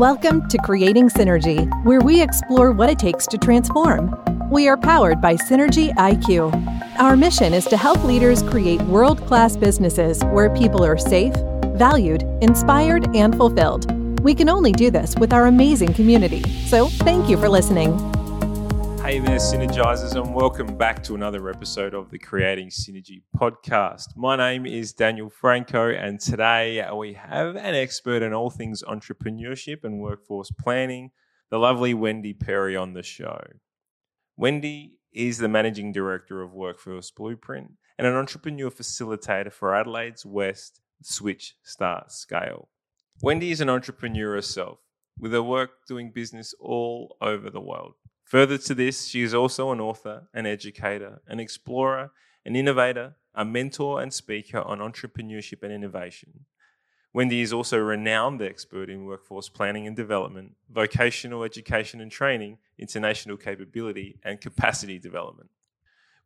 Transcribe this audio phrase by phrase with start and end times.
[0.00, 4.18] Welcome to Creating Synergy, where we explore what it takes to transform.
[4.50, 6.54] We are powered by Synergy IQ.
[6.98, 11.34] Our mission is to help leaders create world class businesses where people are safe,
[11.74, 13.92] valued, inspired, and fulfilled.
[14.22, 16.44] We can only do this with our amazing community.
[16.64, 17.90] So, thank you for listening.
[19.10, 24.16] Hey there, Synergizers, and welcome back to another episode of the Creating Synergy podcast.
[24.16, 29.82] My name is Daniel Franco, and today we have an expert in all things entrepreneurship
[29.82, 31.10] and workforce planning,
[31.50, 33.40] the lovely Wendy Perry, on the show.
[34.36, 40.82] Wendy is the managing director of Workforce Blueprint and an entrepreneur facilitator for Adelaide's West
[41.02, 42.68] Switch Start Scale.
[43.20, 44.78] Wendy is an entrepreneur herself,
[45.18, 47.94] with her work doing business all over the world.
[48.30, 52.12] Further to this, she is also an author, an educator, an explorer,
[52.46, 56.46] an innovator, a mentor, and speaker on entrepreneurship and innovation.
[57.12, 62.58] Wendy is also a renowned expert in workforce planning and development, vocational education and training,
[62.78, 65.50] international capability, and capacity development.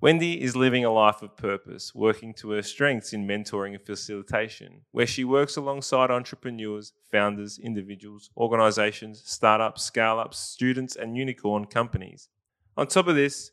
[0.05, 4.83] Wendy is living a life of purpose, working to her strengths in mentoring and facilitation,
[4.91, 12.29] where she works alongside entrepreneurs, founders, individuals, organizations, startups, scale ups, students, and unicorn companies.
[12.77, 13.53] On top of this,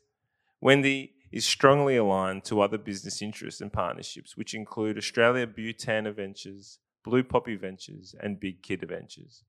[0.60, 6.80] Wendy is strongly aligned to other business interests and partnerships, which include Australia Bhutan Ventures,
[7.02, 9.42] Blue Poppy Ventures, and Big Kid Ventures.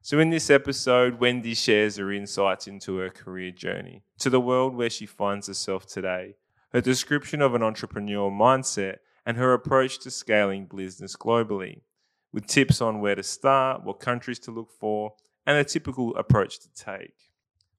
[0.00, 4.74] So, in this episode, Wendy shares her insights into her career journey, to the world
[4.74, 6.36] where she finds herself today,
[6.72, 11.82] her description of an entrepreneurial mindset, and her approach to scaling business globally,
[12.32, 16.60] with tips on where to start, what countries to look for, and a typical approach
[16.60, 17.14] to take.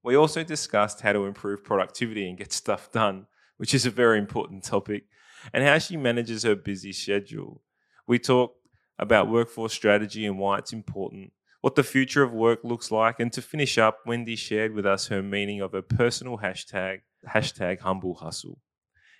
[0.03, 4.19] We also discussed how to improve productivity and get stuff done, which is a very
[4.19, 5.05] important topic,
[5.53, 7.61] and how she manages her busy schedule.
[8.05, 8.55] We talk
[8.99, 11.31] about workforce strategy and why it's important
[11.61, 13.19] what the future of work looks like.
[13.19, 17.79] And to finish up, Wendy shared with us her meaning of her personal hashtag, hashtag
[17.79, 18.59] humble hustle.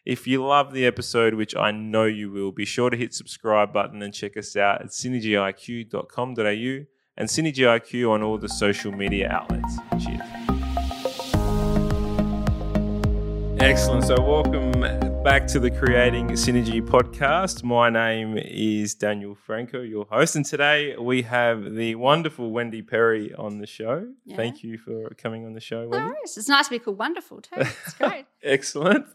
[0.06, 3.74] If you love the episode, which I know you will, be sure to hit subscribe
[3.74, 6.86] button and check us out at synergyiq.com.au
[7.18, 9.78] and synergyiq on all the social media outlets.
[10.04, 10.22] Cheers.
[13.62, 14.06] Excellent.
[14.06, 17.62] So, welcome back to the Creating Synergy podcast.
[17.62, 23.34] My name is Daniel Franco, your host, and today we have the wonderful Wendy Perry
[23.34, 24.07] on the show.
[24.24, 24.38] Yeah.
[24.38, 26.07] Thank you for coming on the show, Wendy.
[26.07, 26.16] No.
[26.24, 27.56] It's nice to be called wonderful too.
[27.57, 28.28] It's great.
[28.41, 29.07] Excellent.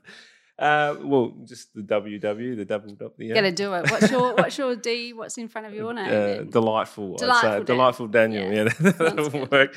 [0.59, 3.13] Uh, well, just the WW, the double dot.
[3.19, 3.35] Yeah.
[3.35, 3.91] Gotta do it.
[3.91, 5.15] What's your What's your D?
[5.15, 6.07] What's in front of your name?
[6.07, 7.17] Uh, delightful.
[7.17, 7.51] Delightful.
[7.51, 7.65] Daniel.
[7.65, 8.53] Delightful Daniel.
[8.53, 9.75] Yeah, yeah that'll work.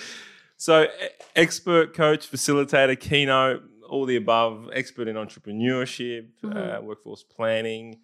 [0.57, 0.88] So,
[1.35, 6.58] expert coach, facilitator, keynote all the above, expert in entrepreneurship, mm-hmm.
[6.58, 8.00] uh, workforce planning,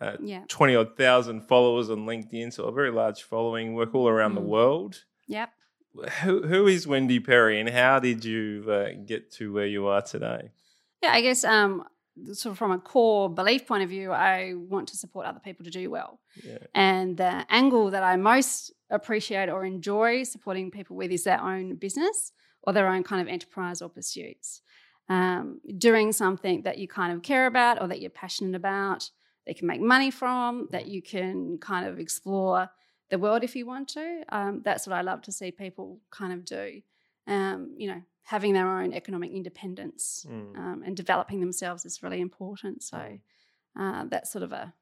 [0.00, 0.42] uh, yeah.
[0.48, 4.36] 20 odd thousand followers on LinkedIn, so a very large following, work all around mm.
[4.36, 5.04] the world.
[5.26, 5.50] Yep.
[6.22, 10.02] Who, who is Wendy Perry and how did you uh, get to where you are
[10.02, 10.50] today?
[11.02, 11.84] Yeah, I guess um,
[12.32, 15.64] sort of from a core belief point of view, I want to support other people
[15.64, 16.20] to do well.
[16.44, 16.58] Yeah.
[16.74, 21.76] And the angle that I most appreciate or enjoy supporting people with is their own
[21.76, 24.62] business or their own kind of enterprise or pursuits
[25.08, 29.10] um, doing something that you kind of care about or that you're passionate about,
[29.46, 32.68] that you can make money from, that you can kind of explore
[33.10, 34.24] the world if you want to.
[34.28, 36.82] Um, that's what I love to see people kind of do.
[37.26, 40.56] Um, you know, having their own economic independence mm.
[40.56, 42.82] Um, and developing themselves is really important.
[42.82, 43.18] So
[43.78, 44.74] uh, that's sort of a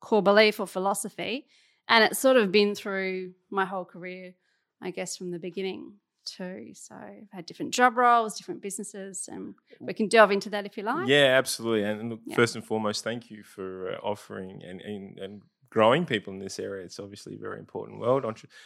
[0.00, 1.46] core belief or philosophy.
[1.88, 4.34] And it's sort of been through my whole career,
[4.82, 6.72] I guess, from the beginning too.
[6.74, 10.76] So I've had different job roles, different businesses, and we can delve into that if
[10.76, 11.08] you like.
[11.08, 11.84] Yeah, absolutely.
[11.84, 12.36] And look, yeah.
[12.36, 16.58] first and foremost, thank you for uh, offering and, and, and growing people in this
[16.58, 16.84] area.
[16.84, 18.24] It's obviously a very important world.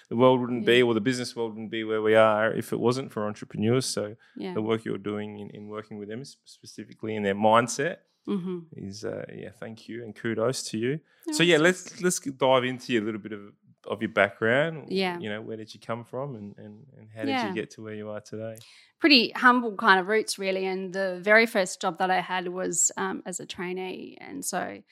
[0.09, 0.75] The world wouldn't yeah.
[0.75, 3.87] be, or the business world wouldn't be where we are if it wasn't for entrepreneurs.
[3.87, 4.55] So yeah.
[4.55, 7.97] the work you're doing in, in working with them specifically in their mindset.
[8.29, 8.59] Mm-hmm.
[8.77, 11.01] Is uh, yeah, thank you and kudos to you.
[11.27, 13.41] No, so yeah, let's let's dive into a little bit of
[13.89, 14.87] of your background.
[14.89, 15.19] Yeah.
[15.19, 17.49] You know, where did you come from and, and, and how did yeah.
[17.49, 18.57] you get to where you are today?
[19.01, 20.67] Pretty humble kind of roots, really.
[20.67, 24.19] And the very first job that I had was um, as a trainee.
[24.21, 24.83] And so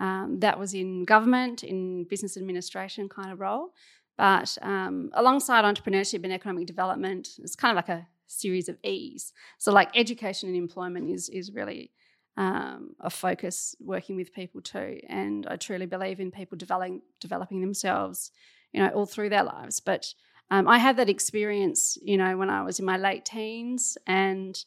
[0.00, 3.70] um, that was in government, in business administration kind of role.
[4.16, 9.32] But um, alongside entrepreneurship and economic development, it's kind of like a series of E's.
[9.58, 11.90] So, like education and employment is, is really
[12.36, 15.00] um, a focus working with people too.
[15.08, 18.30] And I truly believe in people developing developing themselves,
[18.72, 19.80] you know, all through their lives.
[19.80, 20.14] But
[20.50, 24.58] um, I had that experience, you know, when I was in my late teens, and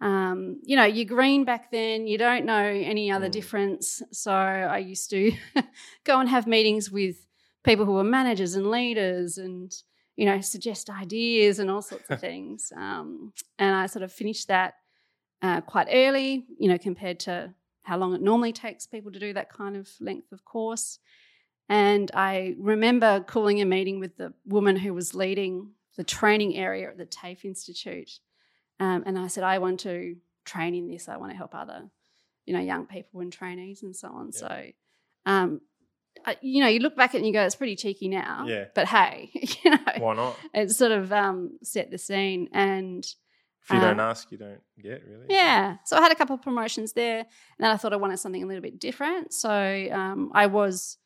[0.00, 2.06] um, you know, you're green back then.
[2.06, 3.32] You don't know any other mm.
[3.32, 4.02] difference.
[4.12, 5.32] So I used to
[6.04, 7.26] go and have meetings with
[7.64, 9.74] people who were managers and leaders and
[10.16, 12.72] you know, suggest ideas and all sorts of things.
[12.76, 14.74] Um, and I sort of finished that
[15.44, 17.52] uh, quite early, you know, compared to
[17.82, 20.98] how long it normally takes people to do that kind of length of course.
[21.68, 26.88] And I remember calling a meeting with the woman who was leading the training area
[26.88, 28.20] at the TAFE Institute.
[28.80, 31.08] Um, and I said, I want to train in this.
[31.08, 31.90] I want to help other,
[32.46, 34.30] you know, young people and trainees and so on.
[34.32, 34.38] Yeah.
[34.38, 34.64] So,
[35.26, 35.60] um,
[36.24, 38.46] I, you know, you look back at it and you go, it's pretty cheeky now.
[38.46, 38.64] Yeah.
[38.74, 39.30] But hey,
[39.64, 40.36] you know, why not?
[40.54, 42.48] It sort of um, set the scene.
[42.52, 43.06] And
[43.64, 45.26] if you don't um, ask, you don't get really.
[45.30, 45.76] Yeah.
[45.86, 47.26] So I had a couple of promotions there, and
[47.58, 49.32] then I thought I wanted something a little bit different.
[49.32, 50.98] So um, I was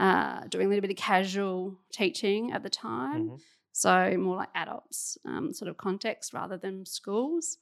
[0.00, 3.26] uh, doing a little bit of casual teaching at the time.
[3.26, 3.36] Mm-hmm.
[3.72, 7.58] So more like adults um, sort of context rather than schools.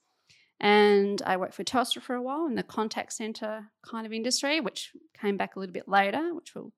[0.59, 4.59] And I worked for Telstra for a while in the contact center kind of industry,
[4.59, 6.73] which came back a little bit later, which we'll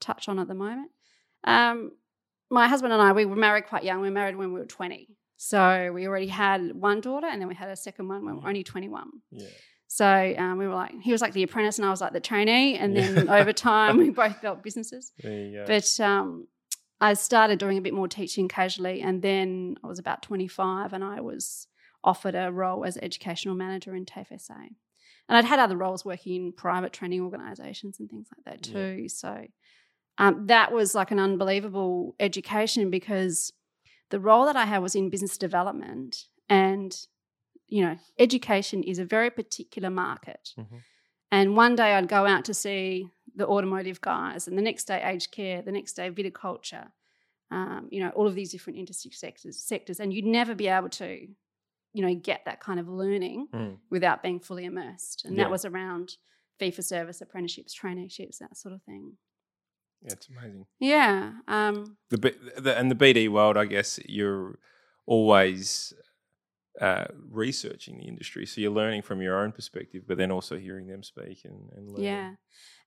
[0.00, 0.90] touch on at the moment.
[1.44, 1.92] Um,
[2.50, 4.00] my husband and I, we were married quite young.
[4.00, 5.08] We were married when we were 20.
[5.36, 8.40] So we already had one daughter and then we had a second one when we
[8.40, 9.08] were only 21.
[9.30, 9.46] Yeah.
[9.86, 12.20] So um, we were like, he was like the apprentice and I was like the
[12.20, 12.76] trainee.
[12.76, 15.12] And then over time, we both built businesses.
[15.22, 15.64] There you go.
[15.66, 16.48] But um,
[17.00, 19.00] I started doing a bit more teaching casually.
[19.02, 21.68] And then I was about 25 and I was
[22.02, 24.54] offered a role as educational manager in TAFE SA.
[25.28, 29.02] And I'd had other roles working in private training organisations and things like that too.
[29.02, 29.08] Yeah.
[29.08, 29.46] So
[30.18, 33.52] um, that was like an unbelievable education because
[34.10, 36.96] the role that I had was in business development and
[37.68, 40.50] you know, education is a very particular market.
[40.58, 40.76] Mm-hmm.
[41.32, 45.02] And one day I'd go out to see the automotive guys, and the next day
[45.02, 46.88] aged care, the next day viticulture,
[47.50, 50.88] um, you know, all of these different industry sectors, sectors, and you'd never be able
[50.88, 51.26] to,
[51.92, 53.76] you know, get that kind of learning mm.
[53.90, 55.24] without being fully immersed.
[55.24, 55.44] And yeah.
[55.44, 56.16] that was around
[56.58, 59.16] fee for service apprenticeships, traineeships, that sort of thing.
[60.02, 60.66] Yeah, it's amazing.
[60.78, 61.32] Yeah.
[61.48, 64.58] Um, the, the and the BD world, I guess you're
[65.06, 65.92] always
[66.80, 68.46] uh, researching the industry.
[68.46, 71.88] So you're learning from your own perspective, but then also hearing them speak and, and
[71.88, 72.04] learning.
[72.04, 72.32] Yeah.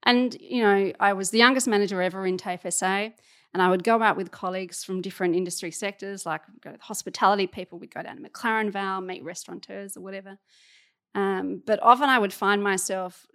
[0.04, 3.10] And, you know, I was the youngest manager ever in TAFE SA,
[3.54, 7.48] and I would go out with colleagues from different industry sectors, like go to hospitality
[7.48, 10.38] people, we'd go down to McLaren Vale, meet restaurateurs or whatever.
[11.16, 13.26] Um, but often I would find myself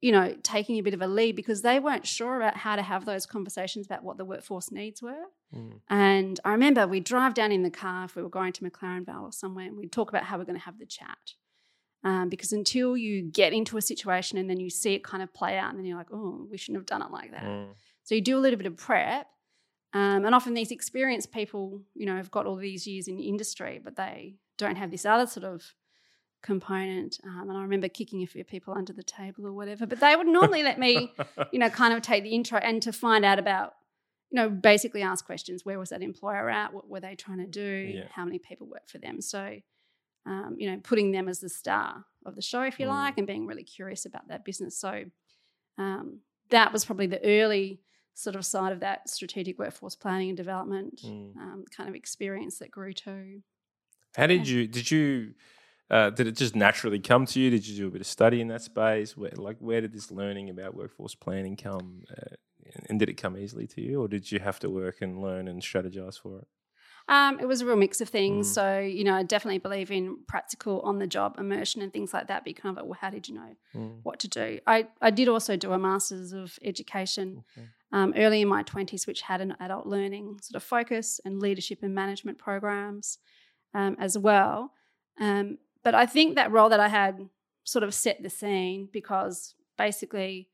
[0.00, 2.82] you know, taking a bit of a lead because they weren't sure about how to
[2.82, 5.24] have those conversations about what the workforce needs were.
[5.54, 5.80] Mm.
[5.88, 9.06] And I remember we'd drive down in the car if we were going to McLaren
[9.06, 11.34] Vale or somewhere and we'd talk about how we're going to have the chat.
[12.04, 15.34] Um, because until you get into a situation and then you see it kind of
[15.34, 17.42] play out and then you're like, oh, we shouldn't have done it like that.
[17.42, 17.68] Mm.
[18.04, 19.26] So you do a little bit of prep.
[19.92, 23.28] Um, and often these experienced people, you know, have got all these years in the
[23.28, 25.74] industry, but they don't have this other sort of
[26.42, 27.18] component.
[27.24, 30.14] Um, and I remember kicking a few people under the table or whatever, but they
[30.14, 31.12] would normally let me,
[31.52, 33.74] you know, kind of take the intro and to find out about,
[34.30, 35.64] you know, basically ask questions.
[35.64, 36.72] Where was that employer at?
[36.72, 37.92] What were they trying to do?
[37.94, 38.04] Yeah.
[38.10, 39.20] How many people work for them?
[39.20, 39.58] So,
[40.26, 42.90] um, you know, putting them as the star of the show, if you mm.
[42.90, 44.78] like, and being really curious about that business.
[44.78, 45.04] So
[45.78, 47.80] um, that was probably the early
[48.14, 51.36] sort of side of that strategic workforce planning and development mm.
[51.36, 53.42] um, kind of experience that grew to.
[54.16, 55.34] How did you did you
[55.90, 57.50] uh, did it just naturally come to you?
[57.50, 59.16] Did you do a bit of study in that space?
[59.16, 62.02] Where, like, where did this learning about workforce planning come?
[62.10, 62.34] Uh,
[62.88, 65.48] and did it come easily to you, or did you have to work and learn
[65.48, 66.48] and strategize for it?
[67.08, 68.50] Um, it was a real mix of things.
[68.50, 68.54] Mm.
[68.54, 72.26] So, you know, I definitely believe in practical on the job immersion and things like
[72.28, 72.44] that.
[72.44, 74.00] But kind of like, well, how did you know mm.
[74.02, 74.58] what to do?
[74.66, 77.68] I, I did also do a master's of education okay.
[77.92, 81.78] um, early in my 20s, which had an adult learning sort of focus and leadership
[81.82, 83.18] and management programs
[83.72, 84.72] um, as well.
[85.20, 87.28] Um, but I think that role that I had
[87.62, 90.48] sort of set the scene because basically,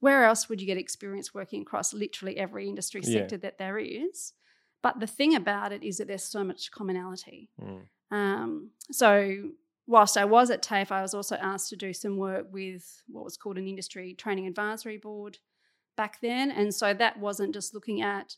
[0.00, 3.40] where else would you get experience working across literally every industry sector yeah.
[3.40, 4.34] that there is?
[4.82, 7.48] But the thing about it is that there's so much commonality.
[7.58, 7.86] Mm.
[8.10, 9.52] Um, so
[9.86, 13.24] whilst I was at TAFE, I was also asked to do some work with what
[13.24, 15.38] was called an industry training advisory board
[15.96, 16.50] back then.
[16.50, 18.36] And so that wasn't just looking at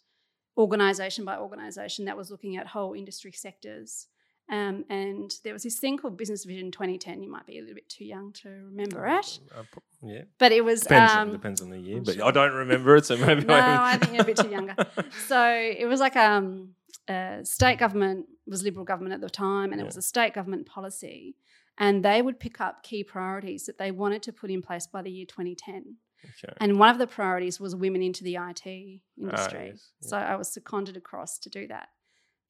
[0.57, 4.07] organisation by organisation, that was looking at whole industry sectors.
[4.51, 7.23] Um, and there was this thing called Business Vision 2010.
[7.23, 9.41] You might be a little bit too young to remember it.
[9.55, 9.63] Uh,
[10.03, 10.23] yeah.
[10.39, 10.81] But it was.
[10.83, 12.23] Depends, um, depends on the year, but.
[12.23, 14.75] I don't remember it, so maybe no, I, I think you're a bit too younger.
[15.27, 16.71] So it was like um,
[17.09, 19.83] a state government was Liberal government at the time, and yeah.
[19.83, 21.37] it was a state government policy.
[21.81, 25.03] And they would pick up key priorities that they wanted to put in place by
[25.03, 25.97] the year 2010.
[26.25, 26.53] Okay.
[26.61, 29.01] And one of the priorities was women into the IT industry.
[29.21, 29.91] Ah, yes.
[30.03, 30.09] yeah.
[30.09, 31.89] So I was seconded across to do that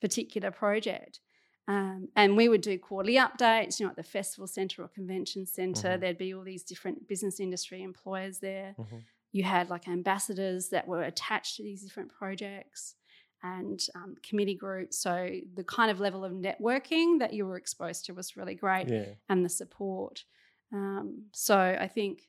[0.01, 1.21] particular project.
[1.69, 5.45] Um, and we would do quarterly updates, you know, at the festival centre or convention
[5.45, 6.01] center mm-hmm.
[6.01, 8.75] There'd be all these different business industry employers there.
[8.79, 8.97] Mm-hmm.
[9.33, 12.95] You had like ambassadors that were attached to these different projects.
[13.43, 14.99] and um, committee groups.
[14.99, 18.89] So the kind of level of networking that you were exposed to was really great,
[18.89, 19.11] Yeah.
[19.29, 20.25] and the support.
[20.73, 22.29] Um, so I think,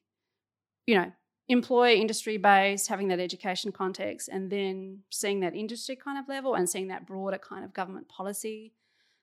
[0.85, 1.11] you know,
[1.47, 6.53] employer industry based, having that education context, and then seeing that industry kind of level
[6.53, 8.73] and seeing that broader kind of government policy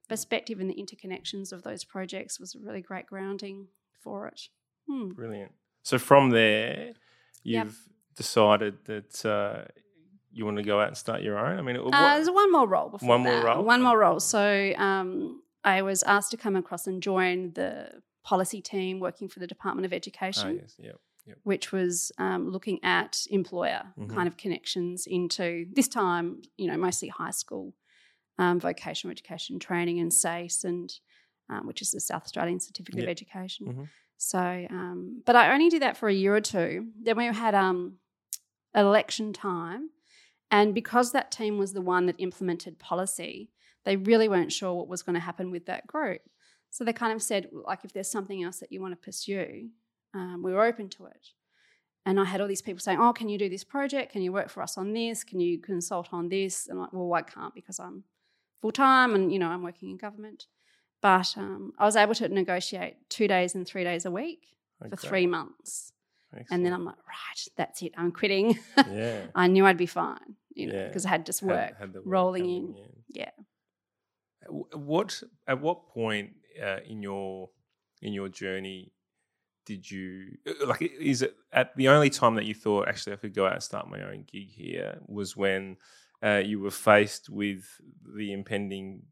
[0.09, 3.69] perspective and the interconnections of those projects was a really great grounding
[4.01, 4.43] for it.
[4.89, 5.09] Hmm.
[5.09, 5.53] Brilliant.
[5.83, 6.93] So from there,
[7.43, 7.79] you've
[8.17, 9.65] decided that uh,
[10.33, 11.59] you want to go out and start your own.
[11.59, 13.65] I mean, what, Uh, there's one more role before One more role?
[13.65, 14.21] One more role.
[14.21, 19.39] So um, I was asked to come across and join the policy team working for
[19.39, 20.75] the Department of oh, Education, yes,
[21.27, 24.15] yeah, which was um, looking at employer Mhm.
[24.15, 27.75] kind of connections into this time, you know, mostly high school
[28.39, 30.93] um, vocational education training and SACE, and
[31.49, 33.05] um, which is the South Australian Certificate Yep.
[33.05, 33.67] of Education.
[33.67, 33.89] Mhm.
[34.19, 34.39] So,
[34.71, 36.89] um, but I only did that for a year or two.
[37.01, 37.99] Then we had um,
[38.75, 39.91] election time,
[40.51, 43.51] and because that team was the one that implemented policy,
[43.85, 46.23] they really weren't sure what was going to happen with that group.
[46.71, 49.71] So they kind of said, like, if there's something else that you want to pursue,
[50.15, 51.29] um, we were open to it.
[52.05, 54.13] And I had all these people saying, "Oh, can you do this project?
[54.13, 55.25] Can you work for us on this?
[55.25, 58.05] Can you consult on this?" And I'm like, "Well, I can't because I'm
[58.61, 60.47] full time and you know I'm working in government."
[61.03, 64.41] But um, I was able to negotiate two days and three days a week
[64.91, 65.93] for three months,
[66.51, 67.93] and then I'm like, "Right, that's it.
[67.97, 68.59] I'm quitting."
[68.91, 69.27] yeah.
[69.35, 70.87] I knew I'd be fine, you know, Yeah.
[70.89, 73.03] because I had just Had- work had the work rolling coming in.
[73.09, 73.31] Yeah.
[74.47, 76.31] W- What at what point
[76.63, 77.51] uh, in your
[78.03, 78.93] in your journey
[79.65, 80.83] did you uh, like?
[80.83, 83.63] Is it at the only time that you thought actually I could go out and
[83.63, 85.77] start my own gig here was when
[86.27, 87.63] uh, you were faced with
[88.17, 89.03] the impending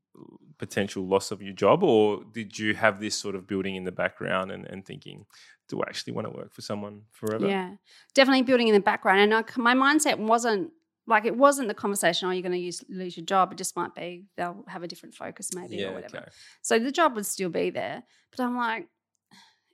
[0.59, 3.93] potential loss of your job, or did you have this sort of building in the
[3.93, 5.27] background and, and thinking,
[5.69, 7.47] do I actually want to work for someone forever?
[7.47, 7.71] Yeah,
[8.15, 9.21] definitely building in the background.
[9.21, 10.71] And I, my mindset wasn't
[11.07, 12.29] like it wasn't the conversation.
[12.29, 13.53] Oh, you're going to use, lose your job.
[13.53, 16.19] It just might be they'll have a different focus, maybe Yeah, or whatever.
[16.19, 16.29] okay.
[16.63, 18.89] So the job would still be there, but I'm like,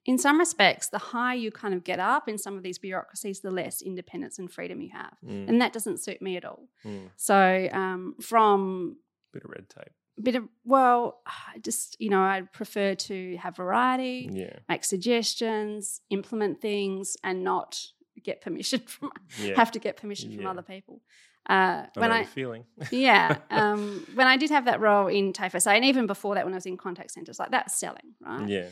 [0.07, 3.41] in some respects, the higher you kind of get up in some of these bureaucracies,
[3.41, 6.69] the less independence and freedom you have, Mm, and that doesn't suit me at all.
[6.85, 7.11] mm.
[7.17, 8.97] So um, from
[9.33, 9.93] Bit of red tape.
[10.19, 14.57] a bit of well, I just you know I prefer to have variety Yeah.
[14.69, 17.81] make suggestions, implement things, and not
[18.23, 19.57] get permission from Yeah.
[19.57, 20.51] have to get permission from Yeah.
[20.51, 21.03] other people.
[21.49, 22.65] Uh, I when I feeling.
[22.91, 26.45] yeah, um, when I did have that role in TAFE SA, and even before that,
[26.45, 28.47] when I was in contact centres, like that's selling, right?
[28.49, 28.69] yeah.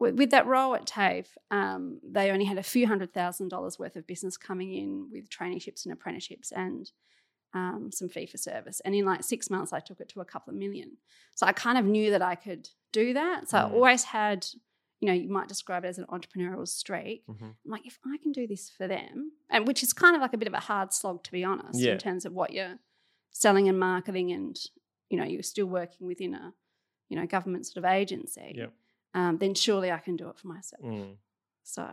[0.00, 3.78] With, with that role at TAFE, um, they only had a few hundred thousand dollars
[3.78, 6.90] worth of business coming in with traineeships and apprenticeships and
[7.52, 8.80] um, some fee for service.
[8.84, 10.96] And in like six months, I took it to a couple of million.
[11.34, 13.48] So I kind of knew that I could do that.
[13.50, 13.72] So I Mm.
[13.74, 14.46] always had,
[15.00, 17.26] you know, you might describe it as an entrepreneurial streak.
[17.26, 17.42] Mhm.
[17.64, 20.32] I'm like, if I can do this for them, and which is kind of like
[20.32, 21.92] a bit of a hard slog to be honest, Yeah.
[21.92, 22.78] in terms of what you're
[23.32, 24.56] selling and marketing, and
[25.10, 26.54] you know, you're still working within a,
[27.08, 28.52] you know, government sort of agency.
[28.56, 28.72] Yep.
[29.14, 30.82] Um, then surely I can do it for myself.
[30.84, 31.16] Mm.
[31.64, 31.88] So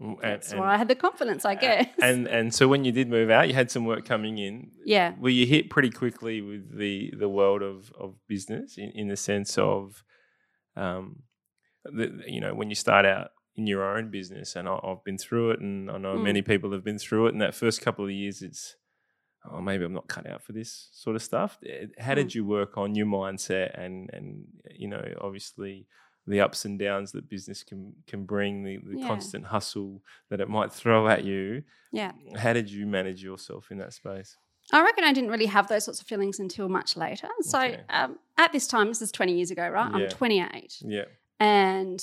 [0.00, 1.86] Mm, that's and- why I had the confidence, I guess.
[2.02, 4.72] And and so when you did move out, you had some work coming in.
[4.84, 9.08] yeah, Were you hit pretty quickly with the the world of of business in, in
[9.08, 10.02] the sense of,
[10.76, 11.22] um,
[11.84, 15.16] the, you know, when you start out in your own business, and I, I've been
[15.18, 16.24] through it, and I know Mm.
[16.24, 17.32] many people have been through it.
[17.34, 18.76] And that first couple of years, it's
[19.48, 21.58] oh maybe I'm not cut out for this sort of stuff.
[21.98, 22.34] How did Mm.
[22.34, 25.86] you work on your mindset and and you know obviously
[26.26, 29.06] the ups and downs that business can can bring, the, the Yeah.
[29.06, 31.62] constant hustle that it might throw at you.
[31.92, 32.12] yeah.
[32.36, 34.36] How did you manage yourself in that space?
[34.72, 37.28] I reckon I didn't really have those sorts of feelings until much later.
[37.42, 37.80] So Okay.
[37.90, 39.90] um, at this time, this is 20 years ago, right?
[39.90, 39.96] Yeah.
[40.04, 41.04] I'm 28 Yeah,
[41.38, 42.02] and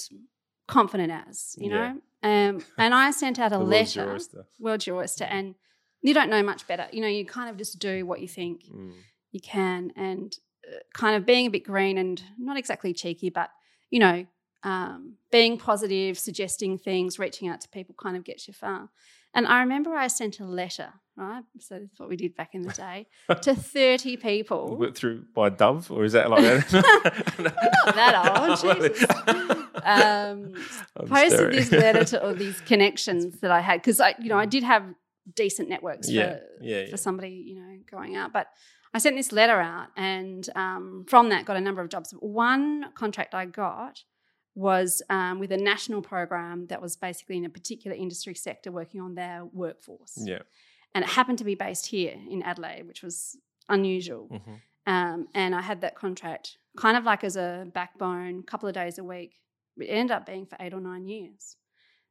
[0.67, 1.93] confident as, you Yeah.
[1.93, 2.01] know?
[2.23, 5.55] Um, and I sent out a the world's your letter, world's your oyster, and
[6.01, 6.87] you don't know much better.
[6.93, 8.93] You know, you kind of just do what you think Mm.
[9.31, 10.37] you can and
[10.67, 13.49] uh, kind of being a bit green and not exactly cheeky, but,
[13.91, 14.25] you know,
[14.63, 18.89] um, being positive, suggesting things, reaching out to people kind of gets you far.
[19.33, 21.43] And I remember I sent a letter, right?
[21.59, 23.07] So that's what we did back in the day,
[23.41, 24.91] to 30 people.
[24.93, 26.73] Through by Dove, or is that like that?
[27.39, 28.59] not that old,
[28.91, 29.05] Jesus.
[29.83, 30.53] Um,
[31.07, 31.55] posted staring.
[31.55, 34.63] this letter to all these connections that I had because I, you know, I did
[34.63, 34.83] have
[35.33, 36.95] decent networks Yeah, for, yeah, for yeah.
[36.97, 38.33] somebody, you know, going out.
[38.33, 38.47] But
[38.93, 42.11] I sent this letter out, and um, from that, got a number of jobs.
[42.19, 44.03] One contract I got
[44.53, 48.99] was um, with a national program that was basically in a particular industry sector working
[48.99, 50.39] on their workforce, Yeah.
[50.93, 53.37] and it happened to be based here in Adelaide, which was
[53.69, 54.27] unusual.
[54.29, 54.61] Mhm.
[54.87, 58.75] Um, and I had that contract kind of like as a backbone, a couple of
[58.75, 59.39] days a week.
[59.77, 61.55] It ended up being for eight or nine years.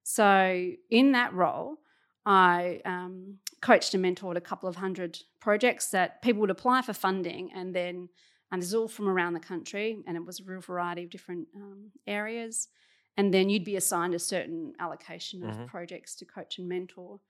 [0.03, 1.77] So in that role,
[2.25, 6.93] I um, coached and mentored a couple of hundred projects that people would apply for
[6.93, 8.09] funding, and then
[8.53, 11.11] and this is all from around the country, and it was a real variety of
[11.11, 12.69] different um, areas.
[13.17, 15.67] And then you'd be assigned a certain allocation of Mhm.
[15.69, 17.21] projects to coach and mentor.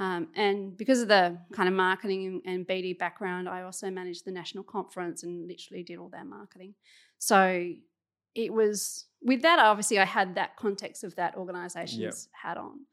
[0.00, 4.32] Um, and because of the kind of marketing and BD background, I also managed the
[4.32, 6.74] national conference and literally did all their marketing.
[7.18, 7.72] So
[8.34, 12.86] it was with that, obviously, I had that context of that organization's hat on.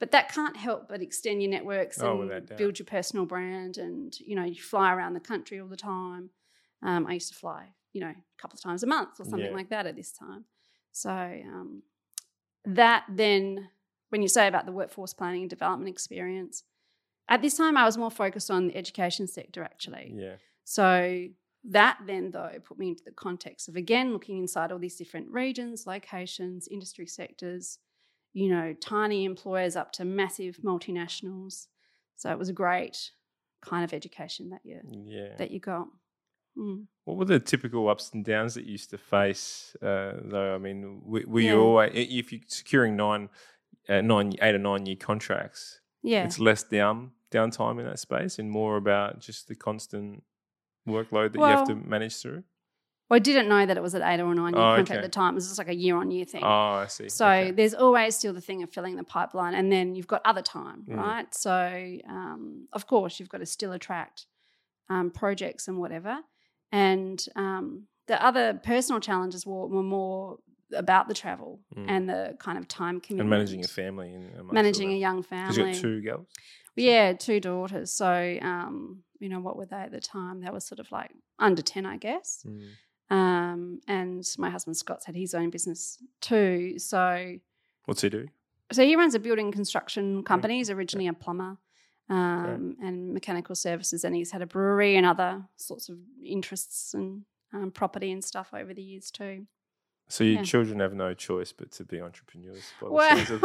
[0.00, 3.78] But that can't help but extend your networks Oh, and build your personal brand.
[3.78, 6.30] And, you know, you fly around the country all the time.
[6.82, 9.50] Um, I used to fly, you know, a couple of times a month or something
[9.50, 9.56] Yeah.
[9.56, 10.44] like that at this time.
[10.92, 11.82] So um,
[12.64, 13.70] that then,
[14.10, 16.62] when you say about the workforce planning and development experience,
[17.28, 20.14] at this time I was more focused on the education sector actually.
[20.16, 20.36] Yeah.
[20.64, 21.26] So
[21.64, 25.28] that then though put me into the context of again looking inside all these different
[25.30, 27.78] regions, locations, industry sectors,
[28.32, 31.66] you know, tiny employers up to massive multinationals.
[32.16, 33.10] So it was a great
[33.62, 35.36] kind of education that you Yeah.
[35.36, 35.88] that you got.
[36.56, 36.86] Mm.
[37.04, 39.76] What were the typical ups and downs that you used to face?
[39.80, 41.52] Uh, though, I mean, were, were Yeah.
[41.52, 43.28] you always if you're securing nine,
[43.88, 45.80] uh, nine, eight or nine year contracts?
[46.02, 46.24] Yeah.
[46.24, 50.22] It's less down downtime in that space and more about just the constant
[50.88, 52.42] workload that you have to manage through.
[53.08, 54.90] Well, I didn't know that it was an eight or a nine year Oh, contract
[54.90, 54.98] okay.
[54.98, 55.32] at the time.
[55.32, 56.42] It was just like a year on year thing.
[56.44, 56.48] Oh,
[56.84, 57.08] I see.
[57.08, 57.50] So Okay.
[57.52, 60.84] there's always still the thing of filling the pipeline, and then you've got other time,
[60.88, 60.96] Mm.
[60.96, 61.34] right?
[61.34, 64.26] So um, of course you've got to still attract
[64.90, 66.18] um, projects and whatever.
[66.72, 70.38] And um, the other personal challenges were, were more
[70.74, 71.86] about the travel Mm.
[71.88, 75.56] and the kind of time commitment and managing a family and managing a young family.
[75.56, 76.26] you got two girls.
[76.76, 77.92] Yeah, two daughters.
[77.92, 80.40] So um, you know what were they at the time?
[80.42, 82.44] They were sort of like under ten, I guess.
[82.46, 82.68] Mm.
[83.10, 86.78] Um, and my husband Scott's had his own business too.
[86.78, 87.36] So
[87.86, 88.28] What's he do?
[88.70, 90.58] so he runs a building construction company.
[90.58, 91.56] He's originally a plumber
[92.10, 97.22] um, and mechanical services, and he's had a brewery and other sorts of interests and
[97.54, 99.46] um, property and stuff over the years too.
[100.10, 100.42] So your Yeah.
[100.42, 102.72] children have no choice but to be entrepreneurs.
[102.80, 103.16] the Well,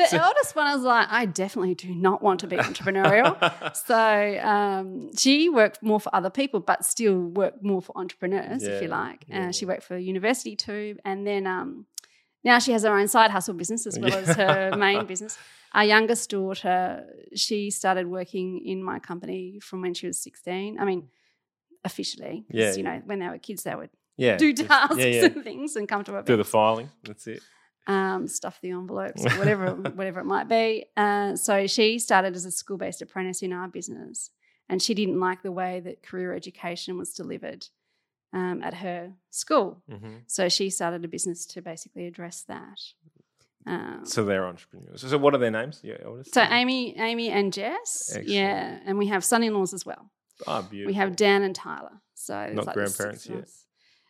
[0.00, 3.32] the- eldest one was like, I definitely do not want to be entrepreneurial.
[3.86, 8.82] so um, she worked more for other people, but still worked more for entrepreneurs, if
[8.82, 9.24] you Yeah, like.
[9.28, 11.86] yeah, Uh, she worked for university too, and then um,
[12.44, 14.18] now she has her own side hustle business as well Yeah.
[14.30, 15.38] as her main business.
[15.72, 20.78] Our youngest daughter, she started working in my company from when she was sixteen.
[20.78, 21.08] I mean,
[21.82, 22.96] officially, Yeah, you yeah.
[22.98, 25.24] know, when they were kids, they would yeah, do just- tasks Yeah, yeah.
[25.26, 26.90] and things and come to Do the filing.
[27.04, 27.42] That's it.
[27.86, 30.86] um, stuff the envelopes or whatever whatever it might be.
[30.96, 34.30] Uh, so she started as a school based apprentice in our business,
[34.68, 37.66] and she didn't like the way that career education was delivered
[38.32, 39.82] um, at her school.
[39.88, 42.78] hmm So she started a business to basically address that.
[43.66, 45.02] Um, So they're entrepreneurs.
[45.08, 45.80] So what are their names?
[45.82, 46.34] Your eldest.
[46.34, 48.28] so Amy, Amy and Jess, Excellent.
[48.28, 50.10] yeah, and we have son-in-laws as well.
[50.46, 50.88] Oh, beautiful.
[50.90, 52.00] We have Dan and Tyler.
[52.14, 53.48] So there's Not like grandparents yet?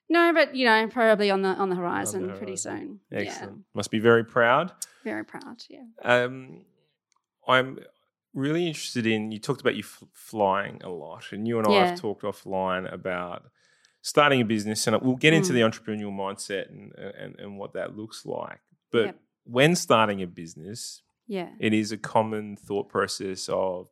[0.08, 3.00] No, but you know, probably on the on the horizon pretty horizon.
[3.10, 3.18] soon.
[3.26, 3.58] Excellent.
[3.74, 4.72] Must be very proud.
[5.02, 5.62] Very proud.
[5.68, 5.84] Yeah.
[6.02, 6.64] Um,
[7.46, 7.78] I'm
[8.34, 9.32] really interested in.
[9.32, 12.90] You talked about you f- flying a lot, and you and I have talked offline
[12.92, 13.44] about
[14.02, 15.54] starting a business, and we'll get into Mm.
[15.54, 18.60] the entrepreneurial mindset and, and and what that looks like.
[18.92, 19.20] But Yep.
[19.44, 21.50] when starting a business, Yeah.
[21.58, 23.88] it is a common thought process of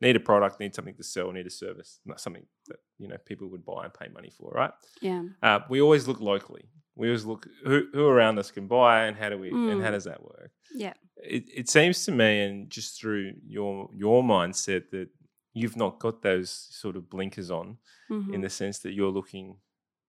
[0.00, 3.16] need a product, need something to sell, need a service, not something that you know
[3.24, 4.72] people would buy and pay money for, right?
[5.00, 5.22] Yeah.
[5.42, 6.68] Uh, we always look locally.
[6.94, 9.88] We always look who, who around us can buy and how do we and how
[9.88, 9.92] Mm.
[9.92, 10.50] does that work?
[10.74, 10.94] Yeah.
[11.22, 15.08] It, it seems to me, and just through your your mindset, that
[15.54, 17.78] you've not got those sort of blinkers on
[18.10, 18.34] Mhm.
[18.34, 19.56] in the sense that you're looking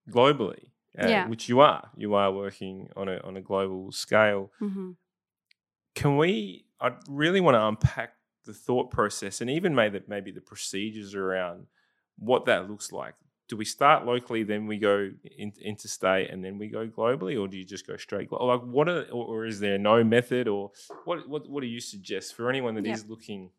[0.10, 1.28] globally, uh, Yeah.
[1.30, 1.90] which you are.
[1.96, 4.52] You are working on a on a global scale.
[4.60, 4.92] hmm
[5.96, 6.66] Can we?
[6.80, 8.17] I really want to unpack
[8.48, 11.68] the thought process and even maybe maybe the procedures around
[12.18, 13.14] what that looks like.
[13.50, 17.48] Do we start locally, then we go in, interstate, and then we go globally, or
[17.48, 18.30] do you just go straight?
[18.32, 20.72] Like, what are, or, is there no method, or
[21.06, 21.30] what?
[21.30, 23.10] What, what do you suggest for anyone that is Yep.
[23.10, 23.52] looking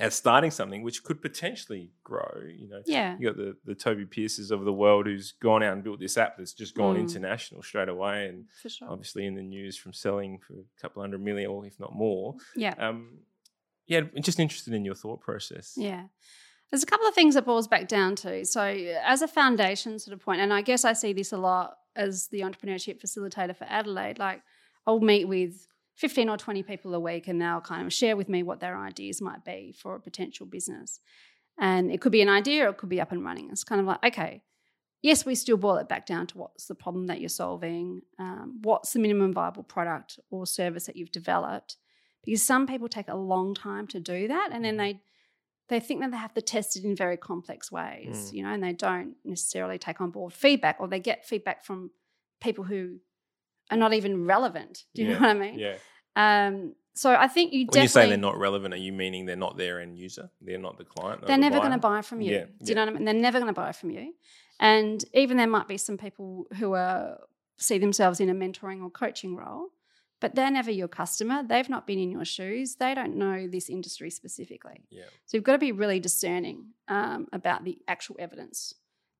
[0.00, 2.32] at starting something which could potentially grow?
[2.62, 3.16] You know, Yeah.
[3.18, 6.18] you got the the Tobi Pearces of the world who's gone out and built this
[6.18, 7.00] app that's just gone Mm.
[7.06, 8.88] international straight away, and sure.
[8.90, 12.34] obviously in the news from selling for a couple hundred million, or if not more.
[12.56, 12.74] Yeah.
[12.76, 13.20] Um,
[13.86, 15.74] yeah, just interested in your thought process.
[15.76, 16.04] Yeah.
[16.70, 18.44] There's a couple of things that boils back down to.
[18.44, 21.76] So, as a foundation sort of point, and I guess I see this a lot
[21.94, 24.42] as the entrepreneurship facilitator for Adelaide, like
[24.86, 25.66] I'll meet with
[25.96, 28.76] 15 or 20 people a week and they'll kind of share with me what their
[28.76, 31.00] ideas might be for a potential business.
[31.58, 33.48] And it could be an idea or it could be up and running.
[33.50, 34.42] It's kind of like, okay,
[35.02, 38.58] yes, we still boil it back down to what's the problem that you're solving, um,
[38.62, 41.76] what's the minimum viable product or service that you've developed.
[42.24, 45.00] Because some people take a long time to do that and then they
[45.68, 48.32] they think that they have to test it in very complex ways, Mm.
[48.34, 51.90] you know, and they don't necessarily take on board feedback or they get feedback from
[52.40, 52.98] people who
[53.70, 54.84] are not even relevant.
[54.94, 55.58] Do you Yeah, know what I mean?
[55.58, 55.76] Yeah.
[56.16, 59.24] Um, so I think you definitely When you say they're not relevant, are you meaning
[59.24, 60.30] they're not their end user?
[60.42, 61.22] They're not the client?
[61.26, 62.32] they're the never going to buy from you.
[62.32, 62.68] Yeah, Do yeah.
[62.68, 63.04] you know what I mean?
[63.06, 64.12] They're never going to buy from you.
[64.60, 67.18] And even there might be some people who are
[67.56, 69.68] see themselves in a mentoring or coaching role,
[70.24, 71.42] but they're never your customer.
[71.46, 72.76] They've not been in your shoes.
[72.76, 74.80] They don't know this industry specifically.
[74.88, 75.02] Yeah.
[75.26, 78.72] So you've got to be really discerning um, about the actual evidence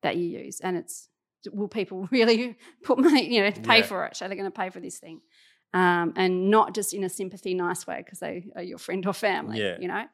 [0.03, 1.11] that you use, and it's
[1.53, 3.83] will people really put money, you know, pay Yeah.
[3.91, 4.23] for it?
[4.23, 5.21] Are they going to pay for this thing?
[5.75, 9.13] Um, and not just in a sympathy, nice way because they are your friend or
[9.13, 9.59] family.
[9.61, 9.77] Yeah.
[9.79, 10.05] You know,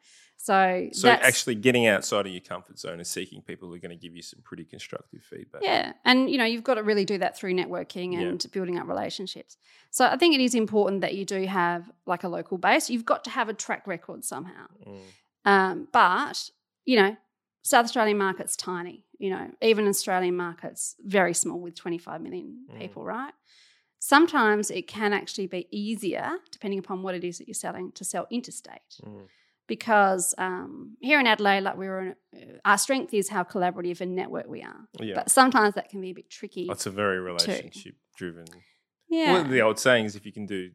[0.43, 3.91] so So actually getting outside of your comfort zone and seeking people who are going
[3.91, 5.61] to give you some pretty constructive feedback.
[5.63, 5.93] Yeah.
[6.07, 8.21] And, you know, you've got to really do that through networking Yeah.
[8.21, 9.59] and building up relationships.
[9.91, 12.89] So I think it is important that you do have like a local base.
[12.89, 14.67] You've got to have a track record somehow.
[14.87, 15.01] Mm.
[15.45, 16.51] Um, but,
[16.87, 17.17] you know,
[17.63, 22.79] South Australian market's tiny, you know, even Australian market's very small with 25 million Mm.
[22.79, 23.35] people, right?
[23.99, 28.05] Sometimes it can actually be easier, depending upon what it is that you're selling, to
[28.05, 29.27] sell interstate Mm.
[29.75, 32.15] Because um, here in Adelaide, like we were, in,
[32.65, 34.81] our strength is how collaborative and network we are.
[35.01, 35.15] Yeah.
[35.15, 36.67] But sometimes that can be a bit tricky.
[36.69, 38.47] That's a very relationship driven.
[39.09, 40.71] yeah, Well, the old saying is if you can do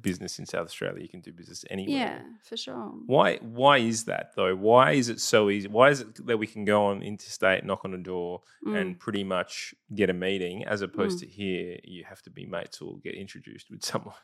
[0.00, 1.96] business in South Australia, you can do business anywhere.
[1.98, 2.92] yeah, for sure.
[3.06, 4.54] Why why is that though?
[4.54, 5.66] Why is it so easy?
[5.68, 8.76] Why is it that we can go on interstate, knock on a door, Mm.
[8.80, 12.80] and pretty much get a meeting, as opposed to here you have to be mates
[12.80, 14.14] or get introduced with someone?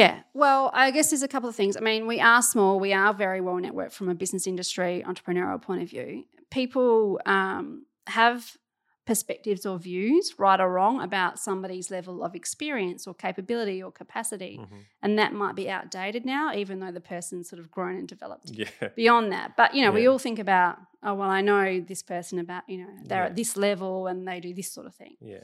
[0.00, 0.14] Yeah.
[0.32, 1.76] Well, I guess there's a couple of things.
[1.76, 2.80] I mean, we are small.
[2.80, 6.24] We are very well networked from a business industry entrepreneurial point of view.
[6.50, 8.56] People um, have
[9.04, 14.54] perspectives or views, right or wrong, about somebody's level of experience or capability or capacity,
[14.62, 14.78] Mhm.
[15.02, 18.50] and that might be outdated now, even though the person's sort of grown and developed.
[18.52, 18.68] Yeah.
[19.02, 19.56] beyond that.
[19.56, 22.78] But you know, we all think about, oh well, I know this person about, you
[22.78, 23.30] know, they're Yeah.
[23.30, 25.16] at this level and they do this sort of thing.
[25.20, 25.42] Yeah.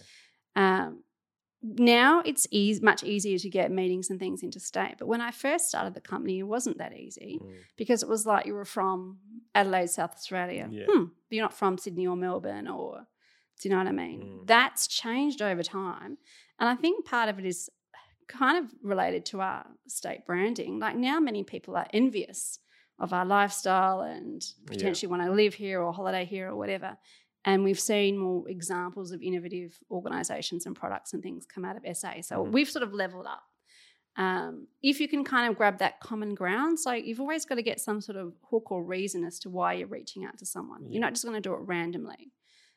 [0.54, 1.02] Um,
[1.62, 4.96] now it's easy, much easier to get meetings and things interstate.
[4.98, 7.52] But when I first started the company, it wasn't that easy Mm.
[7.76, 9.18] because it was like you were from
[9.54, 10.68] Adelaide, South Australia.
[10.70, 10.86] Yeah.
[10.88, 13.06] Hmm, but you're not from Sydney or Melbourne or
[13.60, 14.22] do you know what I mean?
[14.22, 14.46] Mm.
[14.46, 16.18] That's changed over time.
[16.60, 17.68] And I think part of it is
[18.28, 20.78] kind of related to our state branding.
[20.78, 22.60] Like now many people are envious
[23.00, 24.66] of our lifestyle and Yeah.
[24.66, 26.98] potentially want to live here or holiday here or whatever.
[27.44, 31.84] And we've seen more examples of innovative organisations and products and things come out of
[31.96, 32.20] SA.
[32.22, 32.52] So Mhm.
[32.52, 33.44] we've sort of leveled up.
[34.16, 37.62] Um, if you can kind of grab that common ground, so you've always got to
[37.62, 40.82] get some sort of hook or reason as to why you're reaching out to someone.
[40.84, 40.90] Yeah.
[40.92, 42.32] You're not just going to do it randomly,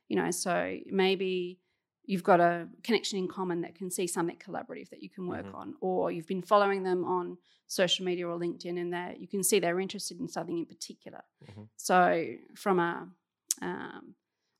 [0.07, 0.29] you know.
[0.29, 1.59] So maybe
[2.05, 5.45] you've got a connection in common that can see something collaborative that you can work
[5.47, 5.55] Mhm.
[5.55, 9.41] on, or you've been following them on social media or LinkedIn, and that you can
[9.43, 11.23] see they're interested in something in particular.
[11.45, 11.69] Mhm.
[11.77, 13.09] So from a
[13.61, 14.15] um,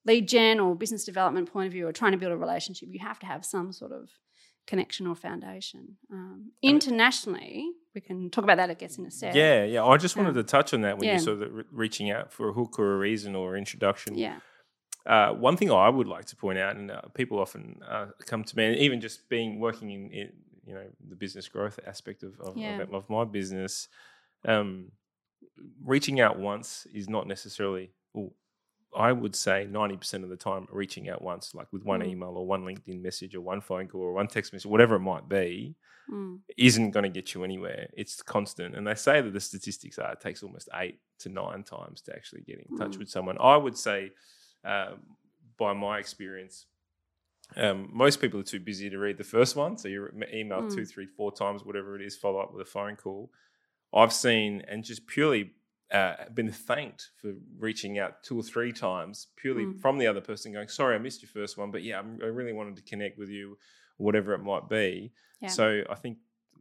[0.06, 3.00] lead gen or business development point of view, or trying to build a relationship, you
[3.00, 4.10] have to have some sort of
[4.68, 5.98] connection or foundation.
[6.12, 9.36] Um, internationally, we can talk about that, I guess, in a sec.
[9.36, 9.84] Yeah, yeah.
[9.84, 11.14] I just wanted Um, to touch on that when yeah.
[11.16, 14.18] you sort of re- reaching out for a hook or a reason or introduction.
[14.18, 14.40] Yeah.
[15.06, 18.44] Uh, one thing I would like to point out, and uh, people often uh, come
[18.44, 20.32] to me, and even just being working in, in
[20.64, 22.82] you know the business growth aspect of of, Yeah.
[22.82, 23.88] of, of my business,
[24.46, 24.92] um,
[25.84, 27.92] reaching out once is not necessarily.
[28.96, 32.08] I would say ninety percent of the time, reaching out once, like with one Mm.
[32.10, 35.00] email or one LinkedIn message or one phone call or one text message, whatever it
[35.00, 35.76] might be,
[36.10, 36.42] Mm.
[36.58, 37.90] isn't going to get you anywhere.
[37.94, 38.76] It's constant.
[38.76, 42.16] And they say that the statistics are it takes almost eight to nine times to
[42.16, 43.00] actually get in touch Mm.
[43.00, 43.38] with someone.
[43.40, 44.12] I would say,
[44.66, 45.16] um,
[45.58, 46.66] by my experience,
[47.56, 49.78] um, most people are too busy to read the first one.
[49.78, 50.90] So you email two, Mm.
[50.90, 53.32] three, times, whatever it is, follow up with a phone call.
[53.94, 55.54] I've seen and just purely
[55.92, 59.82] uh, been thanked for reaching out two or three times, purely Mm.
[59.82, 62.28] from the other person going, Sorry, I missed your first one, but yeah, I'm, I
[62.28, 63.58] really wanted to connect with you,
[63.98, 65.12] whatever it might be.
[65.42, 65.50] Yeah.
[65.50, 66.18] So I think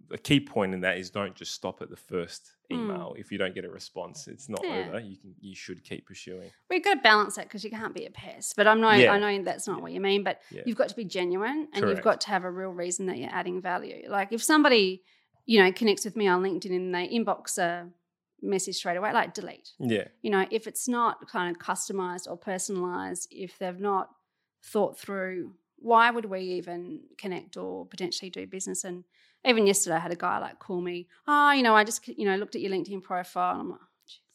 [0.09, 2.77] the key point in that is don't just stop at the first Mm.
[2.77, 3.15] email.
[3.19, 4.87] If you don't get a response, it's not Yeah.
[4.89, 4.99] over.
[5.01, 6.51] You can you should keep pursuing.
[6.69, 8.55] We've got to balance that because you can't be a pest.
[8.57, 9.13] But I'm know Yeah.
[9.13, 10.25] I know that's not what you mean.
[10.25, 13.19] But you've got to be genuine and you've got to have a real reason that
[13.19, 14.09] you're adding value.
[14.09, 15.03] Like if somebody,
[15.47, 17.91] you know, connects with me on LinkedIn and they inbox a
[18.43, 19.71] message straight away, like delete.
[19.79, 20.05] Yeah.
[20.23, 24.11] You know, if it's not kind of customized or personalized, if they've not
[24.65, 29.05] thought through why would we even connect or potentially do business and
[29.47, 32.27] even yesterday I had a guy like call me, oh, you know, I just you
[32.27, 33.81] know looked at your LinkedIn profile and I'm like,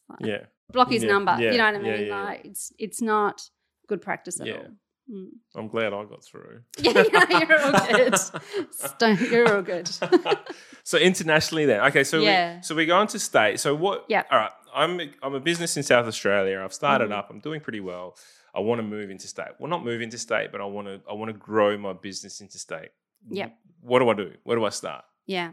[0.10, 0.46] oh, like, Yeah.
[0.72, 1.38] block his Yeah, number.
[1.40, 2.10] yeah, you know what I mean?
[2.10, 3.50] like it's it's not
[3.88, 4.56] good practice at Yeah.
[4.56, 4.72] all.
[5.12, 5.28] Mm.
[5.56, 6.62] I'm glad I got through.
[6.80, 9.20] Yeah, yeah, you're all good.
[9.32, 9.88] You're all good.
[10.84, 11.82] so internationally then.
[11.88, 12.58] Okay, so Yeah.
[12.58, 13.60] we so we go into state.
[13.60, 14.24] So what Yeah.
[14.32, 14.52] all right.
[14.74, 16.60] I'm I'm a business in South Australia.
[16.64, 17.18] I've started Mhm.
[17.18, 17.30] up.
[17.30, 18.18] I'm doing pretty well.
[18.54, 19.54] I want to move interstate.
[19.60, 22.42] Well, not move into state, but I want to I want to grow my business
[22.42, 22.90] interstate.
[23.30, 23.56] Yep.
[23.82, 24.32] What do I do?
[24.44, 25.04] Where do I start?
[25.28, 25.52] Yeah.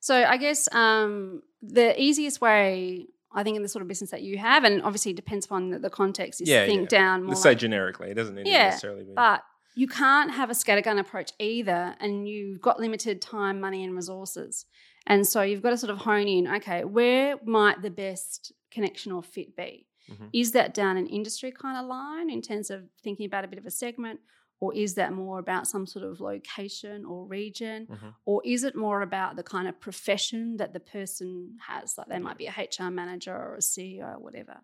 [0.00, 3.06] So I guess um, the easiest way,
[3.38, 5.70] I think, in the sort of business that you have, and obviously it depends upon
[5.70, 6.98] the, the context, is Yeah, think yeah.
[6.98, 7.30] down more.
[7.30, 8.10] Let's say generically.
[8.10, 9.12] It doesn't need Yeah, to necessarily be.
[9.14, 9.42] but
[9.74, 14.66] you can't have a scattergun approach either, and you've got limited time, money, and resources.
[15.06, 16.48] And so you've got to sort of hone in.
[16.56, 19.86] Okay, where might the best connection or fit be?
[20.10, 20.30] Mhm.
[20.32, 23.58] Is that down an industry kind of line in terms of thinking about a bit
[23.58, 24.20] of a segment,
[24.60, 28.14] or is that more about some sort of location or region, Mhm.
[28.24, 31.96] or is it more about the kind of profession that the person has?
[31.96, 34.60] Like they might be a HR manager or a CEO or whatever.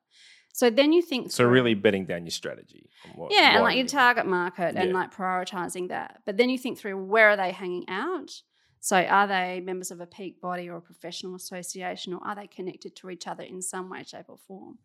[0.52, 2.88] So then you think So through- really betting down your strategy.
[3.14, 4.94] what- yeah, and like your target market and Yeah.
[4.94, 6.22] like prioritizing that.
[6.24, 8.42] But then you think through where are they hanging out?
[8.80, 12.46] So are they members of a peak body or a professional association, or are they
[12.46, 14.78] connected to each other in some way, shape, or form?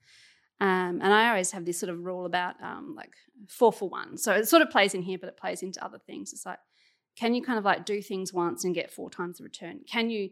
[0.62, 3.12] Um, and I always have this sort of rule about um, like
[3.48, 4.18] four for one.
[4.18, 6.34] So it sort of plays in here, but it plays into other things.
[6.34, 6.60] It's like,
[7.16, 9.82] can you kind of like do things once and get four times the return?
[9.90, 10.30] Can you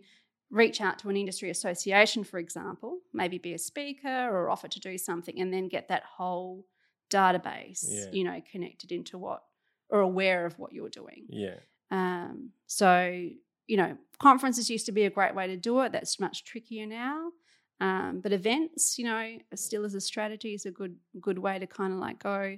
[0.50, 4.80] reach out to an industry association, for example, maybe be a speaker or offer to
[4.80, 6.66] do something, and then get that whole
[7.10, 8.06] database, Yeah.
[8.12, 9.44] you know, connected into what
[9.90, 11.26] or aware of what you're doing.
[11.30, 11.60] Yeah.
[11.92, 13.30] Um, so,
[13.68, 15.94] you know, conferences used to be a great way to do it.
[15.94, 17.32] That's much trickier now.
[17.80, 21.68] Um, but events, you know, still as a strategy is a good good way to
[21.68, 22.58] kind of like go.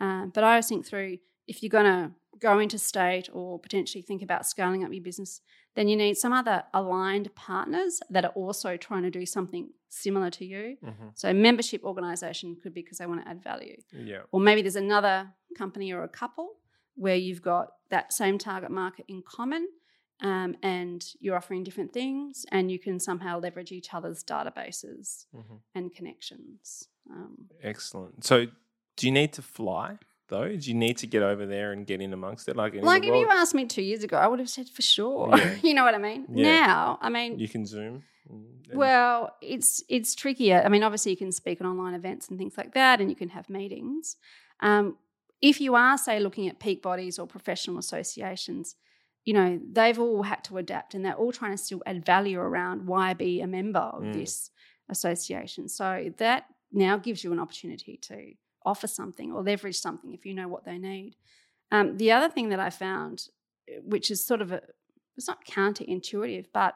[0.00, 4.02] Um, but I always think through if you're going to go into state or potentially
[4.02, 5.40] think about scaling up your business,
[5.74, 10.30] then you need some other aligned partners that are also trying to do something similar
[10.30, 10.76] to you.
[10.82, 11.10] Mhm.
[11.14, 13.76] So, membership organization could be because they want to add value.
[13.92, 14.22] Yeah.
[14.30, 16.60] Or maybe there's another company or a couple
[16.94, 19.68] where you've got that same target market in common
[20.22, 25.60] um, and you're offering different things and you can somehow leverage each other's databases Mhm.
[25.74, 26.88] and connections.
[27.10, 28.24] Um, Excellent.
[28.24, 28.46] So,
[28.96, 30.48] do you need to fly though?
[30.56, 32.56] Do you need to get over there and get in amongst it?
[32.56, 34.82] Like, in like if you asked me two years ago, I would have said for
[34.82, 35.30] sure.
[35.36, 35.56] Yeah.
[35.62, 36.26] you know what I mean?
[36.32, 36.66] Yeah.
[36.66, 38.02] Now, I mean, you can zoom.
[38.72, 40.62] Well, it's it's trickier.
[40.64, 43.16] I mean, obviously, you can speak at online events and things like that, and you
[43.16, 44.16] can have meetings.
[44.60, 44.98] Um,
[45.42, 48.76] if you are, say, looking at peak bodies or professional associations,
[49.30, 52.40] you know they've all had to adapt, and they're all trying to still add value
[52.40, 54.12] around why be a member of Mm.
[54.18, 54.50] this
[54.94, 55.68] association.
[55.68, 55.86] So
[56.24, 56.40] that
[56.72, 58.16] now gives you an opportunity to
[58.72, 61.10] offer something or leverage something if you know what they need.
[61.70, 63.16] Um, the other thing that I found,
[63.68, 64.60] eh, which is sort of a,
[65.16, 66.74] it's not counterintuitive, but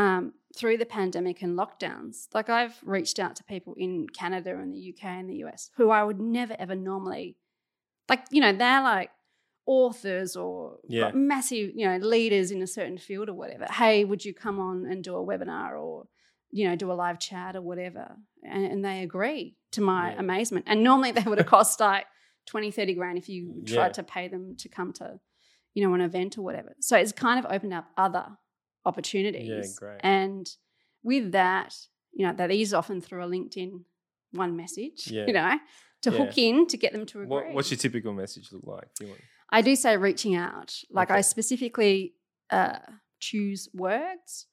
[0.00, 4.72] um, through the pandemic and lockdowns, like I've reached out to people in Canada and
[4.72, 7.36] the UK and the US who I would never ever normally,
[8.08, 9.10] like you know, they're like
[9.66, 11.12] authors or Yeah.
[11.12, 13.64] massive, you know, leaders in a certain field or whatever.
[13.66, 16.06] Hey, would you come on and do a webinar or
[16.54, 18.14] you know, do a live chat or whatever.
[18.44, 20.18] And, and they agree to my Yeah.
[20.20, 20.66] amazement.
[20.68, 22.04] And normally they would have cost like
[22.44, 23.92] 20, 30 grand if you tried Yeah.
[23.92, 25.18] to pay them to come to,
[25.72, 26.74] you know, an event or whatever.
[26.78, 28.36] So it's kind of opened up other
[28.84, 29.48] opportunities.
[29.48, 30.00] Yeah, great.
[30.02, 30.46] And
[31.02, 31.74] with that,
[32.12, 33.84] you know, that is often through a LinkedIn
[34.32, 35.26] one message, Yeah.
[35.26, 35.58] you know,
[36.02, 37.28] to hook in to get them to agree.
[37.30, 38.88] What, what's your typical message look like?
[39.52, 39.68] If you want?
[39.68, 40.82] I do say reaching out.
[40.90, 42.14] Like I specifically
[42.50, 42.78] uh,
[43.20, 44.46] choose words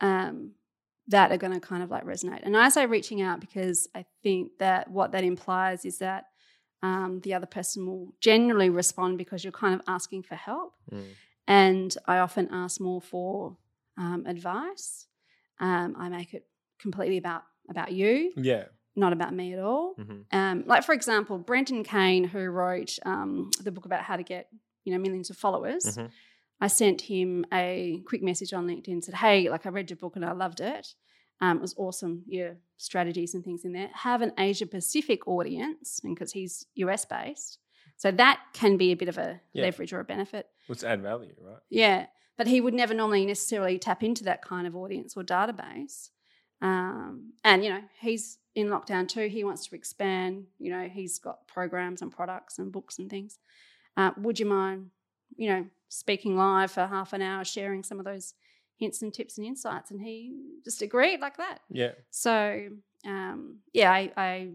[0.00, 0.52] um,
[1.08, 2.40] that are going to kind of like resonate.
[2.42, 6.26] And I say reaching out because I think that what that implies is that
[6.82, 10.74] um, the other person will generally respond because you're kind of asking for help.
[10.92, 11.04] Mm.
[11.46, 13.56] And I often ask more for
[13.98, 15.06] um, advice.
[15.58, 16.46] Um, I make it
[16.78, 18.64] completely about about you, Yeah.
[18.96, 19.94] Not about me at all.
[19.96, 24.22] hmm Um, like for example, Brendan Kane, who wrote um, the book about how to
[24.22, 24.48] get
[24.84, 25.84] you know millions of followers.
[25.96, 26.10] Mhm.
[26.62, 30.16] I sent him a quick message on LinkedIn said, "Hey, like I read your book
[30.16, 30.94] and I loved it.
[31.40, 32.22] Um, it was awesome.
[32.26, 33.88] Your strategies and things in there.
[33.94, 37.58] Have an Asia Pacific audience, and because he's US based,
[37.96, 39.62] so that can be a bit of a Yeah.
[39.64, 40.48] leverage or a benefit.
[40.68, 41.60] Let's add value, right?
[41.70, 46.10] Yeah, but he would never normally necessarily tap into that kind of audience or database.
[46.62, 49.28] Um, and you know, he's in lockdown too.
[49.28, 50.46] He wants to expand.
[50.58, 53.38] You know, he's got programs and products and books and things.
[53.96, 54.90] Uh, would you mind,
[55.36, 58.34] you know, speaking live for half an hour, sharing some of those
[58.76, 59.90] hints and tips and insights?
[59.90, 61.60] And he just agreed like that.
[61.70, 61.92] Yeah.
[62.10, 62.68] So
[63.06, 64.48] um, yeah, I, I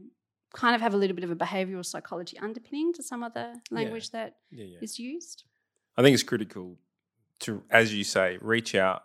[0.54, 3.60] kind of have a little bit of a behavioral psychology underpinning to some of the
[3.72, 4.66] language that Yeah.
[4.66, 4.78] Yeah.
[4.82, 5.44] is used.
[5.98, 6.78] I think it's critical
[7.40, 9.05] to, as you say, reach out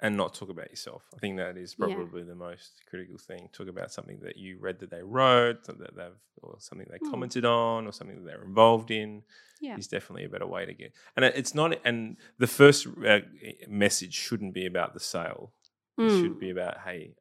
[0.00, 1.02] and not talk about yourself.
[1.14, 1.86] I think that is Yeah.
[1.86, 3.48] probably the most critical thing.
[3.52, 7.10] Talk about something that you read that they wrote, that they've, or something they Hmm.
[7.10, 9.24] commented on, or something that they're involved in.
[9.60, 9.78] Yeah.
[9.78, 10.92] Is definitely a better way to get.
[11.16, 11.80] And it's not.
[11.84, 13.20] And the first uh,
[13.68, 15.54] message shouldn't be about the sale.
[15.96, 16.20] It Mm.
[16.20, 17.14] should be about, hey,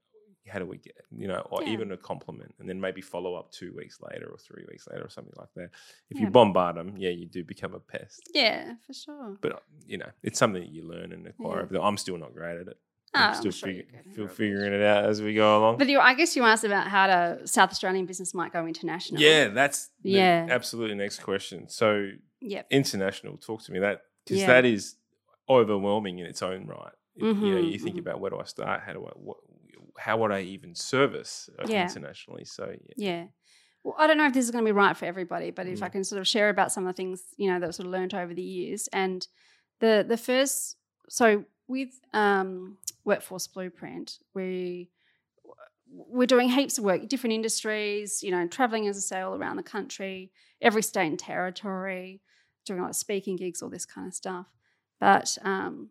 [0.48, 1.70] how do we get you know, or Yeah.
[1.74, 5.04] even a compliment, and then maybe follow up two weeks later or three weeks later
[5.04, 5.70] or something like that.
[6.10, 6.26] If Yeah.
[6.26, 8.30] you bombard them, yeah, you do become a pest.
[8.34, 9.38] Yeah, for sure.
[9.42, 11.68] But you know, it's something that you learn and acquire.
[11.72, 11.80] Yeah.
[11.82, 12.78] I'm still not great at it.
[13.14, 15.78] Oh, I'm I'm still sure you're still figuring it out as we go along.
[15.78, 19.22] But you, I guess you asked about how to South Australian business might go international.
[19.22, 20.48] yeah, that's the Yeah.
[20.50, 21.70] absolutely next question.
[21.70, 22.68] So Yep.
[22.72, 24.48] international, talk to me that because Yeah.
[24.48, 24.98] that is
[25.50, 26.92] overwhelming in its own right.
[27.16, 28.00] You know, Mhm, you think mhm.
[28.00, 28.82] about where do I start?
[28.82, 29.38] How do I what?
[29.98, 31.84] How would I even service uh, Yeah.
[31.84, 32.46] internationally?
[32.46, 32.94] So yeah.
[32.98, 33.26] Yeah.
[33.84, 35.84] Well, I don't know if this is going to be right for everybody, but if
[35.84, 35.92] I Mm.
[35.92, 37.92] can sort of share about some of the things you know that I've sort of
[37.92, 39.28] learned over the years, and
[39.80, 40.78] the the first,
[41.08, 44.90] so with um, Workforce Blueprint, we
[45.88, 49.58] we're doing heaps of work, different industries, you know, traveling as I say all around
[49.58, 50.32] the country,
[50.62, 52.22] every state and territory,
[52.66, 54.48] doing a lot of speaking gigs, all this kind of stuff.
[55.00, 55.90] But um,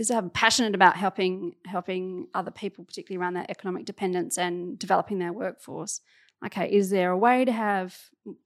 [0.00, 5.18] is I'm passionate about helping helping other people, particularly around their economic dependence and developing
[5.18, 6.00] their workforce.
[6.44, 7.96] Okay, is there a way to have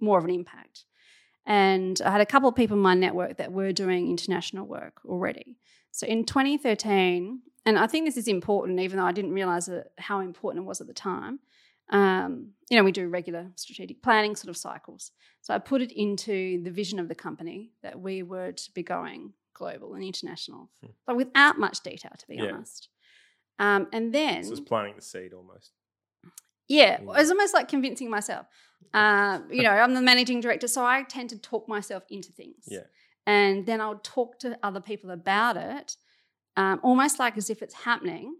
[0.00, 0.84] more of an impact?
[1.46, 5.00] And I had a couple of people in my network that were doing international work
[5.04, 5.58] already.
[5.92, 10.20] So in 2013, and I think this is important, even though I didn't realize how
[10.20, 11.38] important it was at the time.
[11.90, 15.12] Um, you know, we do regular strategic planning sort of cycles.
[15.42, 18.82] So I put it into the vision of the company that we were to be
[18.82, 20.90] going global and international, Hmm.
[21.06, 22.52] but without much detail, to be Yeah.
[22.52, 22.88] honest.
[23.58, 25.72] Um, and then, This is planting the seed almost.
[26.68, 27.20] yeah, Yeah.
[27.20, 28.46] it's almost like convincing myself.
[28.92, 32.66] Uh, you know, I'm the managing director, so I tend to talk myself into things.
[32.68, 32.84] Yeah.
[33.26, 35.96] And then I'll talk to other people about it,
[36.56, 38.36] um, almost like as if it's happening,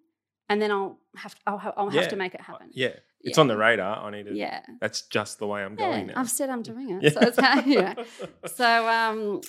[0.49, 2.09] and then I'll have I'll, ha- I'll have Yeah.
[2.09, 2.69] to make it happen.
[2.73, 2.97] Yeah.
[3.23, 4.05] It's on the radar.
[4.05, 4.35] I need to.
[4.35, 4.61] Yeah.
[4.83, 6.15] That's just the way I'm Yeah, going now.
[6.21, 7.03] I've said I'm doing it.
[7.05, 7.11] Yeah.
[7.11, 7.95] So, it's, yeah.
[8.47, 9.41] so um,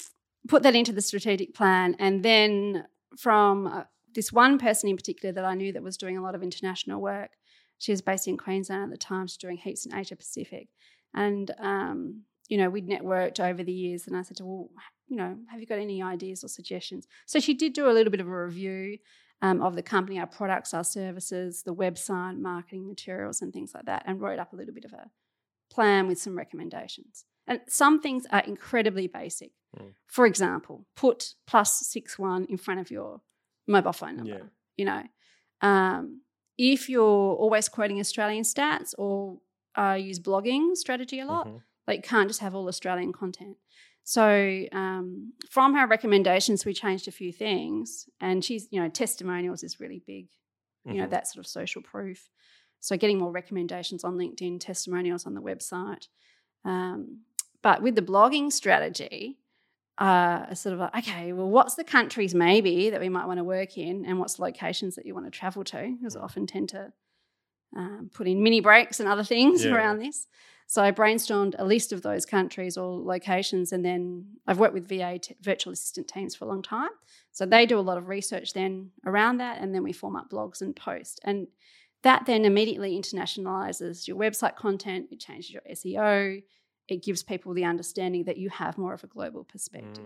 [0.47, 2.85] put that into the strategic plan, and then
[3.17, 6.35] from uh, this one person in particular that I knew that was doing a lot
[6.35, 7.31] of international work.
[7.77, 9.27] She was based in Queensland at the time.
[9.27, 10.69] She's doing heaps in Asia Pacific,
[11.13, 14.07] and um, you know we'd networked over the years.
[14.07, 14.69] And I said well,
[15.07, 17.07] you know, have you got any ideas or suggestions?
[17.25, 18.97] So she did do a little bit of a review
[19.41, 23.85] um, of the company, our products, our services, the website, marketing materials, and things like
[23.85, 25.09] that, and wrote up a little bit of a
[25.69, 27.25] plan with some recommendations.
[27.47, 29.51] And some things are incredibly basic.
[29.77, 29.93] Mm.
[30.07, 33.21] For example, put plus six one in front of your
[33.67, 34.31] mobile phone number.
[34.31, 34.43] Yeah.
[34.77, 35.03] You know,
[35.61, 36.21] um,
[36.57, 37.03] if you're
[37.35, 39.39] always quoting Australian stats or
[39.77, 41.61] uh, use blogging strategy a lot, Mhm.
[41.87, 43.57] like you can't just have all Australian content.
[44.03, 49.63] So um, from her recommendations, we changed a few things, and she's you know testimonials
[49.63, 50.27] is really big.
[50.85, 51.09] You know Mhm.
[51.11, 52.29] that sort of social proof.
[52.79, 56.07] So getting more recommendations on LinkedIn, testimonials on the website.
[56.63, 57.21] Um,
[57.65, 59.39] but with the blogging strategy,
[59.97, 63.43] uh, sort of like, okay, well, what's the countries maybe that we might want to
[63.43, 65.95] work in, and what's the locations that you want to travel to?
[65.97, 66.23] Because I Mm.
[66.25, 66.93] often tend to
[67.75, 69.73] um, put in mini breaks and other things Yeah.
[69.73, 70.27] around this.
[70.67, 74.87] So I brainstormed a list of those countries or locations, and then I've worked with
[74.87, 76.91] VA t- virtual assistant teams for a long time.
[77.31, 80.29] So they do a lot of research then around that, and then we form up
[80.29, 81.19] blogs and post.
[81.23, 81.47] And
[82.03, 86.43] that then immediately internationalizes your website content, it changes your SEO,
[86.87, 90.03] it gives people the understanding that you have more of a global perspective.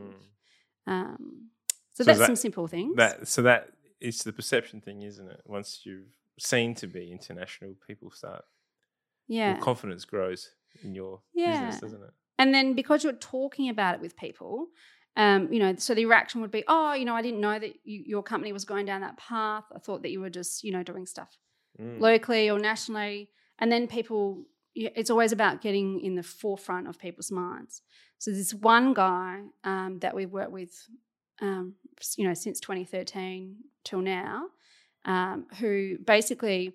[0.87, 0.91] Mm.
[0.91, 1.49] Um,
[1.93, 2.95] so, So that's that- some simple things.
[2.95, 5.41] That so that is the perception thing, isn't it?
[5.45, 6.07] Once you've
[6.39, 8.45] seen to be international, people start.
[9.27, 9.53] yeah.
[9.53, 10.49] Your confidence grows
[10.83, 11.51] in your Yeah.
[11.51, 12.13] business, doesn't it?
[12.39, 14.69] And then because you're talking about it with people,
[15.17, 17.73] um, you know, so the reaction would be, oh, you know, I didn't know that
[17.83, 19.65] you, your company was going down that path.
[19.75, 21.37] I thought that you were just, you know, doing stuff
[21.79, 21.99] Mm.
[21.99, 23.29] locally or nationally.
[23.59, 24.45] And then people,
[24.95, 27.81] it's always about getting in the forefront of people's minds.
[28.17, 30.71] So this one guy um, that we've worked with,
[31.41, 31.75] um,
[32.17, 34.45] you know, since 2013 till now,
[35.05, 36.73] um, who basically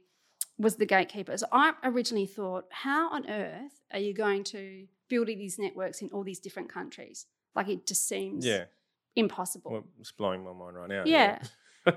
[0.59, 1.37] was the gatekeeper.
[1.37, 6.09] So I originally thought, how on earth are you going to build these networks in
[6.11, 7.27] all these different countries?
[7.55, 8.65] Like it just seems Yeah,
[9.17, 9.71] impossible.
[9.73, 11.03] well, it's blowing my mind right now.
[11.07, 11.39] Yeah.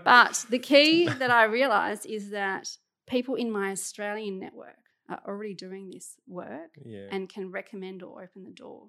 [0.03, 2.67] But the key that I realized is that
[3.07, 4.75] people in my Australian network
[5.09, 7.07] are already doing this work yeah.
[7.11, 8.87] and can recommend or open the door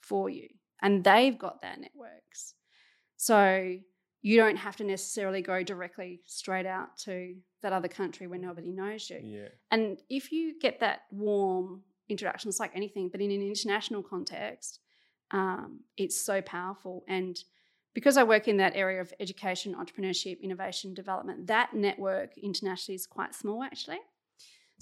[0.00, 0.48] for you.
[0.82, 2.54] And they've got their networks.
[3.16, 3.76] So
[4.22, 8.70] you don't have to necessarily go directly straight out to that other country where nobody
[8.70, 9.20] knows you.
[9.22, 9.48] yeah.
[9.70, 14.80] And if you get that warm introduction, it's like anything, but in an international context,
[15.30, 17.04] um, it's so powerful.
[17.08, 17.38] And
[17.94, 23.06] because I work in that area of education, entrepreneurship, innovation, development, that network internationally is
[23.06, 23.98] quite small actually.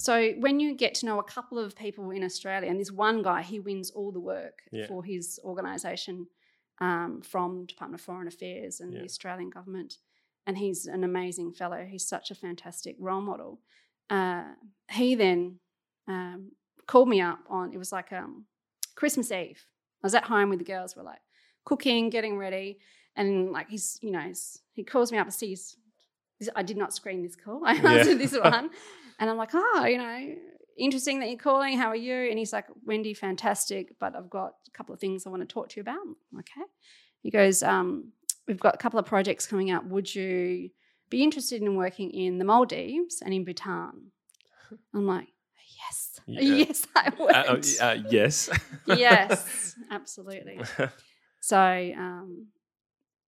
[0.01, 3.21] So when you get to know a couple of people in Australia, and this one
[3.21, 4.87] guy, he wins all the work Yeah.
[4.87, 6.29] for his organisation
[6.81, 9.01] um, from Department of Foreign Affairs and Yeah.
[9.01, 9.99] the Australian government,
[10.47, 11.85] and he's an amazing fellow.
[11.85, 13.61] He's such a fantastic role model.
[14.11, 14.55] uh,
[14.91, 15.59] he then
[16.07, 16.53] um,
[16.87, 18.47] called me up on it was like um,
[18.95, 19.67] Christmas Eve.
[20.03, 20.97] I was at home with the girls.
[20.97, 21.21] We're like
[21.65, 22.79] cooking, getting ready,
[23.17, 25.77] and like he's you know he's, he calls me up and sees.
[26.55, 27.63] I did not screen this call.
[27.67, 28.71] I answered this one,
[29.19, 30.35] and I'm like, oh, you know,
[30.79, 31.77] interesting that you're calling.
[31.77, 32.29] How are you?
[32.31, 35.47] And he's like, Wendy, fantastic, but I've got a couple of things I want to
[35.53, 35.99] talk to you about.
[36.39, 36.63] Okay.
[37.23, 38.13] He goes, um,
[38.47, 39.85] we've got a couple of projects coming up.
[39.87, 40.71] Would you
[41.11, 44.13] be interested in working in the Maldives and in Bhutan?
[44.95, 45.27] I'm like,
[45.81, 46.41] yes, Yeah.
[46.41, 47.35] yes, I would.
[47.35, 48.49] Uh, uh, uh, yes.
[48.87, 50.61] yes, absolutely.
[51.41, 52.47] So um,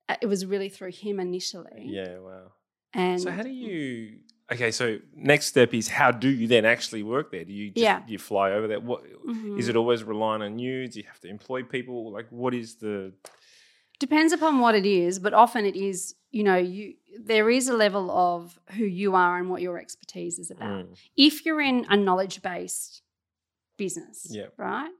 [0.08, 1.86] uh, it was really through him initially.
[1.86, 2.18] yeah.
[2.18, 2.52] Wow.
[2.94, 4.18] And So how do you?
[4.52, 7.44] Okay, so next step is how do you then actually work there?
[7.44, 8.02] Do you just, Yeah.
[8.08, 8.80] you fly over there?
[8.80, 9.68] What is Mhm.
[9.70, 10.88] it always relying on you?
[10.88, 12.10] Do you have to employ people?
[12.10, 13.12] Like, what is the?
[14.00, 17.76] Depends upon what it is, but often it is, you know, you there is a
[17.76, 20.86] level of who you are and what your expertise is about.
[20.86, 23.02] Mm, If you're in a knowledge based
[23.76, 24.46] business, Yeah.
[24.56, 24.90] right?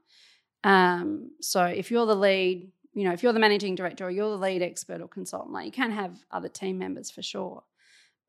[0.63, 4.29] Um, so if you're the lead, you know, if you're the managing director or you're
[4.29, 7.63] the lead expert or consultant, like you can have other team members for sure.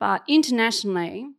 [0.02, 1.30] But internationally,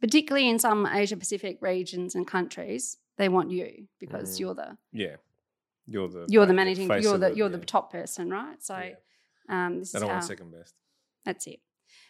[0.00, 4.40] particularly in some Asia Pacific regions and countries, they want you because Mm.
[4.40, 5.16] you're the yeah,
[5.86, 7.56] you're the you're the managing you're the it, you're yeah.
[7.58, 8.62] the top person, right?
[8.62, 8.94] So Yeah.
[9.54, 10.74] um, this is don't how want second best.
[11.26, 11.60] that's it.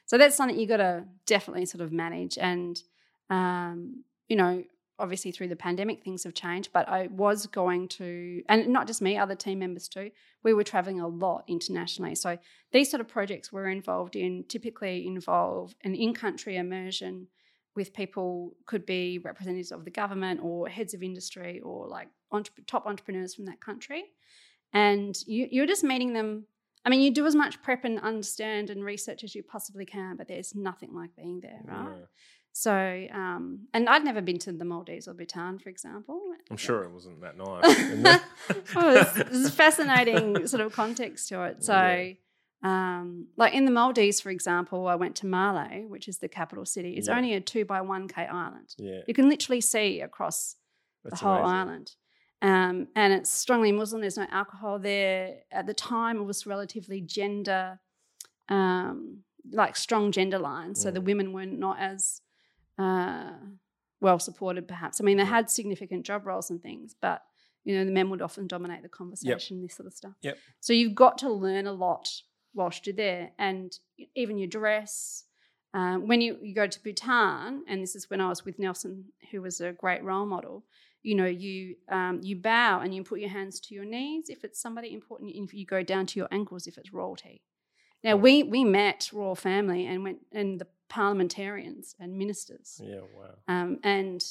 [0.04, 1.04] So that's something you got to
[1.34, 2.38] definitely sort of manage.
[2.38, 2.80] And,
[3.28, 4.62] um, you know,
[4.98, 9.02] obviously through the pandemic, things have changed, but I was going to, and not just
[9.02, 10.10] me, other team members too,
[10.42, 12.14] we were traveling a lot internationally.
[12.14, 12.38] So
[12.72, 17.28] these sort of projects we're involved in typically involve an in country immersion
[17.74, 22.54] with people, could be representatives of the government or heads of industry or like entre-
[22.66, 24.04] top entrepreneurs from that country.
[24.72, 26.46] And you, you're just meeting them
[26.86, 30.16] I mean, you do as much prep and understand and research as you possibly can,
[30.16, 31.88] but there's nothing like being there, right?
[31.98, 32.04] Yeah.
[32.58, 32.72] So,
[33.12, 36.18] um, and I'd never been to the Maldives or Bhutan, for example.
[36.50, 37.78] I'm sure it wasn't that nice.
[37.78, 38.22] isn't it?
[38.74, 41.62] oh, there's, there's fascinating sort of context to it.
[41.62, 42.12] So,
[42.62, 46.64] um, like in the Maldives, for example, I went to Male, which is the capital
[46.64, 46.94] city.
[46.96, 47.16] It's Yeah.
[47.18, 48.74] only a two by one k island.
[48.78, 50.56] yeah, You can literally see across
[51.04, 51.58] that's the whole amazing.
[51.58, 51.90] island.
[52.40, 54.00] Um, and it's strongly Muslim.
[54.00, 55.40] There's no alcohol there.
[55.52, 57.80] At the time, it was relatively gender,
[58.48, 60.80] um, like strong gender lines.
[60.82, 61.04] So the Mm.
[61.04, 62.22] women were not as
[62.78, 63.32] uh,
[64.00, 65.00] well supported, perhaps.
[65.00, 65.30] I mean, they Yeah.
[65.30, 67.22] had significant job roles and things, but
[67.64, 70.14] you know, the men would often dominate the conversation, this sort of stuff.
[70.22, 70.38] Yep.
[70.60, 72.08] So you've got to learn a lot
[72.54, 73.76] whilst you're there, and
[74.14, 75.24] even your dress.
[75.74, 79.06] Um, when you, you go to Bhutan, and this is when I was with Nelson,
[79.30, 80.64] who was a great role model,
[81.02, 84.44] you know, you um, you bow and you put your hands to your knees if
[84.44, 87.42] it's somebody important, and if you go down to your ankles if it's royalty.
[88.04, 93.34] Now we we met royal family and went and the parliamentarians and ministers, Yeah, wow.
[93.48, 94.24] um, and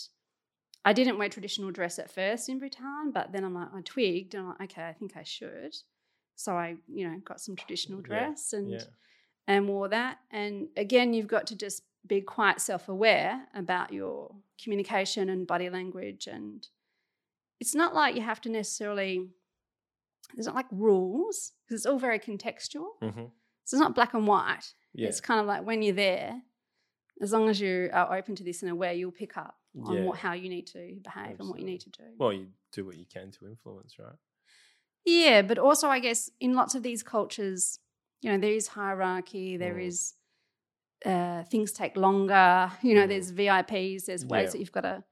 [0.83, 4.35] I didn't wear traditional dress at first in Bhutan, but then I'm like I twigged
[4.35, 5.75] and I'm like okay I think I should,
[6.35, 8.83] so I you know got some traditional Yeah, dress and Yeah,
[9.47, 10.19] and wore that.
[10.31, 15.69] And again, you've got to just be quite self aware about your communication and body
[15.69, 16.27] language.
[16.27, 16.67] And
[17.59, 19.29] it's not like you have to necessarily,
[20.35, 22.87] there's not like rules, because it's all very contextual.
[23.01, 23.25] hmm
[23.65, 24.73] So it's not black and white.
[24.93, 26.41] yeah, It's kind of like when you're there,
[27.21, 30.03] as long as you are open to this and aware, you'll pick up on Yeah.
[30.03, 32.03] what, how you need to behave and what you need to do.
[32.17, 34.15] Well, you do what you can to influence, right?
[35.05, 37.79] Yeah, but also I guess in lots of these cultures,
[38.21, 39.87] you know, there is hierarchy, there Mm.
[39.87, 40.13] is
[41.05, 42.71] uh, things take longer.
[42.81, 43.09] You know, Mm.
[43.09, 44.51] there's VIPs, there's ways Yeah.
[44.51, 45.03] that you've got to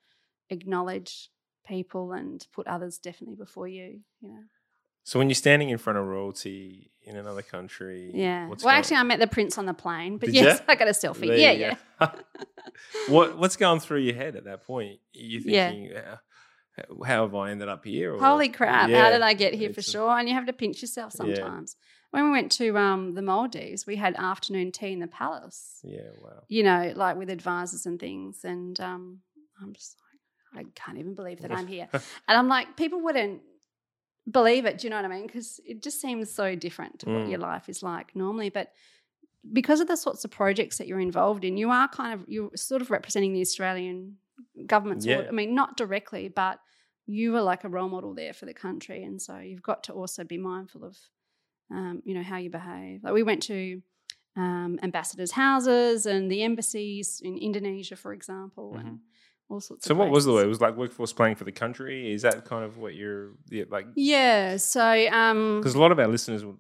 [0.50, 1.30] acknowledge
[1.66, 4.04] people and put others definitely before you.
[4.22, 4.44] You know,
[5.04, 8.48] So when you're standing in front of royalty in another country, yeah.
[8.48, 10.66] well, going- actually, I met the prince on the plane, but Did yes, ya?
[10.70, 11.28] I got a selfie.
[11.28, 11.76] There yeah, yeah.
[13.10, 15.00] what what's going through your head at that point?
[15.16, 16.18] Are you thinking, "Uh,
[17.06, 18.16] how have I ended up here?
[18.16, 18.90] Or, Holy crap!
[18.90, 20.18] Yeah, How did I get here for sure?
[20.18, 21.36] And you have to pinch yourself Yeah.
[21.36, 21.76] sometimes.
[22.12, 25.80] When we went to um, the Maldives, we had afternoon tea in the palace.
[25.84, 26.44] Yeah, wow.
[26.48, 28.44] you know, like with advisors and things.
[28.44, 29.22] And um,
[29.60, 29.98] I'm just
[30.54, 31.88] like, I can't even believe that I'm here.
[31.92, 33.42] and I'm like, people wouldn't
[34.30, 34.78] believe it.
[34.78, 35.28] Do you know what I mean?
[35.28, 37.30] Because it just seems so different to what Mm.
[37.30, 38.50] your life is like normally.
[38.50, 38.72] But
[39.52, 42.52] because of the sorts of projects that you're involved in, you are kind of you're
[42.56, 44.18] sort of representing the Australian
[44.66, 45.04] government.
[45.04, 45.26] Yeah.
[45.28, 46.60] I mean, not directly, but
[47.06, 49.94] you were like a role model there for the country, and so you've got to
[49.94, 50.98] also be mindful of,
[51.70, 53.04] um, you know, how you behave.
[53.04, 53.82] Like we went to
[54.38, 59.00] um, ambassadors' houses and the embassies in Indonesia, for example, and
[59.50, 59.86] all sorts.
[59.86, 60.44] So what was the way?
[60.44, 62.12] It was like workforce planning for the country.
[62.14, 63.88] Is that kind of what you're yeah, like?
[63.96, 64.58] Yeah.
[64.58, 66.58] So um, Because a lot of our listeners would,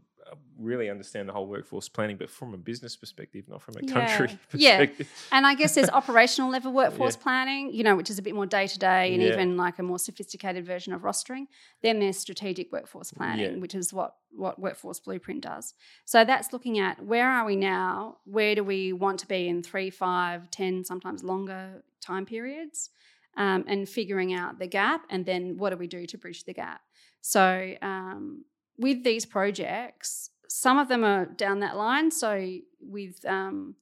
[0.59, 3.93] really understand the whole workforce planning, but from a business perspective, not from a Yeah.
[3.93, 4.85] country Yeah.
[5.31, 7.23] And I guess there's operational level workforce Yeah.
[7.23, 9.29] planning, you know, which is a bit more day to day and Yeah.
[9.33, 11.47] even like a more sophisticated version of rostering.
[11.81, 15.75] Then there's strategic workforce planning, which is what what Workforce Blueprint does.
[16.05, 18.17] So that's looking at where are we now?
[18.25, 22.89] Where do we want to be in three, five, ten, sometimes longer time periods?
[23.35, 26.53] Um, and figuring out the gap, and then what do we do to bridge the
[26.53, 26.81] gap?
[27.21, 28.45] So um,
[28.77, 32.11] with these projects, some of them are down that line.
[32.11, 33.73] So with um,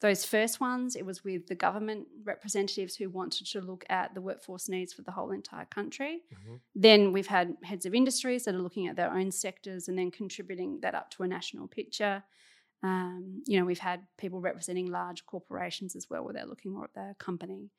[0.00, 4.20] those first ones, it was with the government representatives who wanted to look at the
[4.20, 6.22] workforce needs for the whole entire country.
[6.32, 6.60] Mhm.
[6.76, 10.12] Then we've had heads of industries that are looking at their own sectors and then
[10.12, 12.22] contributing that up to a national picture.
[12.82, 16.84] Um, you know, we've had people representing large corporations as well, where they're looking more
[16.84, 17.70] at their company.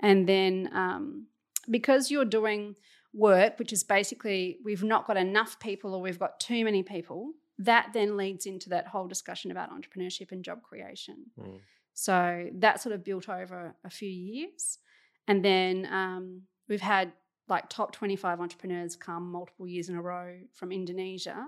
[0.00, 1.26] And then um,
[1.70, 2.76] because you're doing
[3.12, 7.32] work, which is basically we've not got enough people or we've got too many people,
[7.58, 11.26] that then leads into that whole discussion about entrepreneurship and job creation.
[11.38, 11.58] Mm.
[11.94, 14.78] So that sort of built over a few years.
[15.26, 17.12] And then um, we've had
[17.48, 21.46] like top 25 entrepreneurs come multiple years in a row from Indonesia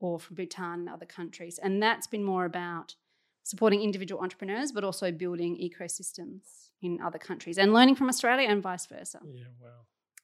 [0.00, 1.58] or from Bhutan and other countries.
[1.58, 2.94] And that's been more about
[3.42, 8.62] supporting individual entrepreneurs, but also building ecosystems in other countries and learning from Australia and
[8.62, 9.20] vice versa.
[9.24, 9.70] Yeah, wow.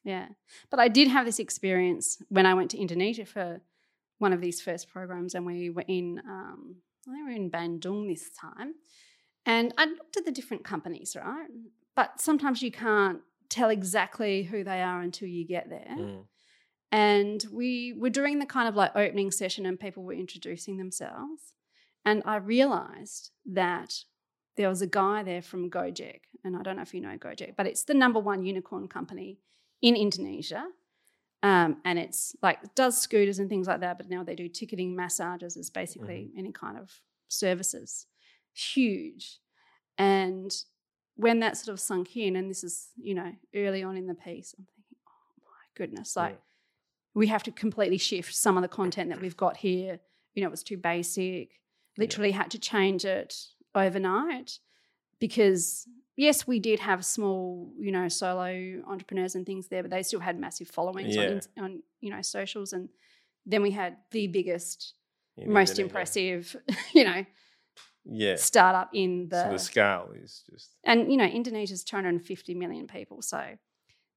[0.03, 0.27] Yeah.
[0.69, 3.61] But I did have this experience when I went to Indonesia for
[4.19, 6.75] one of these first programs, and we were in, um,
[7.07, 8.75] I think we were in Bandung this time.
[9.45, 11.47] And I looked at the different companies, right?
[11.95, 13.19] But sometimes you can't
[13.49, 15.95] tell exactly who they are until you get there.
[15.97, 16.23] Mm.
[16.91, 21.53] And we were doing the kind of like opening session, and people were introducing themselves.
[22.05, 24.03] And I realized that
[24.57, 27.55] there was a guy there from Gojek, and I don't know if you know Gojek,
[27.57, 29.39] but it's the number one unicorn company
[29.81, 30.65] in Indonesia.
[31.43, 34.95] Um, and it's like does scooters and things like that, but now they do ticketing,
[34.95, 38.07] massages, is basically any kind of services.
[38.53, 39.39] Huge.
[39.97, 40.55] And
[41.15, 44.15] when that sort of sunk in, and this is, you know, early on in the
[44.15, 46.37] piece, I'm thinking, oh my goodness, like Yeah.
[47.15, 49.99] We have to completely shift some of the content that we've got here.
[50.33, 51.61] You know, it was too basic.
[51.97, 53.33] Literally had to change it
[53.73, 54.59] overnight
[55.19, 55.87] because
[56.17, 60.19] yes, we did have small, you know, solo entrepreneurs and things there, but they still
[60.19, 61.39] had massive followings Yeah.
[61.57, 62.73] on, on, you know, socials.
[62.73, 62.89] And
[63.45, 64.93] then we had the biggest,
[65.45, 66.55] most impressive,
[66.93, 67.25] you know,
[68.05, 68.35] Yeah.
[68.35, 73.21] startup in the, so the scale is just and you know, Indonesia's 250 million people,
[73.21, 73.41] so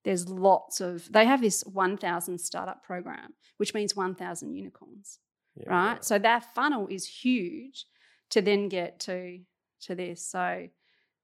[0.04, 1.10] there's lots of.
[1.12, 5.18] They have this 1,000 startup program, which means 1,000 unicorns,
[5.56, 6.04] yeah, right?
[6.04, 7.84] So that funnel is huge
[8.30, 9.40] to then get to
[9.82, 10.24] to this.
[10.26, 10.66] So,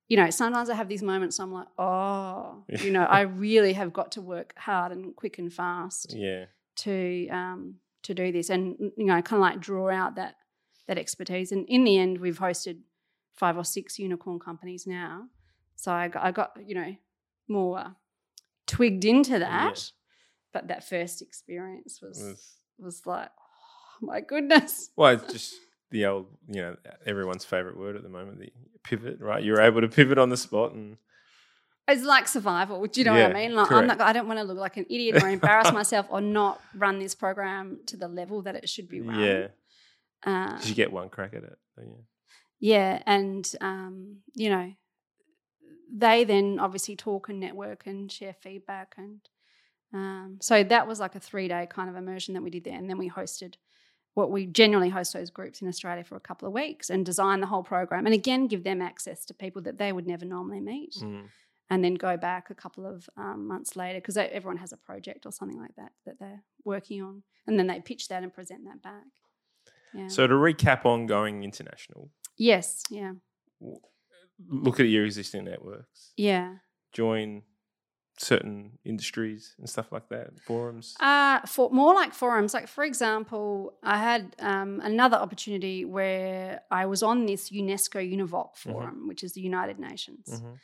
[0.08, 1.38] you know, sometimes I have these moments.
[1.40, 5.52] I'm like, oh, you know, I really have got to work hard and quick and
[5.52, 6.46] fast Yeah.
[6.76, 10.34] to um, to do this, and you know, kind of like draw out that
[10.88, 11.52] that expertise.
[11.52, 12.80] And in the end, we've hosted
[13.34, 15.28] five or six unicorn companies now,
[15.76, 16.94] so I got, I got you know
[17.48, 17.96] more
[18.66, 19.90] twigged into that.
[20.52, 23.30] But that first experience was Was- was like,
[24.02, 24.90] oh my goodness.
[24.96, 25.54] Well, it's just
[25.90, 28.52] the old, you know, everyone's favorite word at the moment, the
[28.82, 29.42] pivot, right?
[29.42, 30.96] You're able to pivot on the spot and
[31.86, 32.84] It's like survival.
[32.86, 33.54] Do you know what I mean?
[33.54, 36.20] Like I'm not, I don't want to look like an idiot or embarrass myself or
[36.20, 39.20] not run this program to the level that it should be run.
[39.20, 39.46] yeah,
[40.24, 41.58] 'cause you get one crack at it.
[41.76, 42.04] don't?
[42.60, 44.72] Yeah, and um, you know,
[45.96, 49.20] they then obviously talk and network and share feedback, and
[49.92, 52.76] um, so that was like a three day kind of immersion that we did there,
[52.76, 53.54] and then we hosted
[54.14, 57.40] what we generally host those groups in Australia for a couple of weeks and design
[57.40, 60.60] the whole program, and again give them access to people that they would never normally
[60.60, 61.28] meet, Mm.
[61.70, 65.26] and then go back a couple of um, months later because everyone has a project
[65.26, 68.64] or something like that that they're working on, and then they pitch that and present
[68.64, 69.04] that back.
[69.92, 70.08] Yeah.
[70.08, 73.12] So to recap on going international, yes, yeah,
[74.48, 76.56] look at your existing networks, yeah.
[76.92, 77.42] join
[78.18, 80.94] certain industries and stuff like that, forums.
[81.00, 82.54] Uh, for more like forums.
[82.54, 88.56] Like for example, I had um, another opportunity where I was on this UNESCO UNEVOC
[88.56, 90.58] forum, which is the United Nations, Mhm.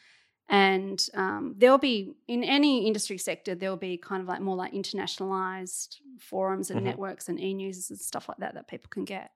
[0.48, 4.72] and um, there'll be in any industry sector there'll be kind of like more like
[4.72, 6.84] internationalized forums and Mhm.
[6.84, 9.32] networks and e-news and stuff like that that people can get.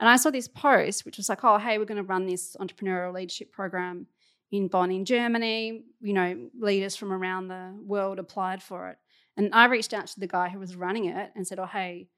[0.00, 2.56] And I saw this post which was like, "Oh, hey, we're going to run this
[2.58, 4.06] entrepreneurial leadership program
[4.50, 5.84] in Bonn in Germany.
[6.00, 8.98] You know, leaders from around the world applied for it."
[9.36, 12.08] And I reached out to the guy who was running it and said, "Oh, hey,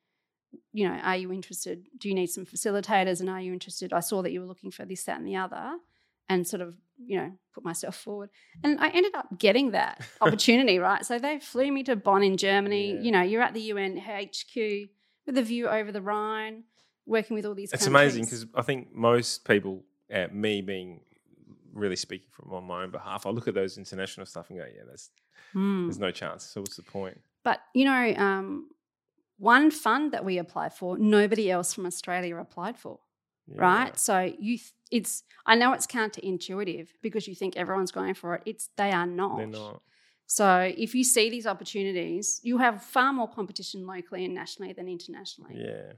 [0.73, 1.85] you know, are you interested?
[1.99, 3.21] Do you need some facilitators?
[3.21, 3.93] And are you interested?
[3.93, 5.79] I saw that you were looking for this, that, and the other."
[6.29, 8.31] And sort of, you know, put myself forward.
[8.63, 11.05] And I ended up getting that opportunity, right?
[11.05, 12.93] So they flew me to Bonn in Germany.
[12.93, 13.01] Yeah.
[13.01, 14.57] You know, you're at the UN HQ
[15.27, 16.65] with a view over the Rhine.
[17.07, 17.73] Working with all these.
[17.73, 18.03] It's countries.
[18.15, 19.83] amazing because I think most people,
[20.13, 21.01] uh, me being
[21.73, 24.65] really speaking from on my own behalf, I look at those international stuff and go,
[24.67, 25.11] yeah, there's
[25.55, 25.87] Mm.
[25.87, 26.45] there's no chance.
[26.45, 27.21] So what's the point?
[27.45, 28.71] But you know, um,
[29.39, 33.01] one fund that we applied for, nobody else from Australia applied for.
[33.49, 33.61] Yeah.
[33.61, 33.99] right?
[33.99, 38.43] So you, th- it's I know it's counterintuitive because you think everyone's going for it.
[38.47, 39.39] It's they are not.
[39.39, 39.83] They're not.
[40.27, 44.89] So if you see these opportunities, you have far more competition locally and nationally than
[44.89, 45.57] internationally.
[45.59, 45.93] Yeah.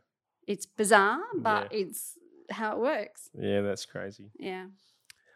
[0.47, 2.19] It's bizarre, but it's
[2.51, 3.31] how it works.
[3.39, 4.31] Yeah, that's crazy.
[4.39, 4.67] Yeah.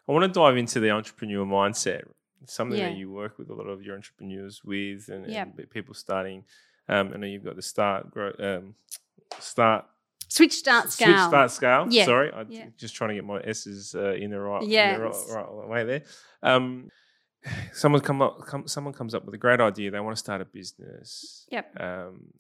[0.09, 2.02] I want to dive into the entrepreneur mindset.
[2.46, 2.90] Something Yeah.
[2.90, 5.42] that you work with a lot of your entrepreneurs with, and, Yeah.
[5.42, 6.44] and people starting.
[6.88, 8.74] Um, I know you've got the start, grow, um,
[9.38, 9.84] start,
[10.28, 11.09] Switch start scale.
[11.09, 11.86] switch, start scale.
[11.90, 12.04] Yeah.
[12.04, 12.66] Sorry, I'm Yeah.
[12.76, 15.84] just trying to get my S's uh, in the right, in the right, right way
[15.84, 16.02] there.
[16.42, 16.90] Um,
[17.72, 19.90] someone come up, come, someone comes up with a great idea.
[19.90, 21.46] They want to start a business.
[21.50, 21.80] Yep.
[21.80, 22.32] Um,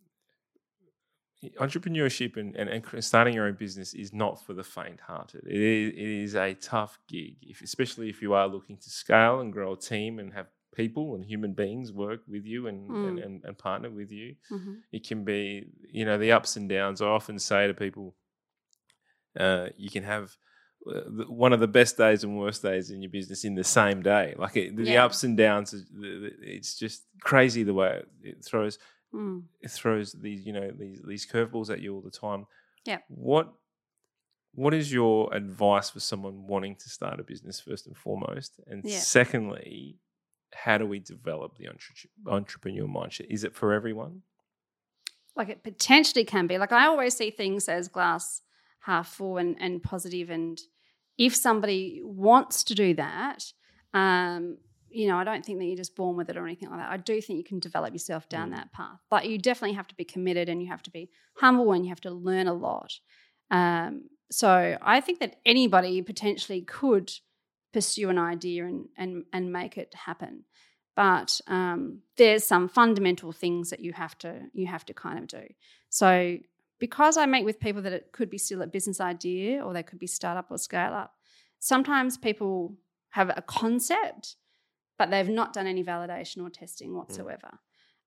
[1.60, 5.42] entrepreneurship and, and, and starting your own business is not for the faint-hearted.
[5.46, 9.40] It is, it is a tough gig, if, especially if you are looking to scale
[9.40, 13.18] and grow a team and have people and human beings work with you and, and,
[13.18, 13.24] Mm.
[13.24, 14.34] and, and partner with you.
[14.50, 14.78] Mhm.
[14.92, 17.00] It can be, you know, the ups and downs.
[17.00, 18.14] I often say to people,
[19.38, 20.36] uh, you can have
[20.86, 24.00] uh, one of the best days and worst days in your business in the same
[24.02, 24.34] day.
[24.38, 25.04] Like it, the Yeah.
[25.04, 28.78] ups and downs, is- the- the- it's just crazy the way it throws
[29.14, 29.44] Mm.
[29.62, 32.46] it throws these you know these these curveballs at you all the time.
[32.84, 32.98] Yeah.
[33.08, 33.52] What
[34.52, 38.82] what is your advice for someone wanting to start a business first and foremost, and
[38.84, 38.98] Yeah.
[38.98, 39.98] secondly,
[40.52, 43.26] how do we develop the entre- entrepreneur mindset?
[43.30, 44.22] Is it for everyone?
[45.36, 46.58] Like it potentially can be.
[46.58, 48.42] Like I always see things as glass
[48.80, 50.58] half full and, and positive and
[51.16, 53.44] if somebody wants to do that,
[53.92, 54.58] um,
[54.90, 56.90] you know, I don't think that you're just born with it or anything like that.
[56.90, 58.56] I do think you can develop yourself down Mm.
[58.56, 61.72] that path, but you definitely have to be committed and you have to be humble
[61.72, 62.92] and you have to learn a lot.
[63.50, 67.12] Um, so I think that anybody potentially could
[67.72, 70.44] pursue an idea and and and make it happen,
[70.96, 75.26] but um, there's some fundamental things that you have to you have to kind of
[75.26, 75.46] do.
[75.88, 76.38] So
[76.78, 79.82] because I meet with people that it could be still a business idea or they
[79.82, 81.14] could be startup or scale up,
[81.58, 82.76] sometimes people
[83.10, 84.36] have a concept,
[84.98, 87.58] but they've not done any validation or testing whatsoever.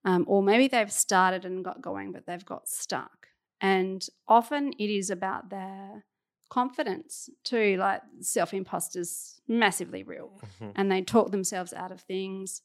[0.03, 3.27] Um, or maybe they've started and got going, but they've got stuck.
[3.61, 6.05] And often it is about their
[6.49, 7.77] confidence too.
[7.77, 10.71] Like self imposters, massively real Mhm.
[10.75, 12.61] and they talk themselves out of things.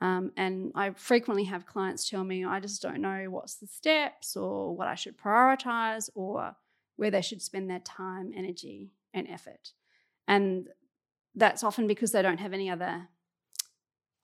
[0.00, 4.36] Um, and I frequently have clients tell me, I just don't know what's the steps
[4.36, 6.54] or what I should prioritize or
[6.96, 9.72] where they should spend their time, energy, and effort.
[10.28, 10.68] And
[11.34, 13.08] that's often because they don't have any other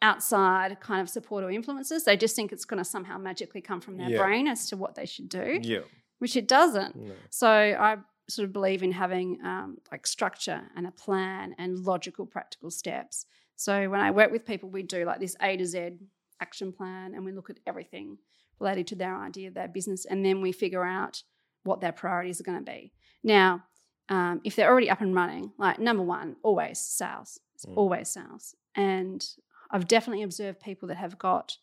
[0.03, 2.05] outside kind of support or influences.
[2.05, 4.19] They just think it's going to somehow magically come from their Yeah.
[4.23, 5.81] brain as to what they should do, Yeah.
[6.19, 6.97] which it doesn't.
[6.97, 7.15] No.
[7.31, 7.99] So I
[8.29, 13.27] sort of believe in having um, like structure and a plan and logical, practical steps.
[13.57, 15.93] So when I work with people, we do like this A to Z
[16.41, 18.19] action plan, and we look at everything
[18.59, 21.23] related to their idea, their business, and then we figure out
[21.63, 22.93] what their priorities are going to be.
[23.23, 23.63] Now,
[24.09, 27.39] um, if they're already up and running, like number one, always sales.
[27.55, 27.77] It's Mm.
[27.77, 29.25] always sales, and
[29.73, 31.57] I've definitely observed people that have got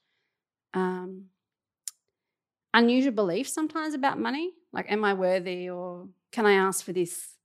[0.74, 1.26] um,
[2.74, 4.52] unusual beliefs sometimes about money.
[4.74, 7.36] Like, am I worthy, or can I ask for this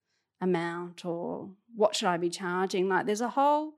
[0.41, 2.89] amount, or what should I be charging?
[2.89, 3.75] Like, there's a whole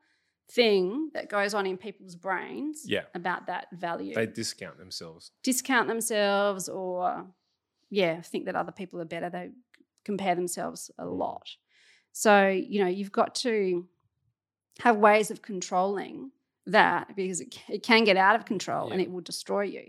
[0.49, 3.05] thing that goes on in people's brains Yeah.
[3.15, 4.15] about that value.
[4.15, 5.33] They discount themselves.
[5.43, 7.27] Discount themselves, or
[7.91, 9.31] yeah, think that other people are better.
[9.31, 9.51] They
[10.05, 11.49] compare themselves a lot.
[12.13, 13.89] So, you know, you've got to
[14.81, 16.31] have ways of controlling
[16.67, 19.87] that because it, it can get out of control and it will destroy you.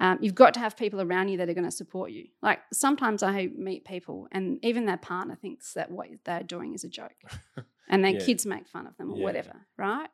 [0.00, 2.28] Um, you've got to have people around you that are going to support you.
[2.42, 6.84] Like sometimes I meet people and even their partner thinks that what they're doing is
[6.84, 7.12] a joke
[7.88, 8.24] and their Yeah.
[8.24, 9.24] kids make fun of them or Yeah.
[9.24, 10.08] whatever, right?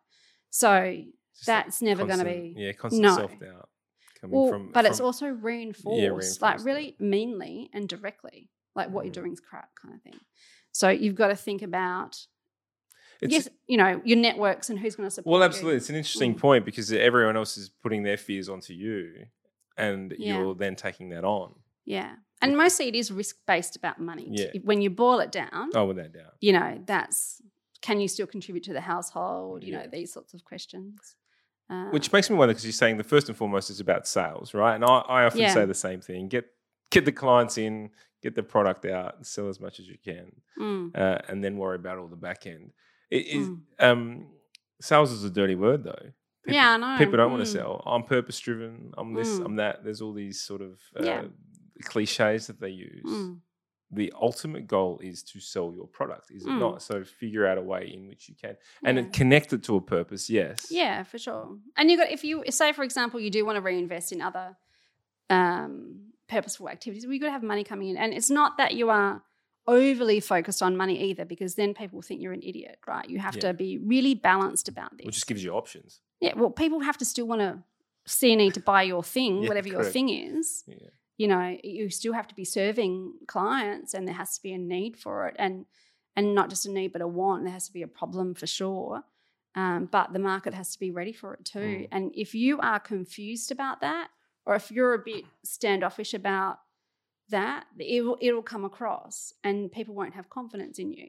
[0.50, 1.02] So
[1.34, 3.14] Just that that's never going to be yeah constant no.
[3.16, 3.68] self doubt
[4.20, 4.72] coming well, from.
[4.72, 9.06] but it's from- also reinforced, like reinforced, really meanly and directly, like what Mm.
[9.06, 10.18] you're doing is crap, kind of thing.
[10.72, 12.18] So you've got to think about,
[13.20, 15.26] it's, yes, you know, your networks and who's going to support.
[15.26, 15.32] You.
[15.32, 15.46] Well, you.
[15.46, 15.76] absolutely.
[15.78, 16.38] It's an interesting Mm.
[16.40, 19.26] point because everyone else is putting their fears onto you,
[19.76, 20.38] and Yeah.
[20.38, 21.54] you're then taking that on.
[21.84, 24.28] Yeah, and mostly it is risk based about money.
[24.30, 24.60] Yeah.
[24.62, 26.34] When you boil it down, Oh, without doubt.
[26.40, 27.40] you know, that's
[27.82, 29.62] can you still contribute to the household?
[29.62, 29.82] You Yeah.
[29.82, 31.14] know, these sorts of questions.
[31.70, 34.54] Uh, Which makes me wonder because you're saying the first and foremost is about sales,
[34.54, 34.74] right?
[34.74, 35.52] And I, I often Yeah.
[35.54, 36.46] say the same thing: get
[36.90, 37.90] get the clients in,
[38.22, 41.74] get the product out, sell as much as you can, mm, uh, and then worry
[41.76, 42.72] about all the back end.
[43.10, 43.60] It is Mm.
[43.80, 44.26] um,
[44.80, 46.12] sales is a dirty word though.
[46.44, 46.96] People, yeah, I know.
[46.98, 47.52] people don't want to Mm.
[47.52, 47.82] sell.
[47.86, 48.92] I'm purpose driven.
[48.96, 49.28] I'm this.
[49.38, 49.44] Mm.
[49.46, 49.84] I'm that.
[49.84, 51.24] There's all these sort of uh, Yeah.
[51.84, 53.04] cliches that they use.
[53.04, 53.40] Mm.
[53.92, 56.58] the ultimate goal is to sell your product, is it Mm.
[56.58, 56.82] not?
[56.82, 59.04] So figure out a way in which you can and Yeah.
[59.04, 60.28] it connect it to a purpose.
[60.28, 60.66] Yes.
[60.72, 61.56] Yeah, for sure.
[61.76, 64.56] And you got if you say, for example, you do want to reinvest in other
[65.30, 68.74] um, purposeful activities, well, you got to have money coming in, and it's not that
[68.74, 69.22] you are
[69.66, 73.08] overly focused on money either, because then people think you're an idiot, right?
[73.08, 73.40] You have Yeah.
[73.48, 75.04] to be really balanced about this.
[75.06, 76.00] Which just gives you options.
[76.20, 77.62] yeah, well, people have to still want to
[78.06, 80.64] see a need to buy your thing, Yeah, whatever your thing is.
[80.66, 80.76] Yeah.
[81.18, 84.58] You know, you still have to be serving clients, and there has to be a
[84.58, 85.66] need for it, and
[86.18, 87.44] and not just a need, but a want.
[87.44, 89.02] There has to be a problem for sure.
[89.54, 91.58] Um, but the market has to be ready for it too.
[91.58, 91.88] Mm.
[91.92, 94.08] And if you are confused about that,
[94.46, 96.60] or if you're a bit standoffish about
[97.30, 101.08] that, it will, it'll come across, and people won't have confidence in you,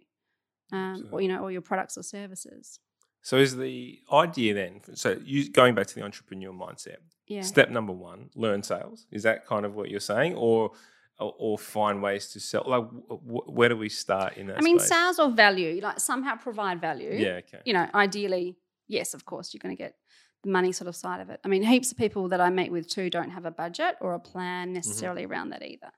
[0.71, 2.79] um, or you know, or your products or services.
[3.21, 4.81] So is the idea then?
[4.93, 6.97] So you going back to the entrepreneur mindset.
[7.27, 7.41] Yeah.
[7.41, 9.05] Step number one: learn sales.
[9.11, 10.71] Is that kind of what you're saying, or
[11.19, 12.63] or, find ways to sell?
[12.67, 14.57] Like, where do we start in that?
[14.57, 14.89] I mean, space?
[14.89, 17.11] sales or value, like somehow provide value.
[17.11, 17.39] Yeah.
[17.39, 17.59] Okay.
[17.65, 18.57] You know, ideally,
[18.87, 19.95] yes, of course, you're going to get
[20.43, 21.39] the money sort of side of it.
[21.43, 24.13] I mean, heaps of people that I meet with too don't have a budget or
[24.13, 25.91] a plan necessarily around that either.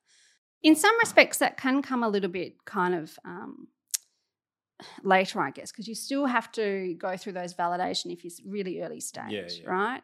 [0.61, 3.67] In some respects, that can come a little bit kind of um,
[5.03, 8.81] later, I guess, because you still have to go through those validation if you're really
[8.81, 9.69] early stage, yeah.
[9.69, 10.01] right?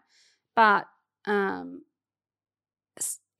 [0.55, 0.87] But
[1.25, 1.83] um,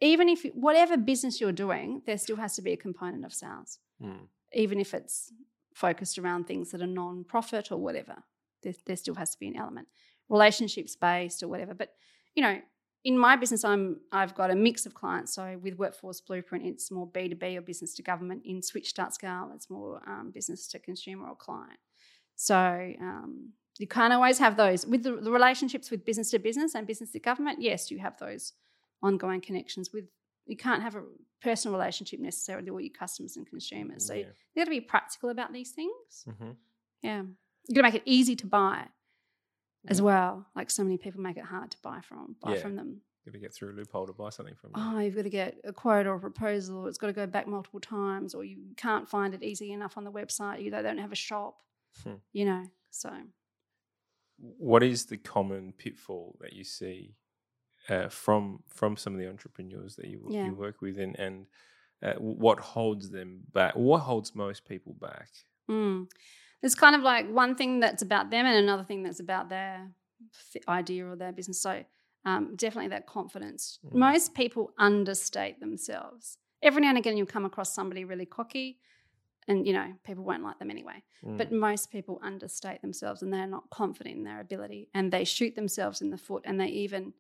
[0.02, 3.80] even if whatever business you're doing, there still has to be a component of sales
[4.02, 4.28] Mm.
[4.54, 5.32] even if it's
[5.74, 8.24] focused around things that are non-profit or whatever
[8.62, 9.88] there, there still has to be an element
[10.28, 11.94] relationships based or whatever but
[12.36, 12.60] you know
[13.06, 16.92] in my business i'm i've got a mix of clients so with workforce blueprint it's
[16.92, 20.78] more b2b or business to government in switch start scale it's more um, business to
[20.80, 21.80] consumer or client
[22.36, 22.58] so
[23.02, 26.86] um, you can't always have those with the, the relationships with business to business and
[26.88, 28.54] business to government yes you have those
[29.02, 30.06] ongoing connections with
[30.48, 31.04] you can't have a
[31.42, 34.26] personal relationship necessarily with your customers and consumers so Yeah.
[34.54, 36.26] you got to be practical about these things.
[36.28, 36.56] Mhm.
[37.02, 37.22] Yeah.
[37.68, 38.88] You got to make it easy to buy
[39.88, 40.46] as well.
[40.56, 42.62] Like so many people make it hard to buy from buy Yeah.
[42.62, 43.02] from them.
[43.26, 44.70] You've Got to get through a loophole to buy something from.
[44.70, 44.76] you.
[44.78, 46.86] Oh, you've got to get a quote or a proposal.
[46.86, 49.98] Or it's got to go back multiple times, or you can't find it easy enough
[49.98, 50.62] on the website.
[50.62, 51.58] You they don't have a shop.
[52.04, 52.16] Hmm.
[52.34, 53.10] You know, so
[54.38, 57.16] what is the common pitfall that you see
[57.90, 60.46] uh, from from some of the entrepreneurs that you, Yeah.
[60.48, 61.46] you work with, and and
[62.04, 63.76] uh, what holds them back?
[63.76, 65.30] What holds most people back?
[65.70, 66.08] Mm.
[66.62, 69.92] There's kind of like one thing that's about them and another thing that's about their
[70.54, 71.62] th- idea or their business.
[71.62, 71.84] So
[72.26, 73.80] um, definitely that confidence.
[73.86, 73.94] Mm.
[73.96, 76.38] Most people understate themselves.
[76.64, 78.80] Every now and again, you'll come across somebody really cocky,
[79.48, 81.04] and you know people won't like them anyway.
[81.24, 81.38] Mm.
[81.38, 85.54] But most people understate themselves and they're not confident in their ability, and they shoot
[85.56, 87.14] themselves in the foot, and they even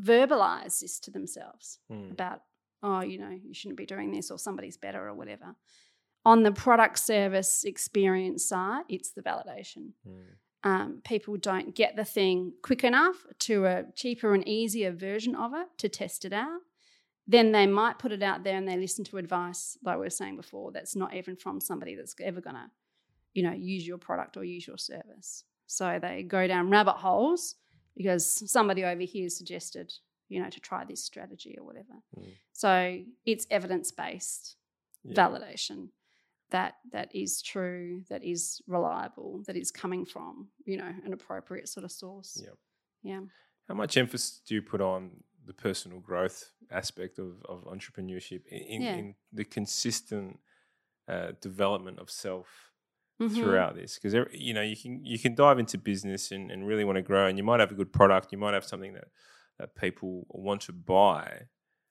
[0.00, 2.10] verbalize this to themselves Mm.
[2.12, 2.42] about,
[2.82, 5.54] oh, you know, you shouldn't be doing this or somebody's better or whatever.
[6.26, 9.90] On the product service experience side, it's the validation.
[10.08, 10.22] Mm.
[10.62, 15.52] Um, people don't get the thing quick enough to a cheaper and easier version of
[15.52, 16.60] it to test it out.
[17.26, 20.10] Then they might put it out there and they listen to advice, like we were
[20.10, 22.70] saying before, that's not even from somebody that's ever going to,
[23.34, 25.44] you know, use your product or use your service.
[25.66, 27.56] So they go down rabbit holes
[27.96, 29.92] because somebody over here suggested,
[30.30, 31.94] you know, to try this strategy or whatever.
[32.18, 32.32] Mm.
[32.52, 34.56] So it's evidence based
[35.02, 35.14] Yeah.
[35.14, 35.88] validation
[36.56, 40.32] that that is true, that is reliable, that is coming from
[40.70, 42.30] you know an appropriate sort of source.
[42.46, 42.56] Yep.
[43.02, 43.20] Yeah.
[43.68, 45.00] How much emphasis do you put on
[45.46, 46.38] the personal growth
[46.70, 48.96] aspect of, of entrepreneurship in, Yeah.
[49.00, 50.38] in the consistent
[51.08, 52.48] uh, development of self
[53.20, 53.34] Mhm.
[53.34, 53.90] throughout this?
[53.98, 57.02] Because you know you can you can dive into business and, and really want to
[57.12, 59.08] grow, and you might have a good product, you might have something that
[59.58, 61.26] that people want to buy,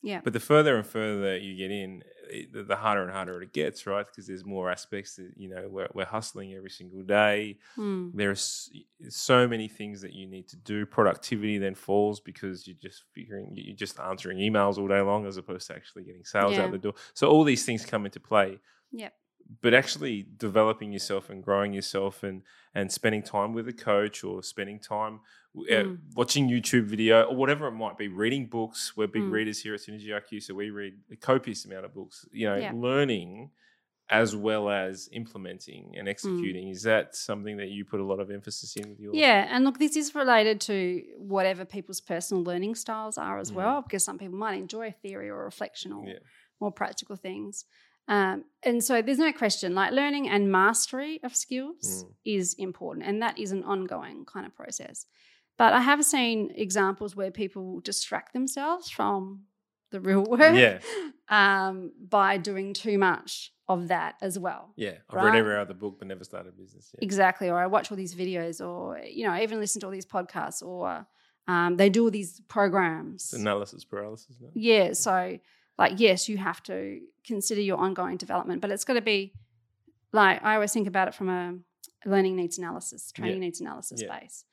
[0.03, 0.19] Yeah.
[0.23, 3.87] but the further and further you get in, it, the- harder and harder it gets,
[3.87, 4.05] right?
[4.05, 7.57] Because there's more aspects that you know we're, we're hustling every single day.
[7.77, 8.13] Mm.
[8.19, 8.35] are
[9.09, 10.85] so many things that you need to do.
[10.85, 15.37] Productivity then falls because you're just figuring you're just answering emails all day long as
[15.37, 16.63] opposed to actually getting sales Yeah.
[16.63, 16.93] out the door.
[17.13, 18.59] So all these things come into play.
[18.91, 19.13] Yep.
[19.61, 22.41] But actually developing yourself and growing yourself and
[22.73, 25.19] and spending time with a coach or spending time
[25.55, 25.99] uh, Mm.
[26.15, 28.97] watching YouTube video or whatever it might be, reading books.
[28.97, 29.31] We're big Mm.
[29.31, 32.27] readers here at Synergy IQ, so we read a copious amount of books.
[32.31, 32.71] You know, Yeah.
[32.73, 33.51] learning
[34.09, 35.99] as well as implementing Mm.
[35.99, 36.67] and executing.
[36.69, 39.13] Is that something that you put a lot of emphasis in with your?
[39.15, 43.55] Yeah, and look, this is related to whatever people's personal learning styles are as Mm.
[43.55, 46.19] well, because some people might enjoy theory or reflection or Yeah.
[46.59, 47.65] more practical things.
[48.07, 52.13] Um, and so there's no question, like learning and mastery of skills Mm.
[52.25, 55.05] is important, and that is an ongoing kind of process.
[55.57, 59.43] But I have seen examples where people distract themselves from
[59.91, 60.55] the real work.
[60.55, 60.79] Yeah.
[61.29, 64.73] Um, by doing too much of that as well.
[64.75, 64.95] Yeah.
[65.09, 65.25] I've Right.
[65.25, 66.91] read every other book but never started a business.
[66.93, 67.03] Yeah.
[67.05, 67.49] Exactly.
[67.49, 70.05] Or I watch all these videos, or you know, I even listen to all these
[70.05, 71.05] podcasts, or
[71.47, 73.25] um, they do all these programs.
[73.25, 74.37] It's analysis paralysis.
[74.41, 74.49] No?
[74.53, 74.93] Yeah.
[74.93, 75.39] So,
[75.77, 79.33] like, yes, you have to consider your ongoing development, but it's got to be
[80.11, 81.57] like I always think about it from a
[82.05, 84.19] learning needs analysis, training needs analysis Yeah.
[84.19, 84.43] base.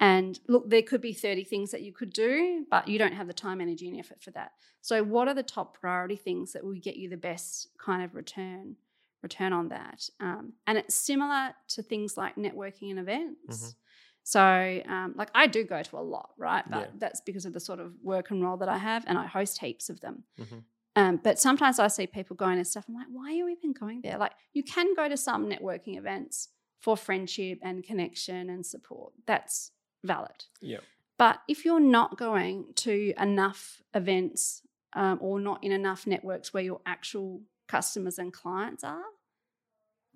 [0.00, 3.26] And look, there could be 30 things that you could do, but you don't have
[3.26, 4.52] the time, energy, and effort for that.
[4.80, 8.14] So, what are the top priority things that will get you the best kind of
[8.14, 8.76] return?
[9.22, 13.74] return on that um, and it's similar to things like networking and events Mhm.
[14.22, 16.98] so um, like i do go to a lot right but Yeah.
[16.98, 19.58] that's because of the sort of work and role that i have and i host
[19.60, 20.64] heaps of them Mhm.
[20.96, 23.74] um, but sometimes i see people going to stuff i'm like why are you even
[23.74, 26.48] going there like you can go to some networking events
[26.78, 29.70] for friendship and connection and support that's
[30.04, 30.78] valid Yeah.
[31.18, 34.62] but if you're not going to enough events
[34.94, 39.04] um, or not in enough networks where your actual customers and clients are,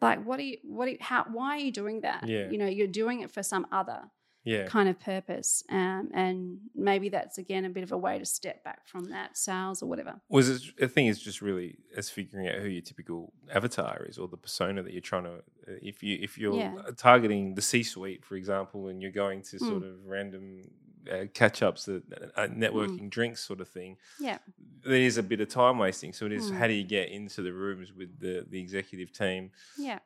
[0.00, 2.26] like what are you, what are you, how, why are you doing that?
[2.26, 2.50] Yeah.
[2.50, 4.10] You know, you're doing it for some other
[4.44, 4.66] Yeah.
[4.66, 5.62] kind of purpose.
[5.70, 9.36] Um, and maybe that's again a bit of a way to step back from that
[9.36, 10.20] sales or whatever.
[10.28, 14.18] Was it, the thing is just really as figuring out who your typical avatar is
[14.18, 15.42] or the persona that you're trying to.
[15.82, 16.74] If you if you're Yeah.
[16.96, 19.68] targeting the C-suite, for example, and you're going to Mm.
[19.68, 20.70] sort of random
[21.12, 22.02] uh, catch-ups, that
[22.36, 24.38] uh, networking drinks sort of thing, Yeah.
[24.84, 26.12] there is a bit of time wasting.
[26.12, 26.56] So it is Mm.
[26.58, 29.50] how do you get into the rooms with the the executive team?
[29.78, 29.98] Yeah.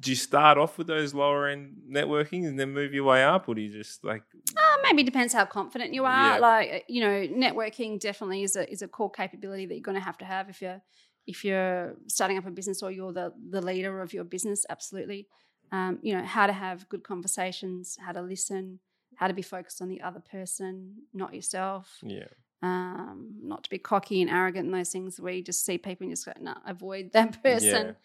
[0.00, 3.48] Do you start off with those lower end networking and then move your way up,
[3.48, 4.22] or do you just like
[4.56, 6.34] Uh, maybe depends how confident you are.
[6.34, 6.38] Yeah.
[6.38, 9.98] Like uh, you know, networking definitely is a is a core capability that you're going
[10.02, 10.80] to have to have if you're
[11.26, 14.64] if you're starting up a business or you're the the leader of your business.
[14.70, 15.26] Absolutely,
[15.72, 18.78] um, you know how to have good conversations, how to listen,
[19.16, 21.98] how to be focused on the other person, not yourself.
[22.02, 22.28] yeah
[22.62, 26.04] Um, not to be cocky and arrogant and those things where you just see people
[26.04, 27.96] and you just go, no, avoid that person.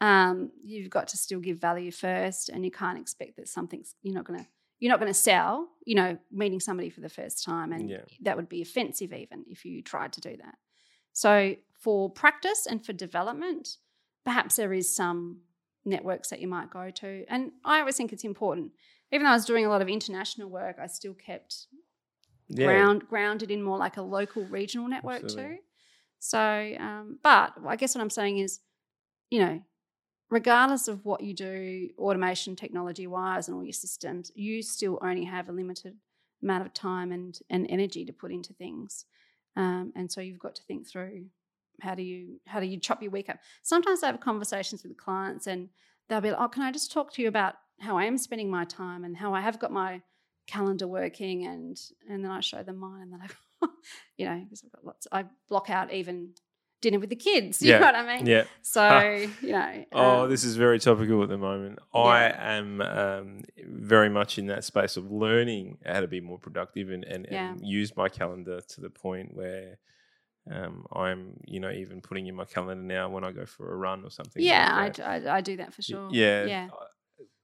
[0.00, 4.14] Um, you've got to still give value first, and you can't expect that something's you're
[4.14, 4.46] not gonna
[4.78, 5.68] you're not gonna sell.
[5.84, 8.04] You know, meeting somebody for the first time, and Yeah.
[8.22, 10.56] that would be offensive even if you tried to do that.
[11.12, 13.76] So for practice and for development,
[14.24, 15.40] perhaps there is some
[15.84, 18.72] networks that you might go to, and I always think it's important.
[19.12, 21.66] Even though I was doing a lot of international work, I still kept
[22.48, 25.56] yeah ground grounded in more like a local regional network Absolutely.
[25.56, 25.58] too.
[26.18, 28.60] So, um, but I guess what I'm saying is,
[29.30, 29.62] you know,
[30.30, 35.24] regardless of what you do, automation technology wise and all your systems, you still only
[35.24, 35.96] have a limited
[36.42, 39.06] amount of time and and energy to put into things,
[39.56, 41.26] um, and so you've got to think through
[41.80, 43.38] how do you how do you chop your week up.
[43.62, 45.68] Sometimes I have conversations with clients and
[46.08, 48.50] they'll be like, "Oh, can I just talk to you about how I am spending
[48.50, 50.02] my time and how I have got my
[50.46, 53.66] calendar working and and then I show them mine and then I
[54.16, 56.30] you know because I've got lots I block out even
[56.82, 57.78] dinner with the kids you Yeah.
[57.80, 61.28] know what I mean yeah so you know Oh, um, this is very topical at
[61.28, 61.78] the moment.
[61.94, 66.90] I am um, very much in that space of learning how to be more productive
[66.90, 67.52] and, and, Yeah.
[67.52, 69.78] and use my calendar to the point where
[70.50, 73.76] um, I'm, you know, even putting in my calendar now when I go for a
[73.76, 74.42] run or something.
[74.42, 76.46] yeah I, like d- I- I do that for sure Yeah.
[76.46, 76.68] yeah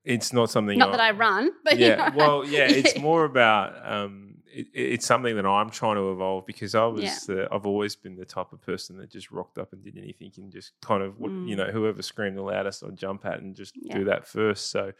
[0.07, 0.79] It's not something.
[0.79, 1.97] not that I run but you yeah.
[2.11, 2.67] know, Well, yeah.
[2.81, 3.69] It's more about.
[3.85, 7.29] Um, it, it's something that I'm trying to evolve because I was.
[7.29, 7.35] Yeah.
[7.43, 10.33] Uh, I've always been the type of person that just rocked up and did anything
[10.39, 11.57] and just kind of, what you Mm.
[11.59, 13.99] know, whoever screamed the loudest, I'd jump at and just Yeah.
[13.99, 14.71] do that first.
[14.71, 14.93] So,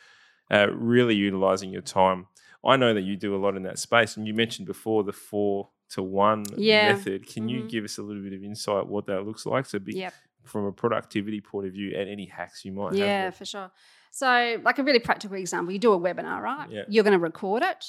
[0.51, 2.27] uh, really utilizing your time.
[2.65, 5.13] I know that you do a lot in that space, and you mentioned before the
[5.13, 6.93] four to one Yeah.
[6.93, 7.27] method.
[7.29, 7.69] Can you Mhm.
[7.69, 9.67] give us a little bit of insight what that looks like?
[9.67, 10.13] So, be, Yep.
[10.43, 12.99] from a productivity point of view, and any hacks you might have.
[12.99, 13.71] yeah for sure
[14.21, 14.31] so
[14.69, 16.85] like a really practical example you do a webinar right Yeah.
[16.89, 17.83] you're going to record it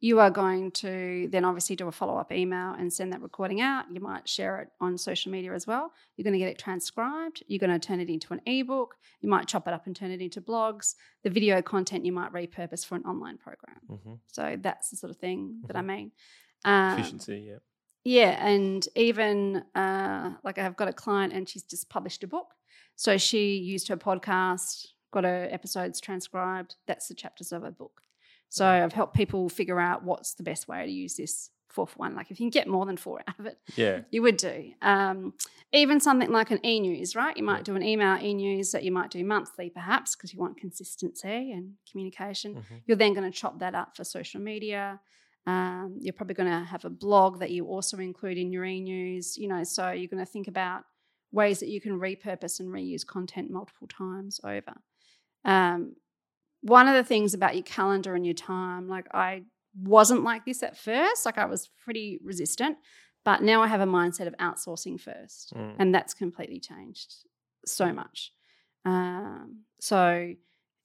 [0.00, 3.84] you are going to then obviously do a follow-up email and send that recording out
[3.94, 7.42] you might share it on social media as well you're going to get it transcribed
[7.48, 8.90] you're going to turn it into an ebook
[9.22, 12.32] you might chop it up and turn it into blogs the video content you might
[12.32, 14.18] repurpose for an online program Mhm.
[14.26, 15.86] so that's the sort of thing that i Mhm.
[15.94, 16.12] mean
[16.64, 17.38] um, Efficiency.
[17.50, 17.58] Yeah.
[18.04, 22.48] yeah, and even uh, like I've got a client and she's just published a book.
[22.96, 23.42] So she
[23.74, 26.76] used her podcast, got her episodes transcribed.
[26.86, 28.02] That's the chapters of her book.
[28.48, 31.96] So I've helped people figure out what's the best way to use this four for
[31.98, 32.14] one.
[32.14, 34.00] Like if you can get more than four out of it, Yeah.
[34.10, 34.72] you would do.
[34.80, 35.34] Um,
[35.72, 37.36] even something like an e-news, right?
[37.36, 37.62] You might Yeah.
[37.64, 41.74] do an email e-news that you might do monthly, perhaps, because you want consistency and
[41.90, 42.54] communication.
[42.54, 42.82] Mhm.
[42.86, 44.98] You're then going to chop that up for social media.
[45.46, 49.36] Um, you're probably going to have a blog that you also include in your e-news.
[49.36, 50.84] You know, so you're going to think about
[51.32, 54.74] ways that you can repurpose and reuse content multiple times over.
[55.44, 55.94] Um,
[56.62, 59.42] one of the things about your calendar and your time, like I
[59.80, 62.76] wasn't like this at first, like I was pretty resistant,
[63.24, 65.74] But now I have a mindset of outsourcing first, Mm.
[65.78, 67.14] and that's completely changed
[67.66, 68.32] so much.
[68.84, 70.32] Um, so,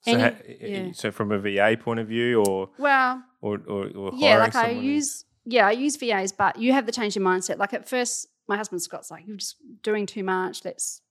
[0.04, 0.92] So, any- ha- yeah.
[0.94, 4.72] so from a VA point of view, or well, or or, or yeah, like I
[4.72, 7.58] use yeah I use VAs, but you have to change your mindset.
[7.58, 10.66] Like at first, my husband Scott's like, "You're just doing too much.
[10.66, 11.02] Let's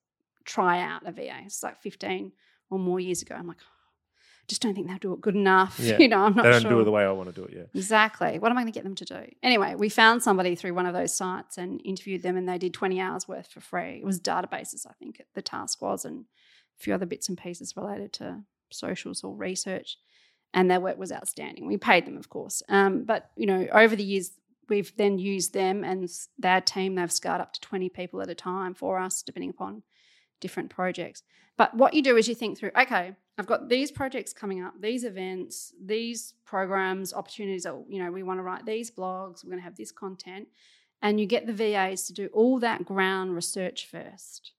[0.45, 2.33] try out a VA." It's like 15
[2.73, 3.35] or more years ago.
[3.35, 3.59] I'm like,
[4.49, 5.79] just don't think they'll do it good enough.
[5.83, 5.99] Yeah.
[5.99, 6.71] you know, I'm not they don't sure.
[6.71, 7.55] do it the way I want to do it.
[7.55, 7.63] Yeah.
[7.75, 8.39] Exactly.
[8.39, 9.27] What am I going to get them to do?
[9.43, 12.75] Anyway, we found somebody through one of those sites and interviewed them, and they did
[12.75, 13.99] 20 hours worth for free.
[13.99, 16.25] It was databases, I think, the task was, and
[16.79, 19.99] a few other bits and pieces related to socials or research.
[20.55, 21.67] And their work was outstanding.
[21.67, 22.63] We paid them, of course.
[22.69, 24.33] Um, but, you know, over the years,
[24.69, 26.09] we've then used them and
[26.39, 29.83] their team, they've scaled up to 20 people at a time for us, depending upon
[30.43, 31.23] different projects.
[31.57, 34.75] But what you do is you think through, okay, I've got these projects coming up,
[34.79, 39.51] these events, these programs, opportunities that, you know, we want to write these blogs, we're
[39.51, 40.49] going to have this content.
[41.01, 44.53] And you get the VAs to do all that ground research first.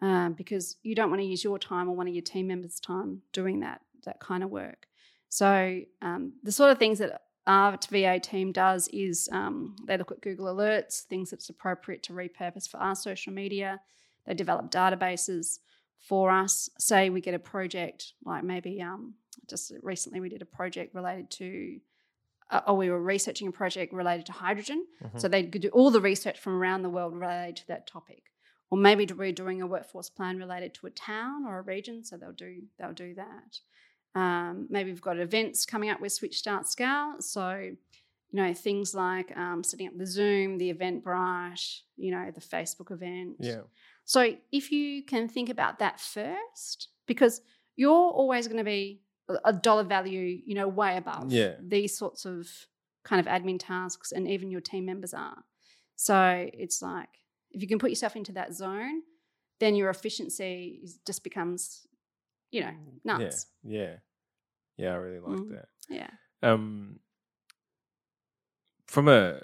[0.00, 2.80] Um, because you don't want to use your time or one of your team members'
[2.80, 4.88] time doing that that kind of work.
[5.28, 10.12] So um, the sort of things that our VA team does is um, they look
[10.12, 13.80] at Google Alerts, things that's appropriate to repurpose for our social media.
[14.26, 15.58] They develop databases
[15.98, 16.68] for us.
[16.78, 19.14] Say we get a project, like maybe um,
[19.48, 21.80] just recently we did a project related to,
[22.50, 24.86] uh, or we were researching a project related to hydrogen.
[25.02, 25.20] Mhm.
[25.20, 28.24] So they could do all the research from around the world related to that topic.
[28.70, 32.16] Or maybe we're doing a workforce plan related to a town or a region, so
[32.16, 33.60] they'll do they'll do that.
[34.14, 37.76] Um, maybe we've got events coming up with Switch Start Scale, so you
[38.32, 43.36] know things like um, setting up the Zoom, the Eventbrite, you know the Facebook event.
[43.40, 43.62] Yeah.
[44.04, 47.40] So if you can think about that first, because
[47.76, 49.02] you're always going to be
[49.44, 51.54] a- dollar value, you know, way above Yeah.
[51.60, 52.48] these sorts of
[53.04, 55.44] kind of admin tasks, and even your team members are.
[55.96, 57.08] So it's like
[57.50, 59.02] if you can put yourself into that zone,
[59.60, 61.86] then your efficiency just becomes,
[62.50, 62.74] you know,
[63.04, 63.46] nuts.
[63.62, 63.80] Yeah.
[63.80, 63.96] Yeah.
[64.76, 64.92] Yeah.
[64.92, 65.50] I really like Mm.
[65.50, 65.68] that.
[65.88, 66.10] Yeah.
[66.42, 66.98] Um,
[68.86, 69.40] from a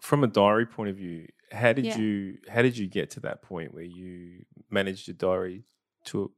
[0.00, 1.96] from a diary point of view, how did Yeah.
[1.98, 5.64] you how did you get to that point where you managed your diary
[6.06, 6.30] to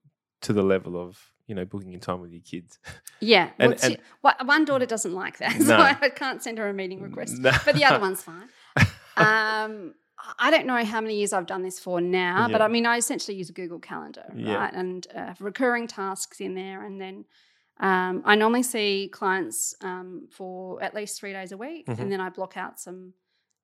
[0.42, 2.78] to the level of you know booking in time with your kids?
[3.22, 3.50] Yeah.
[3.58, 6.72] And- well, and- one- one daughter doesn't like that, so I can't send her a
[6.72, 7.36] meeting request.
[7.38, 7.50] No.
[7.66, 8.48] But the other one's fine.
[9.16, 9.94] um,
[10.38, 12.96] I don't know how many years I've done this for now, but I mean, I
[12.98, 14.54] essentially use a Google Calendar, Yeah.
[14.54, 14.72] right?
[14.74, 16.84] And uh, recurring tasks in there.
[16.84, 17.24] And then
[17.78, 21.86] um, I normally see clients um, for at least three days a week.
[21.86, 21.98] Mhm.
[21.98, 23.14] And then I block out some,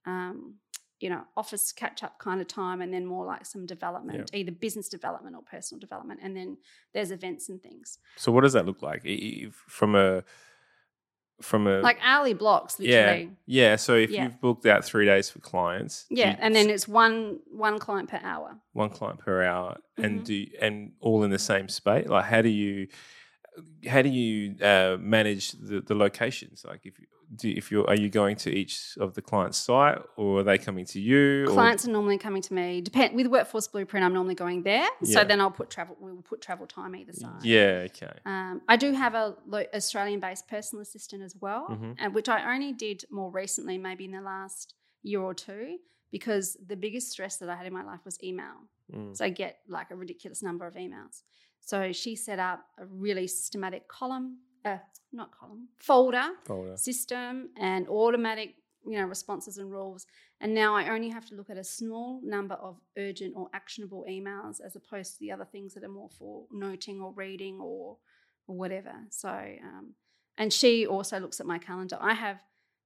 [0.07, 0.55] um,
[1.01, 4.51] you know, office catch up kind of time and then more like some development, either
[4.53, 6.21] business development or personal development.
[6.23, 6.57] And then
[6.95, 7.99] there's events and things.
[8.17, 9.03] So what does that look like
[9.53, 10.25] from a
[11.43, 13.31] from a Like hourly blocks, yeah literally.
[13.45, 13.77] yeah?
[13.77, 14.25] So if Yeah.
[14.25, 18.09] you've booked out three days for clients, Yeah, you- and then it's one one client
[18.09, 18.59] per hour.
[18.73, 20.25] one client per hour, and Mhm.
[20.25, 22.09] do and all in the same space.
[22.09, 22.89] Like how do you
[23.89, 26.65] how do you uh, manage the, the locations?
[26.65, 29.99] Like if you, do, if you're are you going to each of the client's site,
[30.17, 31.45] or are they coming to you?
[31.45, 32.81] or- Clients are normally coming to me.
[32.81, 34.87] Depend with Workforce Blueprint, I'm normally going there.
[35.03, 35.97] So then I'll put travel.
[36.01, 37.43] We will put travel time either side.
[37.45, 37.87] Yeah.
[37.87, 38.13] Okay.
[38.25, 41.97] Um, I do have a lo- Australian-based personal assistant as well, Mhm.
[41.99, 45.79] and which I only did more recently, maybe in the last year or two,
[46.13, 48.55] because the biggest stress that I had in my life was email.
[48.93, 49.17] Mm.
[49.17, 51.23] So I get like a ridiculous number of emails.
[51.67, 54.79] So she set up a really systematic column, uh,
[55.13, 56.77] not column, folder Folder.
[56.77, 58.55] system and automatic,
[58.87, 60.07] you know, responses and rules.
[60.41, 64.05] And now I only have to look at a small number of urgent or actionable
[64.09, 67.99] emails as opposed to the other things that are more for noting or reading or
[68.47, 68.95] or whatever.
[69.11, 69.95] So, um,
[70.39, 71.99] and she also looks at my calendar.
[72.01, 72.39] I have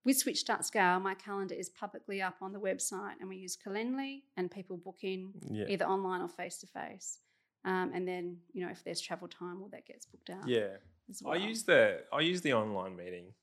[0.07, 3.59] with Switch Start Scale, my calendar is publicly up on the website, and we use
[3.63, 5.67] Calendly, and people book in Yeah.
[5.69, 7.19] either online or face to face.
[7.65, 10.47] And then, you know, if there's travel time, well, that gets booked out.
[10.49, 10.77] Yeah.
[11.09, 13.35] as I use the I use the online meeting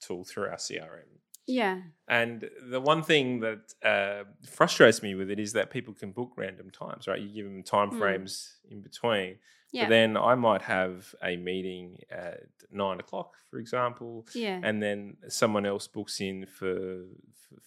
[0.00, 1.10] tool through our CRM.
[1.46, 6.12] yeah, And the one thing that uh, frustrates me with it is that people can
[6.12, 7.20] book random times, right?
[7.20, 7.98] You give them time Mm.
[7.98, 8.32] frames
[8.70, 9.38] in between.
[9.72, 12.40] yeah, But then I might have a meeting at
[12.70, 14.60] nine o'clock, for example, yeah.
[14.62, 17.04] and then someone else books in for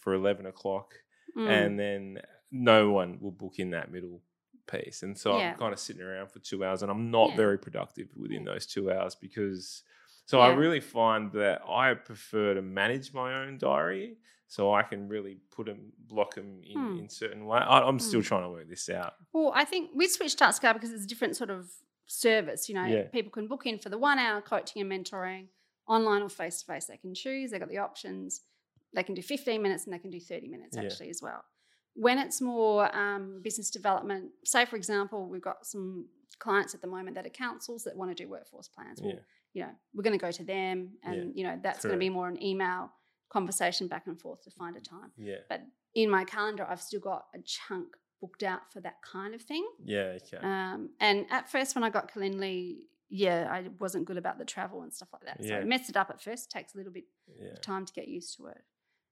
[0.02, 0.88] for eleven o'clock,
[1.36, 1.48] Mm.
[1.50, 2.22] and then
[2.52, 4.22] no one will book in that middle
[4.68, 5.04] piece.
[5.04, 5.52] And so Yeah.
[5.52, 7.36] I'm kind of sitting around for two hours, and I'm not Yeah.
[7.38, 9.84] very productive within those two hours because.
[10.26, 15.10] So I really find that I prefer to manage my own diary, so I can
[15.10, 17.00] really put them, block them in Hmm.
[17.00, 17.60] in certain way.
[17.60, 18.28] I, I'm still Hmm.
[18.28, 19.16] trying to work this out.
[19.34, 21.70] Well, I think we switched Scale because it's a different sort of
[22.06, 22.70] service.
[22.70, 23.08] You know, Yeah.
[23.08, 25.48] people can book in for the one hour coaching and mentoring,
[25.88, 26.86] online or face to face.
[26.86, 27.52] They can choose.
[27.52, 28.42] They got the options.
[28.94, 30.84] They can do 15 minutes and they can do 30 minutes Yeah.
[30.84, 31.44] actually as well.
[31.94, 36.08] When it's more um, business development, say for example, we've got some
[36.40, 39.02] clients at the moment that are councils that want to do workforce plans.
[39.02, 39.20] Well, Yeah.
[39.54, 42.10] you know, we're going to go to them, and you know that's going to be
[42.10, 42.92] more an email
[43.30, 45.12] conversation back and forth to find a time.
[45.18, 45.38] Yeah.
[45.50, 45.62] But
[45.96, 47.88] in my calendar, I've still got a chunk
[48.22, 49.66] booked out for that kind of thing.
[49.84, 50.18] Yeah.
[50.22, 50.38] Okay.
[50.42, 52.78] Um, and at first, when I got Calendly,
[53.10, 55.42] yeah, I wasn't good about the travel and stuff like that.
[55.44, 55.58] So Yeah.
[55.60, 56.52] I messed it up at first.
[56.52, 57.06] Takes a little bit
[57.40, 57.54] yeah.
[57.54, 58.62] of time to get used to it.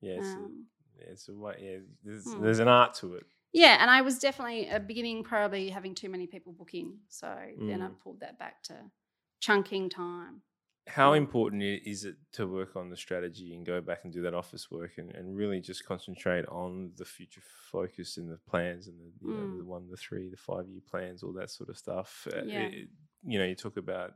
[0.01, 0.19] Yeah.
[0.19, 0.67] Um,
[1.07, 1.55] it's a way.
[1.59, 1.77] Yeah.
[2.03, 2.41] There's, Hmm.
[2.43, 3.25] there's an art to it.
[3.53, 6.99] yeah, and I was definitely at beginning probably having too many people book in.
[7.07, 7.27] So
[7.57, 7.99] then I Mm.
[7.99, 8.91] pulled that back to
[9.39, 10.41] chunking time.
[10.87, 11.17] How Mm.
[11.17, 14.71] important is it to work on the strategy and go back and do that office
[14.71, 17.41] work and, and really just concentrate on the future
[17.71, 19.57] focus and the plans and the, you know, Mm.
[19.57, 22.27] the one, the three, the five year plans, all that sort of stuff.
[22.33, 22.67] Uh, Yeah.
[22.67, 22.89] it-
[23.23, 24.15] you know, you talk about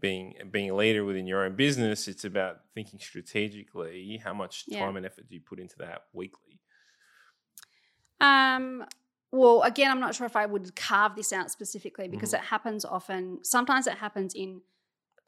[0.00, 2.08] being being a leader within your own business.
[2.08, 4.18] It's about thinking strategically.
[4.22, 4.80] How much Yeah.
[4.80, 6.60] time and effort do you put into that weekly?
[8.20, 8.84] Um,
[9.32, 12.42] well, again, I'm not sure if I would carve this out specifically because Mm-hmm.
[12.44, 13.40] it happens often.
[13.44, 14.62] Sometimes it happens in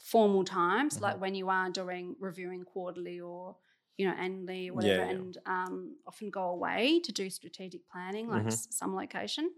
[0.03, 1.03] formal times, Mhm.
[1.03, 3.57] like when you are doing reviewing quarterly or
[3.97, 5.19] you know annually or whatever, Yeah, yeah.
[5.19, 8.53] and um, often go away to do strategic planning, like Mhm.
[8.53, 9.51] s- some location.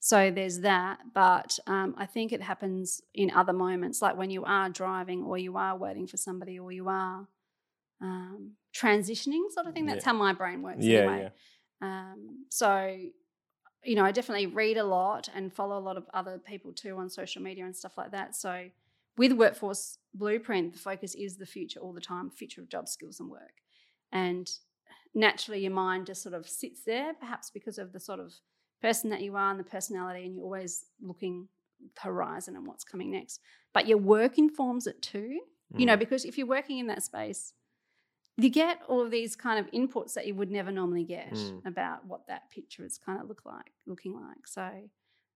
[0.00, 4.44] So there's that, but um, I think it happens in other moments, like when you
[4.44, 7.26] are driving or you are waiting for somebody or you are
[8.00, 9.86] um, transitioning, sort of thing.
[9.86, 10.12] That's Yeah.
[10.12, 10.84] how my brain works.
[10.84, 11.30] Yeah, anyway.
[11.80, 12.96] Um, so,
[13.84, 16.96] you know, I definitely read a lot and follow a lot of other people too
[16.98, 18.36] on social media and stuff like that.
[18.36, 18.70] So,
[19.16, 23.18] with Workforce Blueprint, the focus is the future all the time, future of job skills
[23.18, 23.62] and work.
[24.12, 24.50] And
[25.14, 28.34] naturally, your mind just sort of sits there, perhaps because of the sort of
[28.82, 31.48] person that you are and the personality, and you're always looking
[31.94, 33.40] the horizon and what's coming next.
[33.74, 35.40] But your work informs it too
[35.76, 35.98] you know Mm.
[35.98, 37.52] because if you're working in that space
[38.38, 41.66] you get all of these kind of inputs that you would never normally get Mm.
[41.66, 44.88] about what that picture is kind of look like looking like so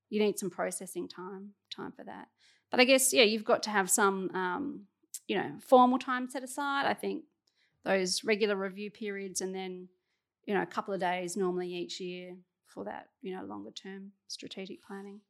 [0.09, 2.28] you need some processing time time for that
[2.70, 4.86] but i guess yeah you've got to have some um,
[5.26, 7.24] you know formal time set aside i think
[7.84, 9.88] those regular review periods and then
[10.47, 12.36] you know a couple of days normally each year
[12.71, 15.21] for that you know longer term strategic planning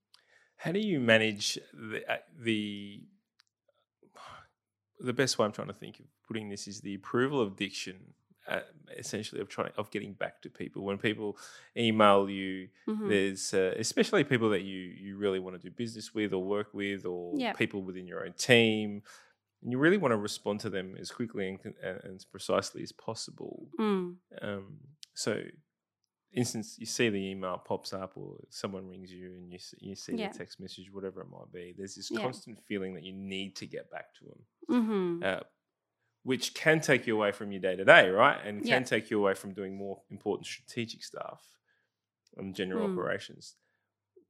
[0.56, 3.02] How do you manage the uh, the
[4.98, 7.96] the best way I'm trying to think of putting this is the approval of diction,
[8.46, 8.60] uh,
[8.98, 11.38] essentially of trying of getting back to people when people
[11.76, 12.68] email you.
[12.86, 13.08] Mhm.
[13.08, 16.74] There's uh, especially people that you you really want to do business with or work
[16.74, 17.56] with, or Yep.
[17.56, 19.02] people within your own team.
[19.62, 22.82] And you really want to respond to them as quickly and, and and as precisely
[22.82, 23.68] as possible.
[23.78, 24.16] Mm.
[24.42, 24.78] Um,
[25.14, 25.42] so,
[26.32, 29.94] instance, you see the email pops up, or someone rings you, and you see, you
[29.96, 30.28] see Yeah.
[30.28, 31.74] the text message, whatever it might be.
[31.76, 32.20] There's this Yeah.
[32.20, 35.40] constant feeling that you need to get back to them, hmm uh,
[36.24, 38.40] which can take you away from your day to day, right?
[38.44, 38.84] And can Yeah.
[38.84, 41.42] take you away from doing more important strategic stuff
[42.36, 42.92] and general Mm.
[42.92, 43.56] operations.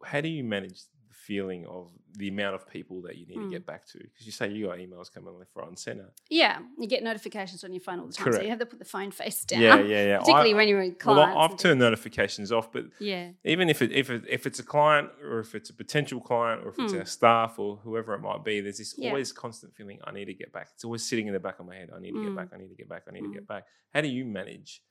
[0.04, 0.82] How do you manage
[1.26, 3.50] feeling of the amount of people that you need to Mm.
[3.50, 3.98] get back to?
[3.98, 6.12] Because you say you got emails coming left, right, and center.
[6.28, 8.78] Yeah, you get notifications on your phone all the time, so you have to put
[8.78, 9.60] the phone face down.
[9.60, 10.18] Yeah, yeah, yeah.
[10.20, 11.36] Particularly I- when you're Well, clients.
[11.36, 14.64] I- I've turned notifications off, but Yeah, even if it, if it, if it's a
[14.64, 16.98] client or if it's a potential client or if it's Hmm.
[17.00, 19.10] our staff or whoever it might be, there's this Yeah.
[19.10, 20.68] always constant feeling I need to get back.
[20.74, 21.90] It's always sitting in the back of my head.
[21.94, 22.24] I need to Mm.
[22.26, 22.48] get back.
[22.52, 23.02] I need to get back.
[23.08, 23.28] I need Mm.
[23.32, 23.64] to get back.
[23.94, 24.82] How do you manage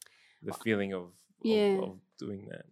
[0.41, 1.11] the feeling of, of,
[1.43, 1.79] Yeah.
[1.79, 2.65] of doing that?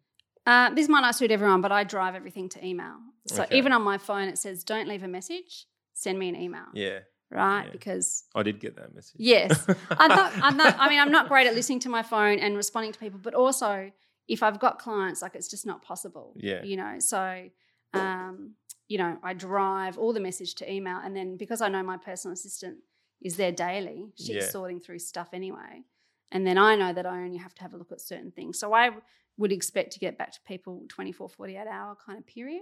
[0.47, 2.95] Uh, this might not suit everyone, but I drive everything to email.
[3.27, 3.57] So Okay.
[3.57, 5.67] even on my phone, it says, "Don't leave a message.
[5.93, 6.99] Send me an email." Yeah,
[7.29, 7.65] Right?
[7.65, 7.71] yeah.
[7.71, 9.19] Because I did get that message.
[9.33, 9.67] Yes.
[9.91, 12.55] I'm not, I'm not, I mean, I'm not great at listening to my phone and
[12.55, 13.91] responding to people, but also
[14.27, 16.33] if I've got clients, like it's just not possible.
[16.37, 16.63] Yeah.
[16.63, 17.49] You know, so,
[17.93, 18.55] um,
[18.87, 20.99] you know, I drive all the message to email.
[21.03, 22.77] And then because I know my personal assistant
[23.21, 24.49] is there daily, she's Yeah.
[24.49, 25.83] sorting through stuff anyway.
[26.31, 28.59] And then I know that I only have to have a look at certain things.
[28.59, 28.91] So I
[29.37, 32.61] would expect to get back to people 24, 48 hour kind of period.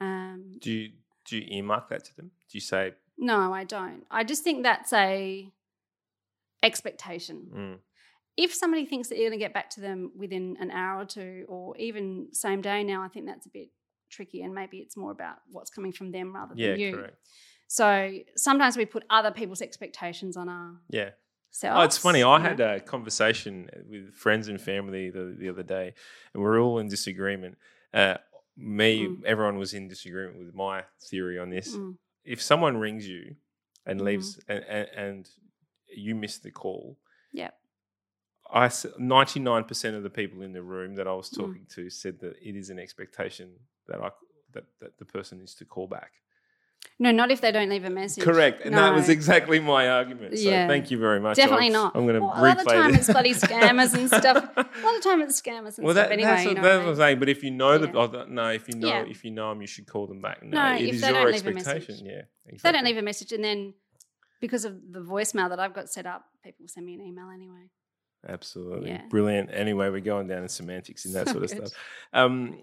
[0.00, 0.92] Um, Do you
[1.26, 2.30] do you earmark that to them?
[2.50, 4.04] Do you say, no, I don't.
[4.10, 5.52] I just think that's a
[6.62, 7.78] expectation mm,
[8.36, 11.04] if somebody thinks that you're going to get back to them within an hour or
[11.04, 13.68] two or even same day now i think that's a bit
[14.10, 17.16] tricky and maybe it's more about what's coming from them rather than yeah, you correct,
[17.66, 21.10] so sometimes we put other people's expectations on our yeah?
[21.50, 22.22] Ourselves Oh, it's funny.
[22.22, 25.94] I had a conversation with friends and family the, the other day,
[26.32, 27.58] and we're all in disagreement.
[27.92, 28.16] Uh,
[28.56, 29.24] me, Mm.
[29.24, 31.76] everyone was in disagreement with my theory on this.
[31.76, 33.36] Mm, If someone rings you
[33.86, 34.04] and Mhm.
[34.04, 35.30] leaves, and, and, and
[35.88, 36.98] you miss the call,
[37.32, 37.50] yeah,
[38.52, 41.36] I ninety nine percent of the people in the room that I was Mm.
[41.36, 44.10] talking to said that it is an expectation that I
[44.52, 46.12] that, that the person is to call back.
[46.98, 48.22] No, not if they don't leave a message.
[48.22, 48.82] Correct, and no.
[48.82, 50.36] that was exactly my argument.
[50.38, 50.66] So Yeah.
[50.68, 51.36] thank you very much.
[51.36, 51.96] Definitely I'm, not.
[51.96, 53.08] I'm going to Well, a lot of replay time this.
[53.08, 54.50] it's bloody scammers and stuff.
[54.56, 56.08] A lot of time it's scammers and Well, stuff.
[56.08, 56.96] that, anyway, that's, you what, know that's what I I'm mean?
[56.96, 57.18] saying.
[57.20, 57.92] But if you know Yeah.
[57.94, 59.04] oh, no, if you know, Yeah.
[59.08, 60.42] if you know them, you should call them back.
[60.42, 62.04] No, No, it if is they your don't leave a expectation.
[62.04, 62.52] Yeah, exactly.
[62.56, 63.72] If they don't leave a message, and then
[64.42, 67.70] because of the voicemail that I've got set up, people send me an email anyway.
[68.28, 68.90] Absolutely.
[68.90, 69.02] Yeah.
[69.08, 69.48] Brilliant.
[69.52, 71.68] Anyway, we're going down in semantics and that So sort of good.
[71.68, 71.80] stuff.
[72.12, 72.58] Um,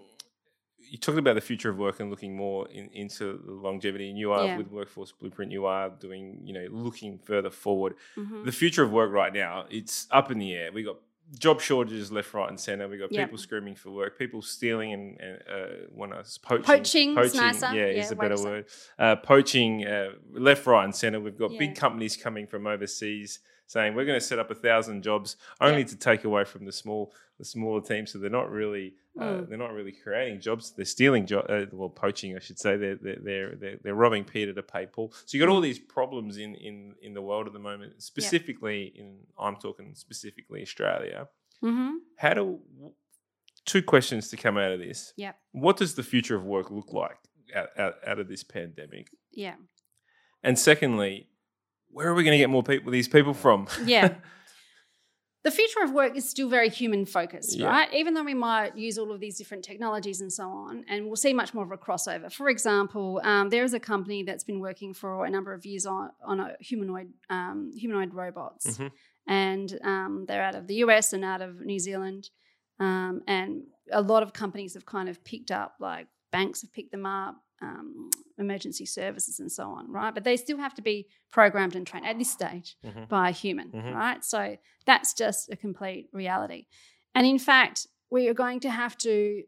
[0.90, 4.18] you talked about the future of work and looking more in, into the longevity, and
[4.18, 4.56] you are Yeah.
[4.58, 5.52] with Workforce Blueprint.
[5.52, 7.94] You are doing, you know, looking further forward.
[8.16, 8.44] Mhm.
[8.44, 10.70] The future of work right now, it's up in the air.
[10.72, 10.96] We got
[11.38, 12.88] job shortages left, right, and center.
[12.88, 13.26] We got Yep.
[13.26, 16.64] people screaming for work, people stealing and, and uh, when I was poaching.
[16.64, 17.66] Poaching's nicer.
[17.74, 18.64] yeah, Yeah, is a better word.
[18.98, 21.20] Uh, poaching uh, left, right, and center.
[21.20, 21.58] We've got Yeah.
[21.58, 25.78] big companies coming from overseas saying we're going to set up a thousand jobs only
[25.82, 25.88] Yep.
[25.88, 28.10] to take away from the small, the smaller teams.
[28.12, 29.48] So they're not really, uh, Mm.
[29.48, 30.72] they're not really creating jobs.
[30.72, 31.48] They're stealing jobs.
[31.48, 32.76] Uh, well, poaching, I should say.
[32.76, 35.12] They're they're they're they're, they're robbing Peter to pay Paul.
[35.26, 38.02] So you got all these problems in in in the world at the moment.
[38.02, 41.28] Specifically, in I'm talking specifically Australia.
[41.62, 41.98] Mhm.
[42.16, 42.60] How do
[43.64, 45.12] two questions to come out of this?
[45.16, 45.36] Yep.
[45.52, 47.18] What does the future of work look like
[47.54, 49.08] out, out, out of this pandemic?
[49.32, 49.56] Yeah.
[50.42, 51.28] And secondly,
[51.90, 52.90] where are we going to get more people?
[52.92, 53.66] These people from?
[53.84, 54.14] Yeah.
[55.44, 57.68] the future of work is still very human focused, Yeah.
[57.68, 57.94] right?
[57.94, 61.16] Even though we might use all of these different technologies and so on, and we'll
[61.16, 62.30] see much more of a crossover.
[62.30, 65.86] For example, um, there is a company that's been working for a number of years
[65.86, 68.90] on, on a humanoid um, humanoid robots, Mhm.
[69.26, 72.30] and um, they're out of the US and out of New Zealand,
[72.80, 76.92] um, and a lot of companies have kind of picked up, like banks have picked
[76.92, 77.36] them up.
[77.60, 78.08] Um,
[78.38, 80.14] emergency services and so on, right?
[80.14, 83.08] But they still have to be programmed and trained at this stage Mhm.
[83.08, 83.94] by a human, Mhm.
[83.94, 84.24] right?
[84.24, 84.56] So
[84.86, 86.66] that's just a complete reality.
[87.16, 89.42] And in fact, we are going to have to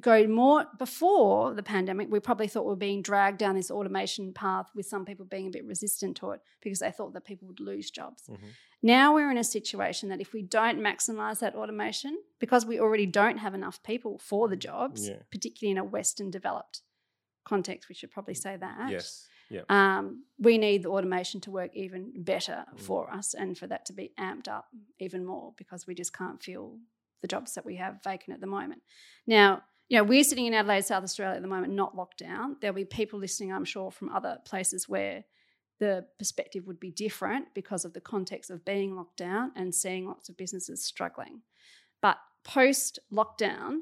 [0.00, 2.08] go more before the pandemic.
[2.10, 5.48] We probably thought we were being dragged down this automation path with some people being
[5.48, 8.26] a bit resistant to it because they thought that people would lose jobs.
[8.28, 8.38] Mhm.
[8.82, 13.04] Now we're in a situation that if we don't maximize that automation, because we already
[13.04, 15.18] don't have enough people for the jobs, Yeah.
[15.30, 16.80] particularly in a Western developed
[17.44, 19.28] context, we should probably say that Yes.
[19.50, 19.62] Yeah.
[19.68, 22.80] um, we need the automation to work even better Mm.
[22.80, 24.66] for us and for that to be amped up
[24.98, 26.78] even more because we just can't fill
[27.20, 28.82] the jobs that we have vacant at the moment.
[29.26, 32.56] Now, you know, we're sitting in Adelaide, South Australia at the moment, not locked down.
[32.60, 35.24] There'll be people listening, I'm sure, from other places where
[35.78, 40.06] the perspective would be different because of the context of being locked down and seeing
[40.06, 41.42] lots of businesses struggling.
[42.00, 43.80] But post lockdown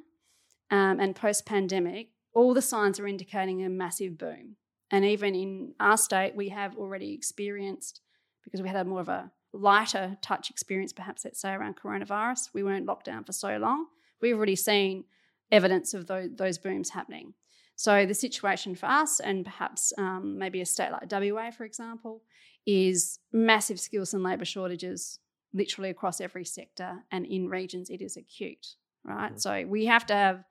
[0.70, 4.56] um, and post pandemic, all the signs are indicating a massive boom.
[4.90, 8.00] And even in our state, we have already experienced,
[8.44, 12.50] because we had a more of a lighter touch experience, perhaps let's say around coronavirus,
[12.54, 13.86] we weren't locked down for so long.
[14.20, 15.04] We've already seen
[15.50, 17.34] evidence of those, those booms happening.
[17.76, 22.22] So the situation for us, and perhaps um, maybe a state like WA, for example,
[22.66, 25.18] is massive skills and labour shortages
[25.54, 28.74] literally across every sector, and in regions it is acute,
[29.04, 29.32] right?
[29.34, 29.40] Mhm.
[29.40, 30.44] So we have to have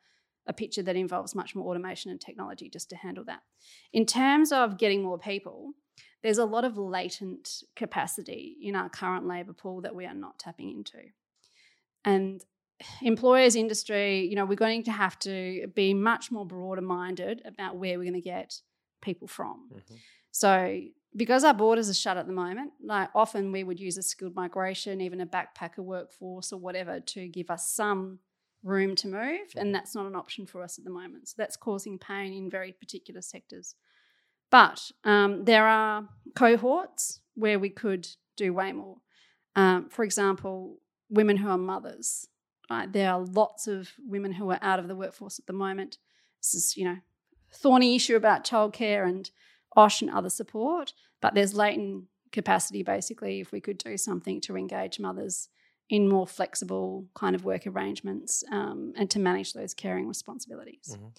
[0.50, 3.42] a picture that involves much more automation and technology just to handle that.
[3.94, 5.74] In terms of getting more people,
[6.24, 10.40] there's a lot of latent capacity in our current labour pool that we are not
[10.40, 10.98] tapping into.
[12.04, 12.44] And
[13.02, 17.76] employers, industry, you know, we're going to have to be much more broader minded about
[17.76, 18.62] where we're going to get
[19.02, 19.70] people from.
[19.72, 19.98] Mhm.
[20.32, 20.82] So,
[21.16, 24.36] because our borders are shut at the moment, like often we would use a skilled
[24.36, 28.20] migration, even a backpacker workforce or whatever to give us some
[28.64, 29.53] room to move.
[29.56, 31.30] And that's not an option for us at the moment.
[31.30, 33.76] So, that's causing pain in very particular sectors.
[34.52, 38.98] But um, there are cohorts where we could do way more.
[39.56, 40.77] Um, for example,
[41.10, 42.27] women who are mothers.
[42.69, 42.91] Right?
[42.91, 45.98] There are lots of women who are out of the workforce at the moment.
[46.41, 46.98] This is, you know,
[47.52, 49.30] thorny issue about childcare and
[49.76, 54.56] OSH and other support, but there's latent capacity basically if we could do something to
[54.56, 55.49] engage mothers
[55.90, 60.95] in more flexible kind of work arrangements um, and to manage those caring responsibilities.
[60.98, 61.18] Mhm.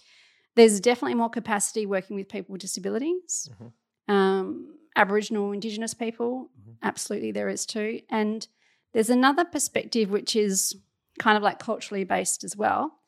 [0.55, 3.49] There's definitely more capacity working with people with disabilities.
[3.53, 3.73] Mhm.
[4.13, 6.77] Um, Aboriginal, Indigenous people, Mhm.
[6.83, 8.03] absolutely there is too.
[8.09, 8.47] And
[8.93, 10.77] there's another perspective which is
[11.19, 13.01] kind of like culturally based as well.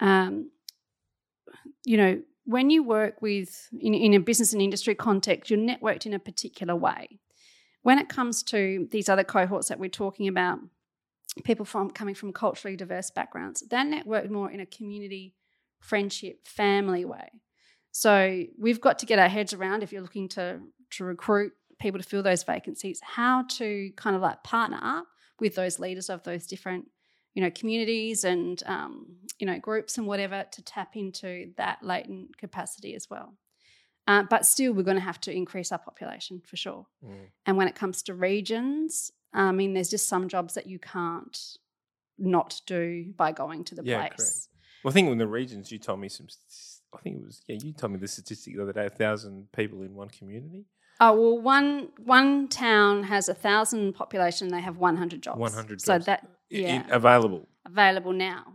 [0.00, 0.50] Um,
[1.84, 6.06] you know, when you work with in, in a business and industry context, you're networked
[6.06, 7.18] in a particular way.
[7.82, 10.60] When it comes to these other cohorts that we're talking about,
[11.44, 15.34] people from coming from culturally diverse backgrounds, they're networked more in a community,
[15.80, 17.30] friendship, family way.
[17.90, 20.60] So we've got to get our heads around if you're looking to
[20.90, 25.06] to recruit people to fill those vacancies, how to kind of like partner up
[25.40, 26.86] with those leaders of those different
[27.34, 32.36] you know communities and um, you know groups and whatever to tap into that latent
[32.38, 33.34] capacity as well
[34.06, 36.86] Uh, but still, we're going to have to increase our population for sure.
[37.04, 37.26] Mm.
[37.46, 41.38] And when it comes to regions, I mean, there's just some jobs that you can't
[42.18, 44.16] not do by going to the Yeah, place.
[44.16, 44.48] correct.
[44.84, 46.26] Well, I think in the regions, you told me some.
[46.94, 47.58] I think it was yeah.
[47.62, 50.66] You told me the statistic the other day: a thousand people in one community.
[51.00, 54.48] Oh well, one one town has a thousand population.
[54.48, 55.38] They have one hundred jobs.
[55.38, 55.80] One hundred.
[55.80, 56.84] So that yeah.
[56.90, 57.48] available.
[57.64, 58.54] available now.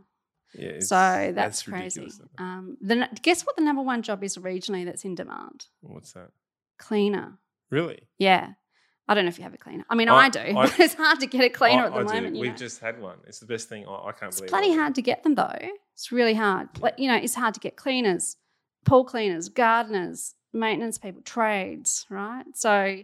[0.53, 0.79] Yeah.
[0.79, 2.05] so that's, crazy.
[2.05, 2.41] isn't it?
[2.41, 5.67] Um, the, guess what the number one job is regionally that's in demand?
[5.81, 6.31] What's that?
[6.77, 7.37] Cleaner.
[7.69, 8.03] Really?
[8.17, 8.53] Yeah.
[9.09, 9.85] I don't know if you have a cleaner.
[9.89, 11.93] I mean, I- I, do, I- but it's hard to get a cleaner I- at
[11.93, 12.37] the moment.
[12.37, 12.57] We've know?
[12.57, 13.17] just had one.
[13.27, 13.85] It's the best thing.
[13.87, 14.49] I, I can't It's believe.
[14.51, 14.77] bloody it.
[14.77, 15.57] hard to get them though.
[15.93, 16.67] It's really hard.
[16.81, 18.35] Like you know, it's hard to get cleaners,
[18.85, 22.43] pool cleaners, gardeners, maintenance people, trades, right?
[22.53, 23.03] So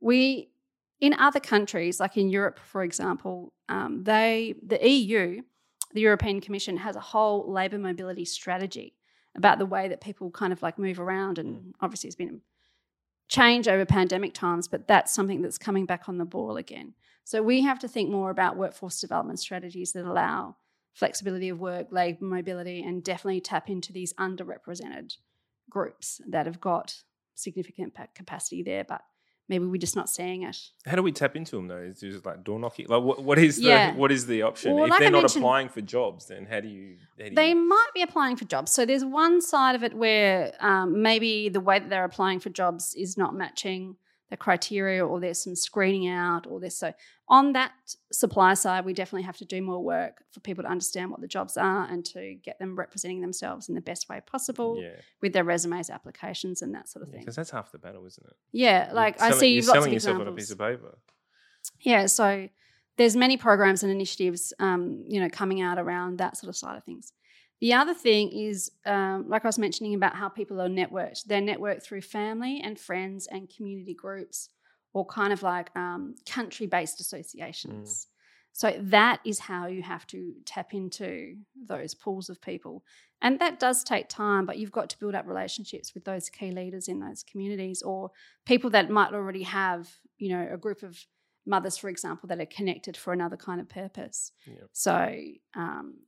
[0.00, 0.50] we
[1.00, 5.42] in other countries, like in Europe, for example, um, they the EU,
[5.94, 8.94] the European Commission, has a whole labour mobility strategy
[9.36, 12.40] about the way that people kind of like move around, and obviously it's been
[13.30, 16.94] change over pandemic times, but that's something that's coming back on the ball again.
[17.24, 20.56] So we have to think more about workforce development strategies that allow
[20.94, 25.16] flexibility of work, labour mobility, and definitely tap into these underrepresented
[25.70, 27.04] groups that have got
[27.36, 29.02] significant pa- capacity there, but
[29.50, 30.56] maybe we're just not seeing it.
[30.86, 31.76] How do we tap into them though?
[31.76, 32.86] Is it just like door knocking?
[32.88, 34.74] Like what, what is the what is the option?
[34.74, 36.96] Well, if like they're I not applying for jobs, then how do you?
[37.18, 38.72] How do They you might be applying for jobs.
[38.72, 42.48] So there's one side of it where um, maybe the way that they're applying for
[42.48, 43.96] jobs is not matching
[44.30, 46.92] the criteria, or there's some screening out, or there's so
[47.28, 47.72] on that
[48.12, 51.26] supply side, we definitely have to do more work for people to understand what the
[51.26, 54.90] jobs are and to get them representing themselves in the best way possible yeah,
[55.20, 57.20] with their resumes, applications, and that sort of thing.
[57.20, 58.36] because that's half the battle, isn't it?
[58.52, 60.96] Yeah, like I see you're lots of selling yourself on a piece of paper.
[61.80, 62.48] Yeah, so
[62.96, 66.76] there's many programs and initiatives, um, you know, coming out around that sort of side
[66.76, 67.12] of things.
[67.60, 71.24] The other thing is, um, like I was mentioning about how people are networked.
[71.24, 74.48] They're networked through family and friends and community groups,
[74.92, 78.08] or kind of like um, country-based associations.
[78.52, 82.82] So that is how you have to tap into those pools of people.
[83.22, 86.50] And that does take time, but you've got to build up relationships with those key
[86.50, 88.10] leaders in those communities or
[88.46, 89.88] people that might already have,
[90.18, 90.98] you know, a group of
[91.46, 94.32] mothers, for example, that are connected for another kind of purpose.
[94.46, 94.54] Yeah.
[94.72, 95.16] So
[95.54, 95.98] um,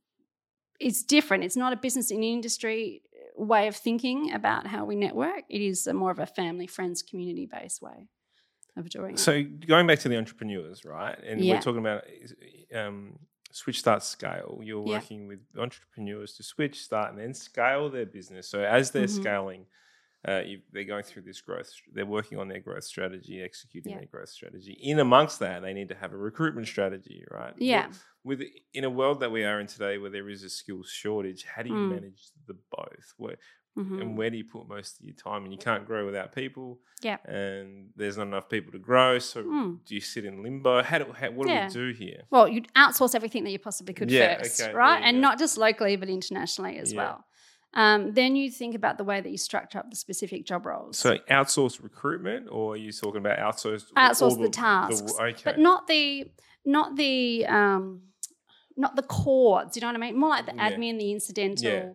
[0.79, 1.43] it's different.
[1.43, 3.01] It's not a business in industry
[3.35, 5.43] way of thinking about how we network.
[5.49, 8.07] It is a more of a family, friends, community based way
[8.77, 9.19] of doing it.
[9.19, 11.17] So going back to the entrepreneurs, right?
[11.23, 11.53] And Yeah.
[11.55, 12.03] we're talking about
[12.75, 13.19] um,
[13.51, 14.59] switch, start, scale.
[14.63, 14.97] You're Yeah.
[14.99, 18.47] working with entrepreneurs to switch, start, and then scale their business.
[18.49, 19.09] So as they're Mhm.
[19.09, 19.65] scaling,
[20.27, 21.69] uh, you, they're going through this growth.
[21.93, 23.97] They're working on their growth strategy, executing Yeah.
[23.99, 24.73] their growth strategy.
[24.81, 27.53] In amongst that, they need to have a recruitment strategy, right?
[27.57, 27.87] Yeah.
[28.23, 30.89] With, with in a world that we are in today, where there is a skills
[30.89, 31.89] shortage, how do you Mm.
[31.89, 33.13] manage the both?
[33.17, 33.35] Where,
[33.77, 34.01] Mhm.
[34.01, 35.43] and where do you put most of your time?
[35.43, 36.79] And you can't grow without people.
[37.01, 37.17] Yeah.
[37.25, 39.17] And there's not enough people to grow.
[39.19, 39.83] So Mm.
[39.83, 40.83] do you sit in limbo?
[40.83, 41.67] How do how, what Yeah.
[41.67, 42.21] do we do here?
[42.29, 45.01] Well, you'd outsource everything that you possibly could Yeah, first, okay, right?
[45.03, 45.21] And go.
[45.21, 47.25] not just locally, but internationally as well.
[47.75, 50.97] Um, then you think about the way that you structure up the specific job roles.
[50.99, 55.87] So outsource recruitment, or are you talking about outsource outsource the, tasks, okay, but not
[55.87, 56.29] the
[56.65, 58.01] not the um,
[58.77, 59.63] not the core.
[59.63, 60.17] Do you know what I mean?
[60.19, 60.71] More like the Yeah.
[60.71, 61.89] admin, the incidental, Yeah.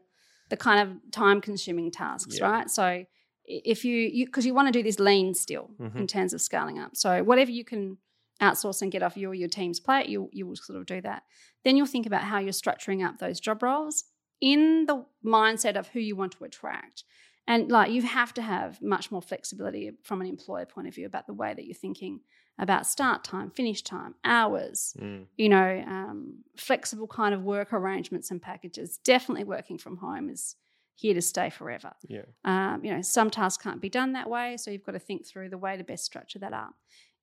[0.48, 2.44] the kind of time consuming tasks, Yeah.
[2.50, 2.70] right?
[2.70, 3.04] So
[3.44, 5.94] if you you because you want to do this lean still Mhm.
[5.96, 6.96] in terms of scaling up.
[6.96, 7.98] So whatever you can
[8.40, 11.22] outsource and get off your your team's plate, you you will sort of do that.
[11.64, 14.04] Then you'll think about how you're structuring up those job roles
[14.40, 17.04] in the mindset of who you want to attract.
[17.46, 21.06] And like you have to have much more flexibility from an employer point of view
[21.06, 22.20] about the way that you're thinking
[22.58, 25.26] about start time, finish time, hours, Mm.
[25.36, 28.98] you know, um, flexible kind of work arrangements and packages.
[28.98, 30.56] Definitely working from home is
[30.94, 31.92] here to stay forever.
[32.08, 32.24] Yeah.
[32.44, 35.24] Um, you know, some tasks can't be done that way, so you've got to think
[35.24, 36.74] through the way to best structure that up.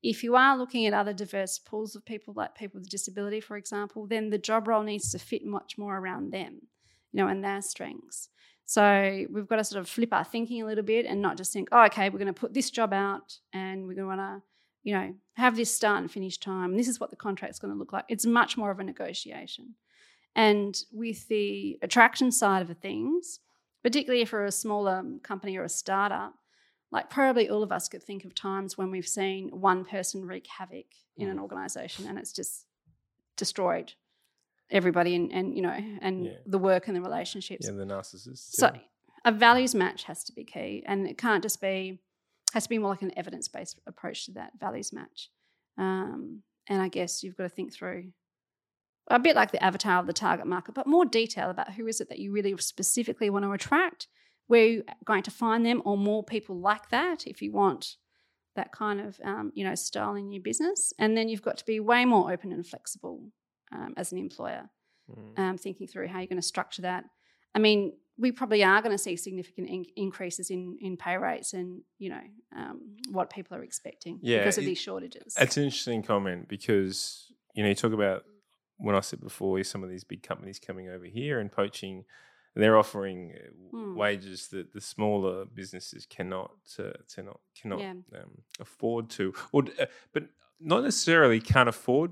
[0.02, 3.58] If you are looking at other diverse pools of people, like people with disability, for
[3.58, 6.62] example, then the job role needs to fit much more around them,
[7.16, 8.28] you know, and their strengths.
[8.66, 11.54] So we've got to sort of flip our thinking a little bit and not just
[11.54, 14.20] think, oh, okay, we're going to put this job out and we're going to, want
[14.20, 14.42] to,
[14.84, 16.72] you know, have this start and finish time.
[16.72, 18.04] And this is what the contract's going to look like.
[18.10, 19.76] It's much more of a negotiation.
[20.36, 23.40] And with the attraction side of things,
[23.82, 26.34] particularly if we're a smaller um, company or a startup,
[26.92, 30.48] like probably all of us could think of times when we've seen one person wreak
[30.48, 31.44] havoc in an hmm.
[31.44, 32.66] organization and it's just
[33.38, 33.94] destroyed
[34.70, 36.32] everybody and, and you know and Yeah.
[36.46, 38.52] the work and the relationships Yeah, the narcissists.
[38.52, 38.80] so yeah.
[39.26, 42.00] a values match has to be key, and it can't just be
[42.54, 45.30] has to be more like an evidence based approach to that values match.
[45.78, 48.12] Um, and I guess you've got to think through
[49.10, 52.02] a bit like the avatar of the target market, but more detail about who is
[52.02, 54.08] it that you really specifically want to attract,
[54.48, 57.98] where you're going to find them or more people like that if you want
[58.56, 60.94] that kind of um, you know style in your business.
[60.98, 63.32] And then you've got to be way more open and flexible
[63.76, 64.70] um, as an employer,
[65.12, 65.40] Mm.
[65.40, 67.04] um, thinking through how you're going to structure that.
[67.54, 71.54] I mean, we probably are going to see significant in- increases in in pay rates
[71.54, 71.68] and
[72.04, 72.22] you know
[72.56, 72.78] um,
[73.12, 75.34] what people are expecting Yeah, because of it- these shortages.
[75.40, 78.24] That's an interesting comment because you know you talk about
[78.78, 82.06] when I said before some of these big companies coming over here and poaching,
[82.56, 83.20] they're offering
[83.72, 83.96] Hmm.
[83.96, 87.94] wages that the smaller businesses cannot uh, to not cannot Yeah.
[88.20, 90.24] um, afford to, or uh, but
[90.60, 92.12] not necessarily can't afford.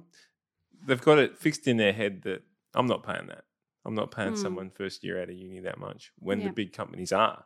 [0.85, 2.43] They've got it fixed in their head that
[2.73, 3.45] I'm not paying that.
[3.85, 4.35] I'm not paying Hmm.
[4.35, 6.47] someone first year out of uni that much when Yeah.
[6.47, 7.45] the big companies are.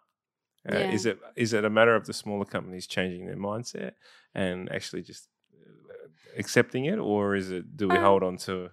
[0.70, 0.92] Uh, Yeah.
[0.92, 3.94] Is it is it a matter of the smaller companies changing their mindset
[4.34, 6.08] and actually just uh,
[6.38, 8.72] accepting it, or is it do we Um, hold on to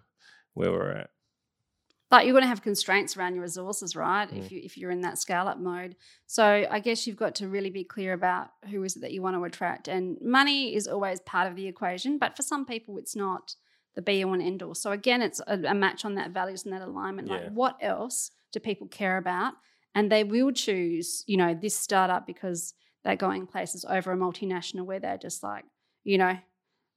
[0.55, 1.11] where we're at?
[2.11, 4.29] but you're going to have constraints around your resources, right?
[4.31, 4.39] Mm.
[4.39, 5.97] If you if you're in that scale up mode,
[6.27, 9.21] so I guess you've got to really be clear about who is it that you
[9.23, 12.19] want to attract, and money is always part of the equation.
[12.19, 13.57] But for some people, it's not
[13.95, 14.75] the be all and end all.
[14.75, 17.29] So again, it's a, a match on that values and that alignment.
[17.29, 17.35] Yeah.
[17.35, 19.55] Like, what else do people care about?
[19.95, 24.85] And they will choose, you know, this startup because they're going places over a multinational
[24.85, 25.65] where they're just like,
[26.03, 26.37] you know,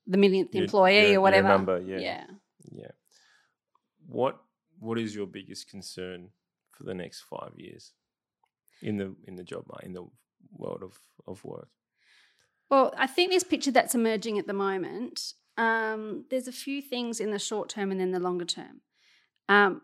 [0.08, 1.48] the millionth Your- employee your- or whatever.
[1.48, 2.00] number, yeah.
[2.00, 2.26] yeah.
[2.72, 2.92] Yeah.
[4.08, 4.40] What
[4.80, 6.30] what is your biggest concern
[6.72, 7.94] for the next five years
[8.82, 10.06] in the in the job in the
[10.52, 11.70] world of, of work?
[12.70, 17.20] Well, I think this picture that's emerging at the moment, um, there's a few things
[17.20, 18.82] in the short term and then the longer term.
[19.50, 19.82] Um,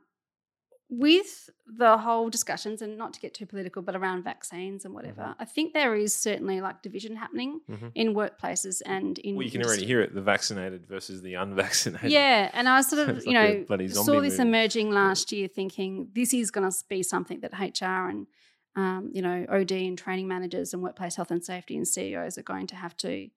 [0.89, 5.23] with the whole discussions, and not to get too political, but around vaccines and whatever,
[5.23, 5.35] Mhm.
[5.39, 7.91] I think there is certainly like division happening Mhm.
[7.95, 9.35] in workplaces and in.
[9.35, 9.77] Well, you can industry.
[9.79, 12.11] already hear it: the vaccinated versus the unvaccinated.
[12.11, 14.49] Yeah, and I sort of, you like know, saw this movie.
[14.49, 18.27] emerging last year, thinking this is going to be something that HR and
[18.75, 22.43] um, you know OD and training managers and workplace health and safety and CEOs are
[22.43, 23.29] going to have to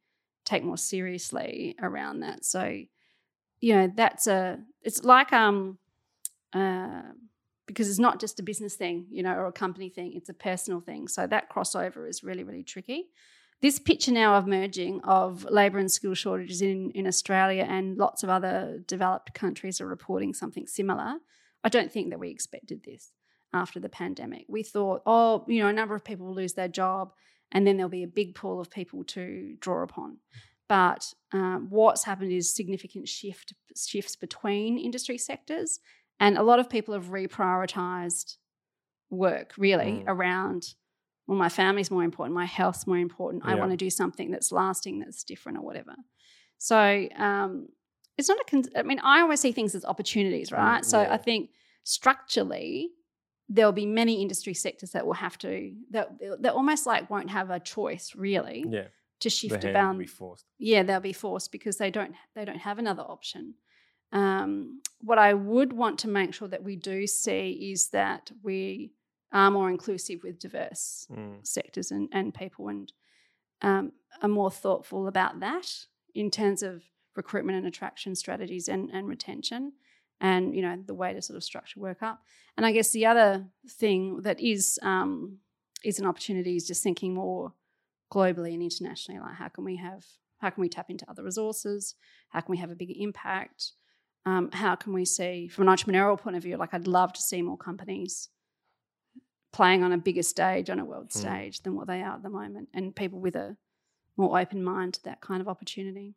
[0.47, 2.45] take more seriously around that.
[2.45, 2.81] So,
[3.61, 5.79] you know, that's a it's like um
[6.55, 7.03] uh,
[7.67, 10.35] because it's not just a business thing, you know, or a company thing; it's a
[10.35, 11.09] personal thing.
[11.09, 13.11] So that crossover is really really tricky
[13.63, 18.23] this picture now of merging of labour and skill shortages in, in Australia and lots
[18.23, 21.17] of other developed countries are reporting something similar.
[21.65, 23.13] I don't think that we expected this
[23.53, 24.45] after the pandemic.
[24.49, 27.13] We thought, oh, you know, a number of people will lose their job
[27.53, 30.19] and then there'll be a big pool of people to draw upon.
[30.69, 35.79] But um, what's happened is significant shift shifts between industry sectors,
[36.19, 38.37] and a lot of people have reprioritized
[39.11, 40.05] work really Mm.
[40.09, 40.75] around
[41.29, 43.43] well, my family's more important, my health's more important.
[43.45, 45.97] I want to do something that's lasting, that's different, or whatever.
[46.59, 47.67] So um,
[48.17, 48.45] it's not a.
[48.49, 50.85] Con- I mean, I always see things as opportunities, right?
[50.85, 51.13] so yeah.
[51.13, 51.51] I think
[51.83, 52.91] structurally,
[53.49, 56.11] there'll be many industry sectors that will have to that
[56.41, 58.83] that almost like won't have a choice really yeah.
[59.21, 59.99] to The shift will about.
[59.99, 60.45] be forced.
[60.59, 63.55] Yeah, they'll be forced because they don't they don't have another option.
[64.13, 68.93] Um, what I would want to make sure that we do see is that we
[69.33, 71.47] are more inclusive with diverse Mm.
[71.47, 72.93] sectors and, and people and
[73.63, 73.93] um,
[74.23, 75.67] are more thoughtful about that
[76.15, 76.83] in terms of
[77.17, 79.73] recruitment and attraction strategies and, and retention
[80.21, 82.23] and you know the way to sort of structure work up.
[82.57, 85.39] And i guess the other thing that is um,
[85.85, 87.53] is an opportunity is just thinking more
[88.13, 90.05] globally and internationally like how can we have
[90.39, 91.95] how can we tap into other resources?
[92.29, 93.73] How can we have a bigger impact?
[94.27, 97.23] Um, how can we see from an entrepreneurial point of view like i'd love to
[97.23, 98.29] see more companies
[99.53, 101.17] playing on a bigger stage on a world Mm.
[101.21, 103.57] stage than what they are at the moment and people with a
[104.17, 106.15] more open mind to that kind of opportunity.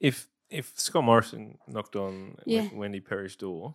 [0.00, 2.68] If if Scott Morrison knocked on Yeah.
[2.72, 3.74] Wendy Perry's door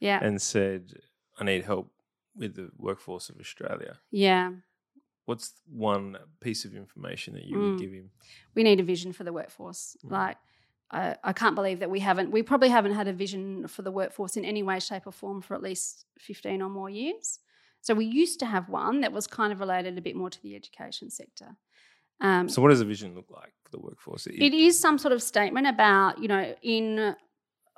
[0.00, 1.00] yeah and said,
[1.38, 1.90] "I need help
[2.34, 4.52] with the workforce of Australia," yeah
[5.24, 7.70] what's one piece of information that you Mm.
[7.72, 8.10] would give him?
[8.54, 9.96] we need a vision for the workforce.
[10.04, 10.10] Mm.
[10.12, 10.36] Like,
[10.92, 13.90] I, I can't believe that we haven't, we probably haven't had a vision for the
[13.90, 17.40] workforce in any way, shape, or form for at least 15 or more years.
[17.80, 20.40] So we used to have one that was kind of related a bit more to
[20.42, 21.56] the education sector.
[22.20, 24.26] Um, So, what does a vision look like for the workforce?
[24.26, 27.14] it is some sort of statement about, you know, in,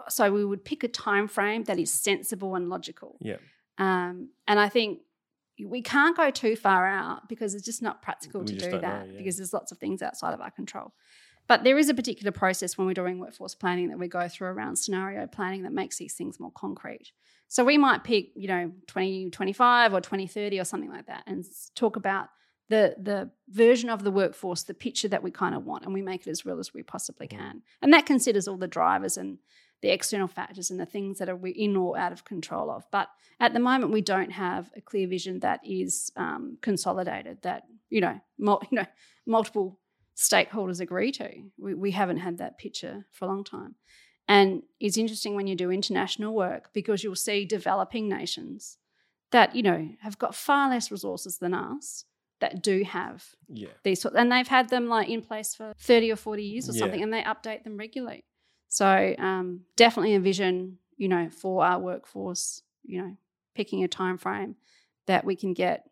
[0.09, 3.17] so we would pick a time frame that is sensible and logical.
[3.21, 3.37] yeah,
[3.79, 5.01] Um, and I think
[5.65, 8.73] we can't go too far out because it's just not practical We to do don't
[8.75, 9.19] know, that yeah.
[9.19, 10.93] because there's lots of things outside of our control.
[11.49, 14.49] But there is a particular process when we're doing workforce planning that we go through
[14.49, 17.11] around scenario planning that makes these things more concrete.
[17.49, 21.45] So we might pick, you know, 2025 or 2030 or something like that and
[21.75, 22.29] talk about
[22.69, 26.03] the the version of the workforce, the picture that we kind of want, and we
[26.03, 27.31] make it as real as we possibly Mhm.
[27.39, 27.63] can.
[27.83, 29.39] And that considers all the drivers and
[29.81, 32.85] the external factors and the things that are we in or out of control of.
[32.91, 33.09] But
[33.39, 37.43] at the moment, we don't have a clear vision that is um, consolidated.
[37.43, 38.87] That you know, mul- you know,
[39.27, 39.79] multiple
[40.17, 41.31] stakeholders agree to.
[41.59, 43.77] We, we haven't had that picture for a long time.
[44.27, 48.77] And it's interesting when you do international work because you'll see developing nations
[49.31, 52.05] that, you know, have got far less resources than us
[52.41, 53.69] that do have Yeah.
[53.83, 56.73] these sorts and they've had them like in place for 30 or 40 years or
[56.73, 56.81] Yeah.
[56.81, 58.25] something and they update them regularly.
[58.69, 63.17] So um, definitely a vision, you know, for our workforce, you know,
[63.55, 64.57] picking a time frame
[65.07, 65.85] that we can get,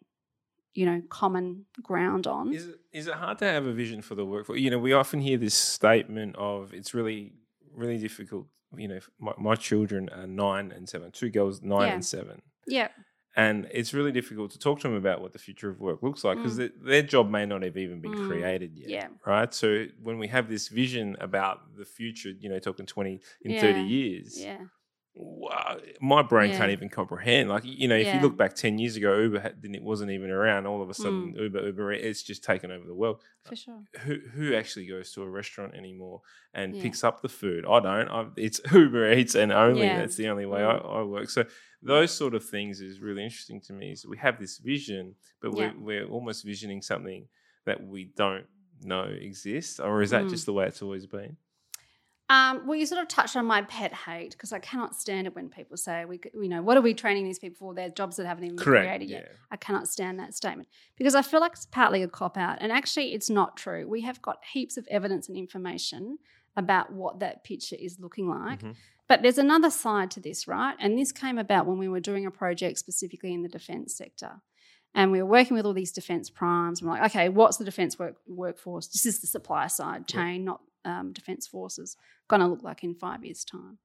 [0.74, 2.52] you know, common ground on.
[2.52, 4.60] Is it, is it hard to have a vision for the workforce?
[4.60, 7.32] You know, we often hear this statement of it's really,
[7.74, 8.46] really difficult.
[8.76, 11.94] You know, my, my children are nine and seven, two girls, nine Yeah.
[11.94, 12.42] and seven.
[12.66, 12.88] yeah.
[13.38, 16.24] And it's really difficult to talk to them about what the future of work looks
[16.24, 18.26] like because their, their job may not have even been Mm.
[18.28, 18.88] created yet.
[18.88, 19.08] Yeah.
[19.26, 19.52] Right.
[19.52, 23.80] So when we have this vision about the future, you know, talking 20 in 30
[23.82, 24.60] years, Yeah.
[25.14, 27.48] wow, my brain can't even comprehend.
[27.48, 30.10] Like you know, if you look back ten years ago, Uber had, didn't- it wasn't
[30.10, 30.66] even around.
[30.66, 33.22] All of a sudden, Uber, Uber, it's just taken over the world.
[33.44, 33.82] For sure.
[34.00, 36.20] Who who actually goes to a restaurant anymore
[36.54, 36.82] and Yeah.
[36.82, 37.64] picks up the food?
[37.66, 38.08] I don't.
[38.08, 39.82] I, it's Uber Eats and only.
[39.86, 39.98] Yeah.
[39.98, 40.84] That's the only way Mm.
[40.84, 41.30] I, I work.
[41.30, 41.44] So
[41.86, 43.92] those sort of things is really interesting to me.
[43.92, 45.72] Is we have this vision, but Yeah.
[45.72, 47.28] we're we're almost visioning something
[47.64, 48.46] that we don't
[48.82, 50.30] know exists, or is that Mm.
[50.30, 51.36] just the way it's always been?
[52.28, 55.34] Um, well, you sort of touched on my pet hate because I cannot stand it
[55.36, 57.72] when people say, "We, you know, what are we training these people for?
[57.72, 59.18] They're jobs that haven't even been created Yeah.
[59.18, 62.58] yet." I cannot stand that statement because I feel like it's partly a cop out,
[62.60, 63.86] and actually, it's not true.
[63.86, 66.18] We have got heaps of evidence and information
[66.56, 68.60] about what that picture is looking like.
[68.60, 68.74] Mhm.
[69.08, 70.74] But there's another side to this, right?
[70.80, 74.42] And this came about when we were doing a project specifically in the defence sector.
[74.94, 76.80] And we were working with all these defence primes.
[76.80, 78.88] And we're like, okay, what's the defence work, workforce?
[78.88, 81.96] This is the supply side chain, not um, defence forces,
[82.28, 83.78] going to look like in five years' time.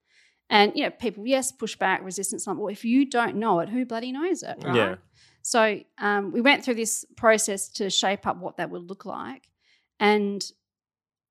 [0.50, 2.48] And, you know, people, yes, push back, resistance.
[2.48, 4.76] Like, well, if you don't know it, who bloody knows it, right?
[4.76, 4.96] Yeah.
[5.44, 9.50] So um, we went through this process to shape up what that would look like.
[10.00, 10.44] And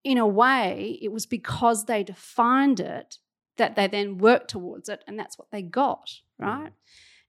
[0.05, 3.19] in a way, it was because they defined it
[3.61, 6.73] that they then work towards it, and that's what they got, right?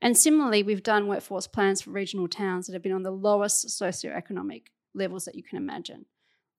[0.01, 3.67] And similarly, we've done workforce plans for regional towns that have been on the lowest
[3.67, 4.63] socioeconomic
[4.95, 6.05] levels that you can imagine.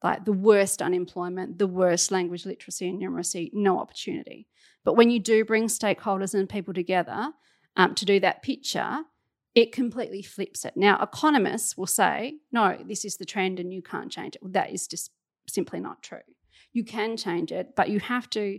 [0.03, 4.47] Like the worst unemployment, the worst language literacy and numeracy, no opportunity.
[4.85, 7.33] But when you do bring stakeholders and people together
[7.77, 8.99] um, to do that picture,
[9.55, 10.77] it completely flips it.
[10.77, 14.43] Now, economists will say, no, this is the trend and you can't change it.
[14.43, 15.11] Well, that is just
[15.49, 16.27] simply not true.
[16.73, 18.59] You can change it, but you have to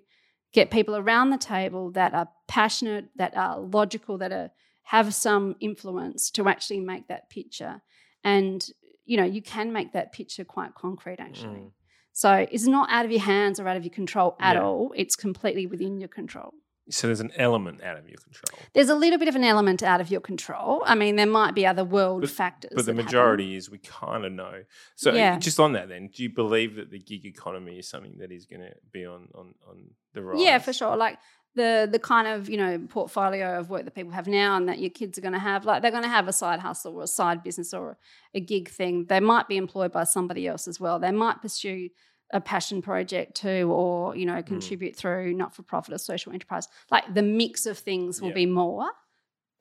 [0.54, 4.52] get people around the table that are passionate, that are logical, that are,
[4.84, 7.82] have some influence to actually make that picture.
[8.24, 8.66] And,
[9.06, 11.60] you know, you can make that picture quite concrete, actually.
[11.60, 11.72] Mm.
[12.14, 14.64] So it's not out of your hands or out of your control at Yeah.
[14.64, 14.94] all.
[14.96, 16.54] It's completely within your control.
[16.90, 18.60] So there's an element out of your control.
[18.74, 20.84] There's a little bit of an element out of your control.
[20.86, 22.72] I mean, there might be other world But- factors.
[22.76, 23.06] But the that happen.
[23.06, 24.64] majority is we kind of know.
[24.96, 25.40] So eh, Yeah.
[25.40, 28.46] just on that, then, do you believe that the gig economy is something that is
[28.46, 30.42] going to be on on on the rise?
[30.42, 30.98] Yeah, for sure.
[30.98, 31.20] Like
[31.56, 34.80] the the kind of you know portfolio of work that people have now, and that
[34.80, 37.04] your kids are going to have, like they're going to have a side hustle or
[37.04, 37.98] a side business or
[38.34, 39.06] a gig thing.
[39.06, 41.00] They might be employed by somebody else as well.
[41.00, 41.90] They might pursue
[42.34, 46.68] a passion project too, or you know contribute through not for profit or social enterprise.
[46.92, 48.90] Like the mix of things will be more.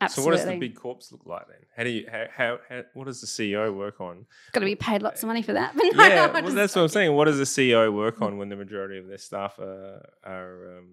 [0.08, 1.58] So what does the big corps look like then?
[1.76, 4.26] How do you how, how, how what does the CEO work on?
[4.52, 5.76] Got to be paid lots of money for that.
[5.76, 7.14] But no, yeah, no, well, that's what I'm saying.
[7.14, 10.88] What does the CEO work on when the majority of their staff are are um,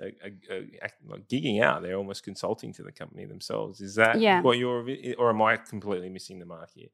[0.00, 0.10] are,
[0.52, 1.82] are, are act- gigging out?
[1.82, 3.80] They're almost consulting to the company themselves.
[3.80, 4.40] Is that Yeah.
[4.40, 4.86] what you're,
[5.18, 6.88] or am I completely missing the mark here?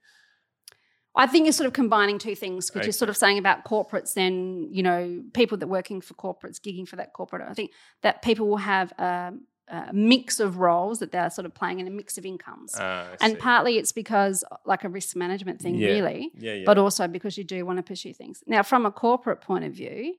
[1.17, 4.17] I think you're sort of combining two things because you're sort of saying about corporates
[4.17, 7.43] and you know people that working for corporates, gigging for that corporate.
[7.49, 7.73] I think
[8.03, 11.87] that people will have um, a mix of roles that they're sort of playing in
[11.87, 15.89] a mix of incomes, I and partly it's because like a risk management thing, Yeah.
[15.91, 16.63] really, yeah, yeah.
[16.65, 18.43] but also because you do want to pursue things.
[18.47, 20.15] Now, from a corporate point of view,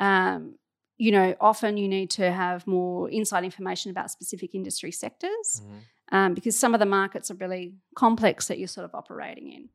[0.00, 0.56] um,
[0.98, 5.80] you know, often you need to have more inside information about specific industry sectors Mhm.
[6.12, 9.68] um, because some of the markets are really complex that you're sort of operating in.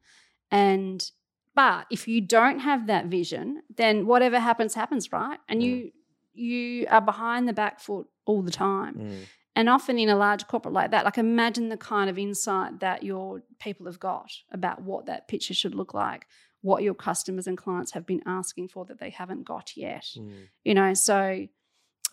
[0.51, 1.09] And
[1.55, 5.39] but if you don't have that vision, then whatever happens happens, right?
[5.49, 5.91] And you
[6.33, 8.95] you are behind the back foot all the time.
[8.95, 9.19] Mm.
[9.55, 13.01] And often in a large corporate like that, like imagine the kind of insight that
[13.01, 16.27] your people have got about what that picture should look like,
[16.61, 20.47] what your customers and clients have been asking for that they haven't got yet Mm.
[20.63, 21.47] you know so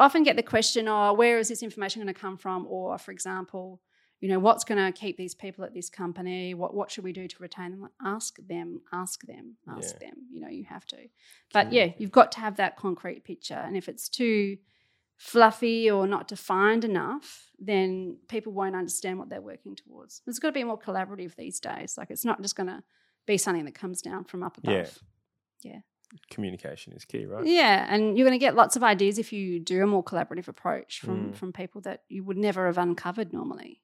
[0.01, 3.11] often get the question oh where is this information going to come from or for
[3.11, 3.81] example
[4.21, 7.13] you know what's going to keep these people at this company what what should we
[7.13, 10.97] do to retain them ask them ask them ask them you know you have to
[11.53, 14.57] but yeah you've got to have that concrete picture and if it's too
[15.17, 20.23] fluffy or not defined enough, then people won't understand what they're working towards.
[20.27, 21.95] It's got to be more collaborative these days.
[21.97, 22.83] Like it's not just going to
[23.25, 24.75] be something that comes down from up above.
[25.63, 25.73] Yeah.
[25.73, 25.79] Yeah.
[26.31, 27.47] Communication is key, right?
[27.47, 30.49] Yeah, and you're going to get lots of ideas if you do a more collaborative
[30.49, 31.37] approach from Mm.
[31.37, 33.81] from people that you would never have uncovered normally.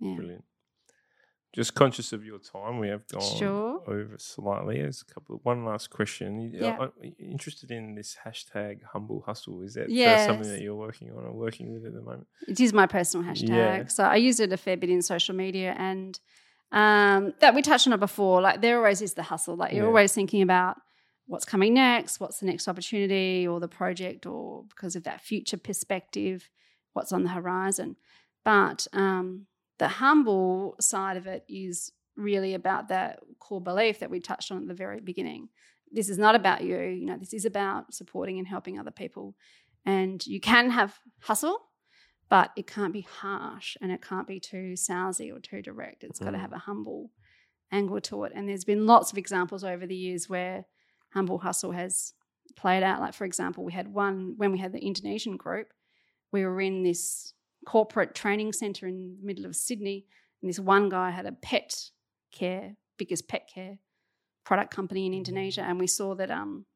[0.00, 0.14] Yeah.
[0.16, 0.44] Brilliant.
[1.54, 3.80] Just conscious of your time, we have gone Sure.
[3.86, 4.78] over slightly.
[4.82, 5.38] There's a couple.
[5.44, 6.50] One last question.
[6.52, 6.88] Yeah.
[7.00, 9.62] you interested in this hashtag humble hustle?
[9.62, 10.26] Is that uh, Yes.
[10.26, 12.26] something that you're working on or working with at the moment?
[12.48, 13.48] It is my personal hashtag.
[13.50, 13.86] Yeah.
[13.86, 16.18] So I use it a fair bit in social media and
[16.72, 18.40] um, that we touched on it before.
[18.40, 19.54] Like there always is the hustle.
[19.54, 19.88] Like you're Yeah.
[19.88, 20.76] always thinking about
[21.26, 25.56] what's coming next, what's the next opportunity or the project or because of that future
[25.56, 26.50] perspective,
[26.94, 27.94] what's on the horizon.
[28.44, 29.46] But um,
[29.78, 34.62] the humble side of it is really about that core belief that we touched on
[34.62, 35.48] at the very beginning.
[35.90, 39.34] This is not about you, you know, this is about supporting and helping other people.
[39.84, 41.58] And you can have hustle,
[42.28, 46.04] but it can't be harsh and it can't be too salesy or too direct.
[46.04, 46.40] It's got to Mm.
[46.40, 47.10] have a humble
[47.70, 48.32] angle to it.
[48.34, 50.64] And there's been lots of examples over the years where
[51.12, 52.14] humble hustle has
[52.56, 53.00] played out.
[53.00, 55.72] Like, for example, we had one when we had the Indonesian group,
[56.32, 57.33] we were in this
[57.64, 60.06] corporate training center in the middle of Sydney,
[60.42, 61.74] and this one guy had a pet
[62.32, 63.78] care, biggest pet care
[64.44, 66.66] product company in Indonesia, and we saw that um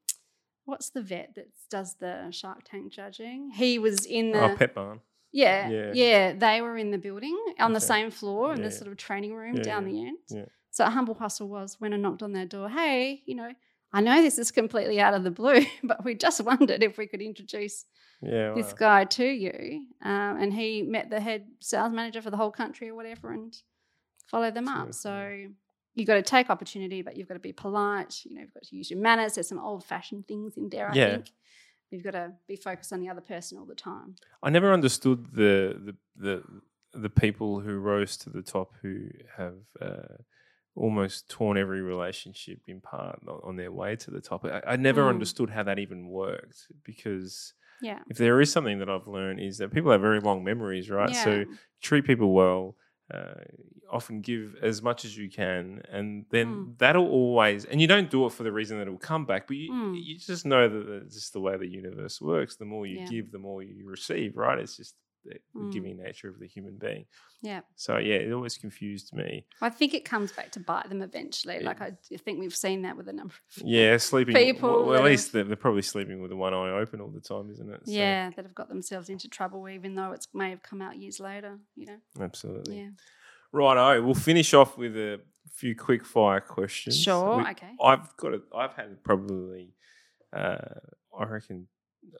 [0.65, 3.51] what's the vet that does the Shark Tank judging?
[3.55, 5.01] He was in the oh, Pet Barn.
[5.33, 5.93] yeah, Yeah.
[5.95, 8.65] yeah, They were in the building on the same floor in Yeah.
[8.69, 10.47] the sort of training room Yeah, down the end.
[10.71, 13.51] So a humble hustle was when I knocked on their door, hey, you know,
[13.93, 17.07] I know this is completely out of the blue, but we just wondered if we
[17.07, 17.85] could introduce
[18.21, 18.53] Yeah.
[18.55, 19.87] this guy to you.
[20.03, 23.57] Um, and he met the head sales manager for the whole country or whatever and
[24.27, 24.93] followed them up.
[24.95, 25.47] So
[25.95, 28.21] you've got to take opportunity, but you've got to be polite.
[28.25, 29.35] You know, you've got to use your manners.
[29.35, 31.15] There's some old fashioned things in there, I Yeah.
[31.15, 31.31] think.
[31.91, 34.17] You've got to be focused on the other person all the time.
[34.43, 36.43] I never understood the the the
[36.93, 40.17] the people who rose to the top who have uh,
[40.79, 44.45] almost torn every relationship in part on, their way to the top.
[44.45, 45.11] I, I never Mm.
[45.11, 48.01] understood how that even worked because Yeah.
[48.09, 51.15] if there is something that I've learned is that people have very long memories, right?
[51.25, 51.45] So
[51.83, 52.77] treat people well.
[53.13, 53.41] Uh,
[53.91, 56.79] often give as much as you can, and then Mm.
[56.79, 57.65] that'll always.
[57.65, 59.95] And you don't do it for the reason that it'll come back, but you, Mm.
[60.05, 62.57] you just know that it's just the way the universe works.
[62.57, 63.07] The more you Yeah.
[63.09, 64.59] give, the more you receive, right?
[64.59, 65.73] It's just the, Mm.
[65.73, 67.07] giving nature of the human being.
[67.43, 67.61] Yeah.
[67.77, 69.47] So yeah, it always confused me.
[69.61, 71.59] I think it comes back to bite them eventually.
[71.61, 71.67] Yeah.
[71.67, 74.35] Like I think we've seen that with a number of Yeah, sleeping.
[74.35, 77.21] People well, at least they're, they're probably sleeping with the one eye open all the
[77.21, 77.81] time, isn't it?
[77.87, 80.97] So, yeah that have got themselves into trouble, even though it may have come out
[80.99, 81.59] years later.
[81.77, 81.99] You know.
[82.21, 82.79] absolutely.
[82.79, 82.89] Yeah.
[83.53, 85.21] Righto, we'll finish off with a
[85.55, 87.01] few quick fire questions.
[87.01, 87.39] Sure.
[87.39, 87.71] We- okay.
[87.83, 89.73] I've got a, I've had probably,
[90.33, 90.59] uh,
[91.19, 91.67] I reckon,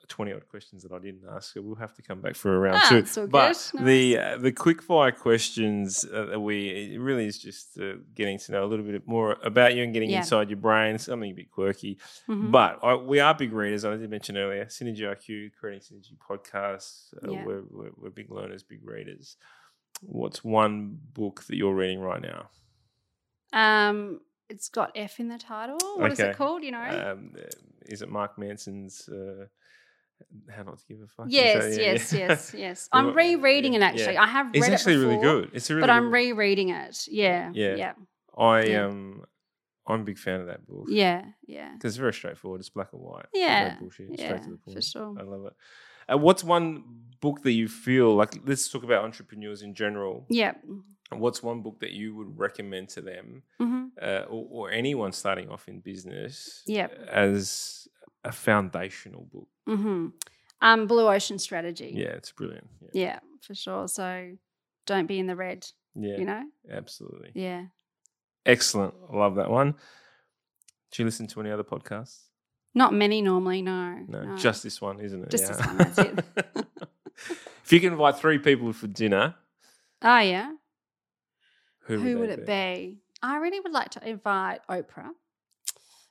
[0.07, 1.53] twenty odd questions that I didn't ask.
[1.53, 3.21] So we'll have to come back for a round Ah, two.
[3.21, 7.77] all but the uh, the quick fire questions uh, that we it really is just
[7.79, 10.19] uh, getting to know a little bit more about you and getting Yeah.
[10.19, 10.97] inside your brain.
[10.97, 11.97] Something a bit quirky,
[12.27, 12.51] Mhm.
[12.51, 13.85] but I, we are big readers.
[13.85, 17.13] I did mention earlier, Synergy IQ, creating Synergy podcasts.
[17.23, 17.45] Uh, Yeah.
[17.45, 19.37] we're, we're we're big learners, big readers.
[20.01, 22.49] What's one book that you're reading right now?
[23.51, 25.77] Um, it's got F in the title.
[25.97, 26.29] What is Okay.
[26.31, 26.63] it called?
[26.63, 27.11] You know.
[27.11, 27.35] Um,
[27.85, 29.45] is it Mark Manson's uh,
[30.55, 31.27] How Not to Give a Fuck?
[31.29, 32.19] Yes, yeah, yes, yeah.
[32.27, 32.89] yes, yes.
[32.93, 34.13] I'm rereading it actually.
[34.13, 34.23] yeah.
[34.23, 35.51] I have read It's it actually really good.
[35.53, 37.07] It's a really but I'm good- rereading it.
[37.09, 37.75] Yeah, Yeah.
[37.75, 37.93] yeah,
[38.37, 38.85] I yeah.
[38.85, 39.23] um
[39.87, 40.85] I'm a big fan of that book.
[40.89, 41.73] yeah, yeah.
[41.73, 42.59] Because it's very straightforward.
[42.59, 43.25] It's black and white.
[43.33, 44.09] Yeah, No bullshit.
[44.11, 44.75] yeah, Straight to the point.
[44.75, 45.15] for sure.
[45.19, 45.53] I love it.
[46.13, 46.83] Uh, what's one
[47.21, 48.35] book that you feel like?
[48.45, 50.25] Let's talk about entrepreneurs in general.
[50.29, 50.53] Yeah.
[51.11, 55.49] What's one book that you would recommend to them, hmm uh, or, or anyone starting
[55.49, 57.07] off in business, Yep.
[57.11, 57.87] as
[58.23, 59.47] a foundational book?
[59.67, 60.07] hmm
[60.61, 61.93] Um, Blue Ocean Strategy.
[61.95, 62.67] Yeah, it's brilliant.
[62.81, 63.87] Yeah, Yeah, for sure.
[63.87, 64.31] So
[64.85, 65.65] don't be in the red.
[65.95, 66.43] yeah, You know.
[66.71, 67.31] absolutely.
[67.33, 67.65] Yeah.
[68.45, 68.93] Excellent.
[69.11, 69.75] I love that one.
[70.91, 72.23] Do you listen to any other podcasts?
[72.73, 73.61] Not many normally.
[73.61, 73.99] No.
[74.07, 75.29] No, just this one, isn't it?
[75.29, 76.19] Just this one, that's it.
[77.63, 79.35] if you can invite three people for dinner,
[80.01, 80.53] Oh yeah.
[81.81, 82.99] who, Who, would, would it be?
[83.21, 85.09] I really would like to invite Oprah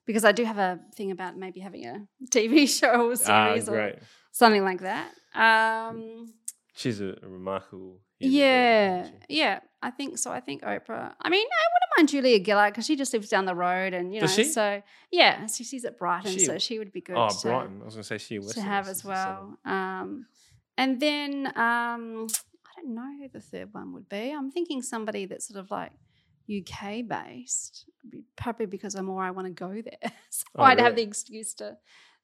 [0.09, 3.69] because I do have a thing about maybe having a TV show or Ah, series
[3.69, 3.95] or
[4.33, 5.11] something like that.
[5.35, 6.33] Um,
[6.75, 8.01] She's a, a remarkable.
[8.19, 10.31] yeah, yeah, I think so.
[10.33, 11.13] I think Oprah.
[11.21, 14.15] I mean, I wouldn't mind Julia Gillard because she just lives down the road, and
[14.15, 14.45] you know, she?
[14.45, 14.83] so
[15.13, 17.17] yeah, so she's at Brighton, She- so she would be good.
[17.17, 17.81] Oh, to, Brighton.
[17.83, 18.39] I was going to say she.
[18.39, 19.59] to have as well.
[19.65, 20.27] Um,
[20.77, 22.27] and then um,
[22.67, 24.31] I don't know who the third one would be.
[24.33, 25.93] I'm thinking somebody that's sort of like
[26.49, 27.85] UK based,
[28.37, 31.55] probably because I'm more I want to go there, so Oh, I'd have the excuse
[31.55, 31.77] to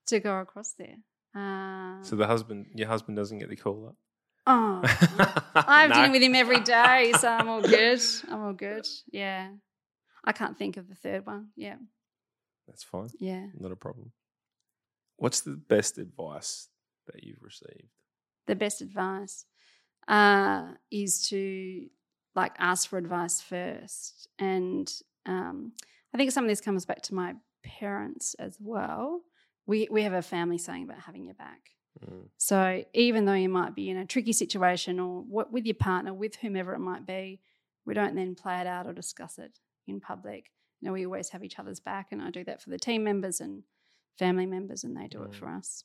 [0.07, 0.97] to go across there.
[1.35, 3.97] Uh, So the husband, your husband doesn't get the call up.
[4.47, 4.83] oh,
[5.55, 5.95] I'm No.
[5.97, 8.01] dealing with him every day, so I'm all good.
[8.29, 8.87] I'm all good.
[9.11, 9.51] Yeah.
[10.25, 11.49] I can't think of the third one.
[11.57, 11.77] Yeah.
[12.67, 13.09] That's fine.
[13.19, 13.47] Yeah.
[13.59, 14.13] Not a problem.
[15.17, 16.69] What's the best advice
[17.07, 17.89] that you've received?
[18.47, 19.47] The best advice
[20.09, 21.87] uh, is to
[22.35, 24.29] like ask for advice first.
[24.39, 24.93] And
[25.27, 25.73] um,
[26.13, 29.21] I think some of this comes back to my parents as well.
[29.67, 31.71] We, we have a family saying about having your back.
[32.05, 32.29] Mm.
[32.37, 36.13] So even though you might be in a tricky situation or what, with your partner,
[36.13, 37.41] with whomever it might be,
[37.87, 40.51] we don't then play it out or discuss it in public.
[40.81, 43.05] You know, we always have each other's back, and I do that for the team
[43.05, 43.63] members and
[44.19, 45.35] family members, and they do it Mm.
[45.35, 45.85] for us.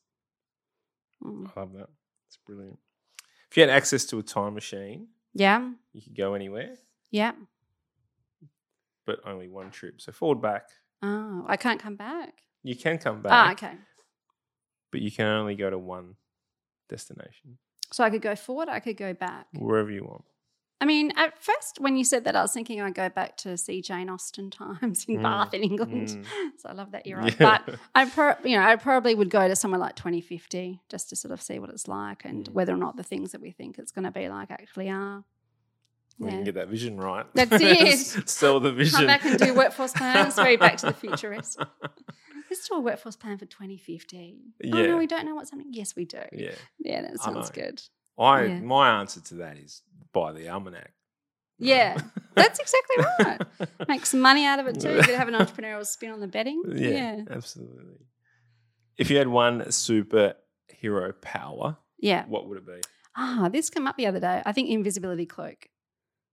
[1.24, 1.52] Mm.
[1.56, 1.90] I love that.
[2.28, 2.80] It's brilliant.
[3.50, 6.76] If you had access to a time machine, Yeah, you could go anywhere,
[7.12, 7.34] yeah.
[9.06, 10.02] but only one trip.
[10.02, 10.64] So forward back,
[11.02, 12.42] Oh, I can't come back.
[12.64, 13.78] you can come back, Ah, back, okay.
[14.92, 16.16] but you can only go to one
[16.90, 17.58] destination,
[17.92, 18.70] So I could go forward.
[18.70, 19.48] I could go back.
[19.54, 20.24] wherever you want.
[20.82, 23.58] I mean, at first, when you said that, I was thinking I'd go back to
[23.58, 26.08] see Jane Austen times in Mm, Bath in England.
[26.08, 26.26] mm.
[26.58, 27.26] So I love that era.
[27.26, 27.36] Yeah.
[27.66, 31.16] But I, pro- you know, I probably would go to somewhere like 2050 just to
[31.18, 32.54] sort of see what it's like and Mm.
[32.54, 35.24] whether or not the things that we think it's going to be like actually are.
[36.18, 36.32] We Yeah.
[36.36, 37.26] can get that vision right.
[37.34, 37.52] That's
[38.22, 38.30] it.
[38.30, 38.98] Sell the vision.
[39.00, 40.36] Come back and do workforce plans.
[40.36, 41.60] Very back to the futurist.
[42.50, 44.38] Let's do a workforce plan for 2050.
[44.42, 44.88] Oh Yeah.
[44.88, 45.74] no, we don't know what's happening.
[45.74, 46.22] Yes, we do.
[46.32, 46.52] yeah.
[46.80, 47.82] Yeah, that sounds good.
[48.20, 48.60] I Yeah.
[48.60, 49.82] my answer to that is
[50.14, 50.92] buy the almanac.
[51.58, 51.98] Yeah,
[52.36, 53.42] that's exactly right.
[53.90, 54.96] Make some money out of it too.
[54.96, 56.62] You could have an entrepreneurial spin on the betting.
[56.76, 57.22] Yeah, Yeah.
[57.30, 57.98] absolutely.
[58.98, 62.26] If you had one superhero power, Yeah.
[62.28, 62.82] what would it be?
[63.16, 64.42] Ah, this came up the other day.
[64.46, 65.68] I think invisibility cloak.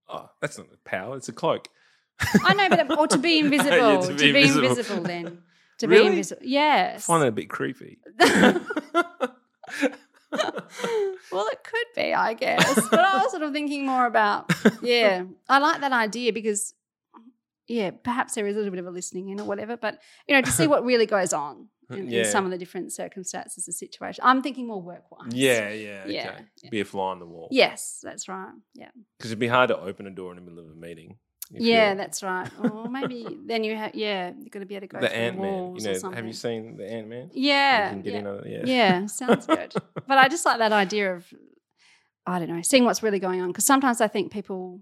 [0.08, 1.68] Oh, that's not a power; it's a cloak.
[2.44, 3.70] I know, but or to be invisible.
[3.76, 5.02] Yeah, to, be, invisible.
[5.02, 5.42] then.
[5.78, 6.42] To be invisible.
[6.44, 7.04] Yes.
[7.04, 7.98] I find that a bit creepy.
[11.32, 12.88] well, it could be, I guess.
[12.90, 16.74] But I was sort of thinking more about, yeah, I like that idea because,
[17.68, 19.98] yeah, perhaps there is a little bit of a listening in or whatever, but,
[20.28, 22.20] you know, to see what really goes on in, Yeah.
[22.24, 24.22] in some of the different circumstances, the situation.
[24.26, 25.32] I'm thinking more work wise.
[25.32, 26.12] yeah, yeah, okay.
[26.12, 26.70] Yeah, yeah.
[26.70, 27.48] Be a fly on the wall.
[27.50, 28.52] Yes, that's right.
[28.74, 28.90] Yeah.
[29.18, 31.18] because it'd be hard to open a door in the middle of a meeting.
[31.50, 32.50] Yeah, you're- that's right.
[32.60, 35.16] Or maybe then you have, yeah, you've got to be able to go the through
[35.18, 35.76] Ant Man.
[35.76, 37.30] You know, have you seen the Ant Man?
[37.32, 37.94] Yeah.
[37.94, 38.40] You can get yeah.
[38.46, 38.62] yeah.
[38.64, 39.72] Yeah, sounds good.
[40.06, 41.26] but I just like that idea of,
[42.26, 43.48] I don't know, seeing what's really going on.
[43.48, 44.80] Because sometimes I think people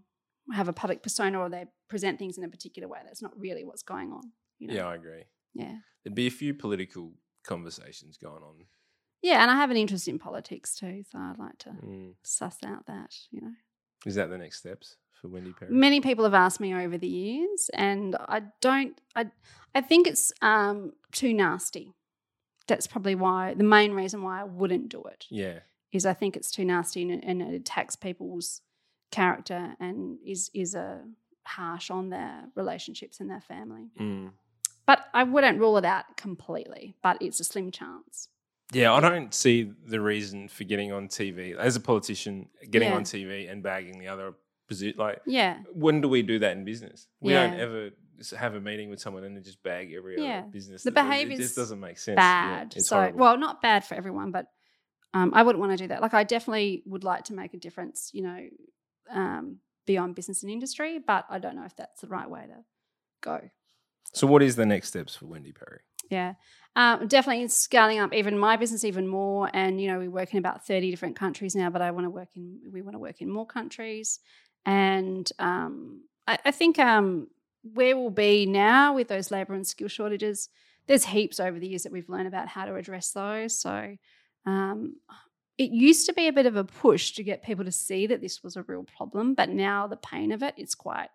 [0.52, 3.64] have a public persona or they present things in a particular way that's not really
[3.64, 4.22] what's going on.
[4.58, 4.74] You know?
[4.74, 5.24] Yeah, I agree.
[5.54, 5.76] Yeah.
[6.04, 7.12] There'd be a few political
[7.46, 8.64] conversations going on.
[9.22, 9.42] Yeah.
[9.42, 11.02] And I have an interest in politics too.
[11.10, 12.14] So I'd like to Mm.
[12.22, 13.52] suss out that, you know.
[14.06, 15.72] Is that the next steps for Wendy Perry?
[15.72, 19.00] Many people have asked me over the years, and I don't.
[19.16, 19.26] I
[19.74, 21.94] I think it's um, too nasty.
[22.66, 25.60] That's probably why the main reason why I wouldn't do it yeah.
[25.92, 28.60] is I think it's too nasty and, and it attacks people's
[29.10, 31.02] character and is is a
[31.44, 33.90] harsh on their relationships and their family.
[33.98, 34.30] Mm.
[34.86, 36.94] But I wouldn't rule it out completely.
[37.02, 38.28] But it's a slim chance.
[38.72, 42.96] Yeah, I don't see the reason for getting on TV as a politician, getting Yeah.
[42.96, 44.34] on TV and bagging the other
[44.68, 44.98] position.
[44.98, 47.06] Like, Yeah, when do we do that in business?
[47.20, 47.90] We don't ever
[48.38, 50.40] have a meeting with someone and then just bag every Yeah.
[50.40, 50.82] other business.
[50.84, 52.16] The that- it- behaviour's It just doesn't make sense.
[52.16, 52.74] Yeah, bad.
[52.76, 53.18] it's so horrible.
[53.18, 54.46] well, not bad for everyone, but
[55.12, 56.00] um, I wouldn't want to do that.
[56.02, 58.10] Like I definitely would like to make a difference.
[58.12, 58.48] You know,
[59.10, 62.64] um, beyond business and industry, but I don't know if that's the right way to
[63.20, 63.50] go.
[64.12, 65.80] so, what is the next steps for Wendy Perry?
[66.10, 66.34] Yeah,
[66.76, 69.48] um, definitely scaling up even my business even more.
[69.54, 72.10] And you know, we work in about thirty different countries now, but I want to
[72.10, 72.60] work in.
[72.72, 74.20] We want to work in more countries,
[74.64, 77.28] and um, I, I think um,
[77.62, 80.48] where we'll be now with those labour and skill shortages,
[80.86, 83.58] there's heaps over the years that we've learned about how to address those.
[83.58, 83.96] So.
[84.46, 84.96] Um,
[85.56, 88.20] it used to be a bit of a push to get people to see that
[88.20, 91.10] this was a real problem, but now the pain of it is quite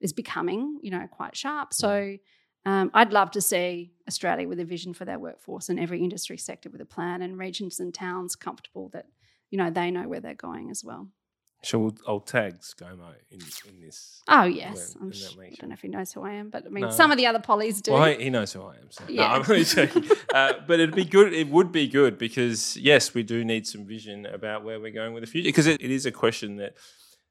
[0.00, 1.74] is becoming, you know, quite sharp.
[1.74, 2.16] So
[2.64, 6.38] um, I'd love to see Australia with a vision for their workforce and every industry
[6.38, 9.06] sector with a plan and regions and towns comfortable that,
[9.50, 11.08] you know, they know where they're going as well.
[11.62, 14.22] So, we'll, I'll tag ScoMo in, in this.
[14.28, 14.94] Oh, yes.
[14.94, 16.84] I'm when sh- I don't know if he knows who I am, but I mean,
[16.84, 16.90] No.
[16.90, 17.92] some of the other pollies do.
[17.92, 18.90] Well, he, he knows who I am.
[18.90, 19.04] So.
[19.08, 19.32] No, Yeah.
[19.32, 20.04] I'm only joking.
[20.34, 21.32] uh, but it'd be good.
[21.34, 25.14] It would be good because yes, we do need some vision about where we're going
[25.14, 25.48] with the future.
[25.48, 26.74] Because it, it is a question that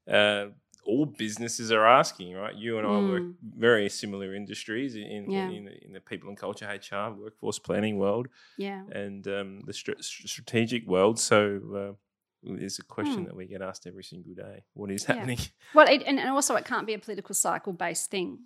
[0.06, 0.50] uh,
[0.84, 2.54] all businesses are asking, right?
[2.54, 3.34] You and I work Mm.
[3.56, 5.48] very similar industries in in, Yeah.
[5.48, 8.28] in, the, in the people and culture, HR, workforce planning world,
[8.58, 8.82] yeah.
[8.92, 11.18] and um, the str- strategic world.
[11.18, 11.38] So.
[11.74, 11.94] Uh,
[12.42, 13.24] it's a question Hmm.
[13.24, 14.64] that we get asked every single day.
[14.74, 15.14] What is Yeah.
[15.14, 15.38] happening?
[15.74, 18.38] Well, it, and and also it can't be a political cycle based thing.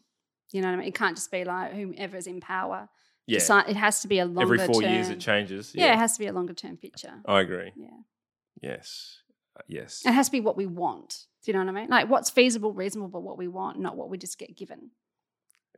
[0.53, 0.89] You know what I mean?
[0.89, 2.89] It can't just be like whomever's in power
[3.27, 3.39] Yeah.
[3.39, 4.91] Deci- it has to be a longer Every four term.
[4.93, 5.75] years it changes.
[5.75, 5.93] yeah.
[5.95, 7.23] it has to be a longer term picture.
[7.27, 7.73] I agree.
[7.77, 8.01] Yeah.
[8.61, 9.23] Yes.
[9.57, 10.03] Uh, yes.
[10.07, 11.27] It has to be what we want.
[11.45, 11.89] Do you know what I mean?
[11.91, 14.91] Like what's feasible, reasonable, but what we want, not what we just get given.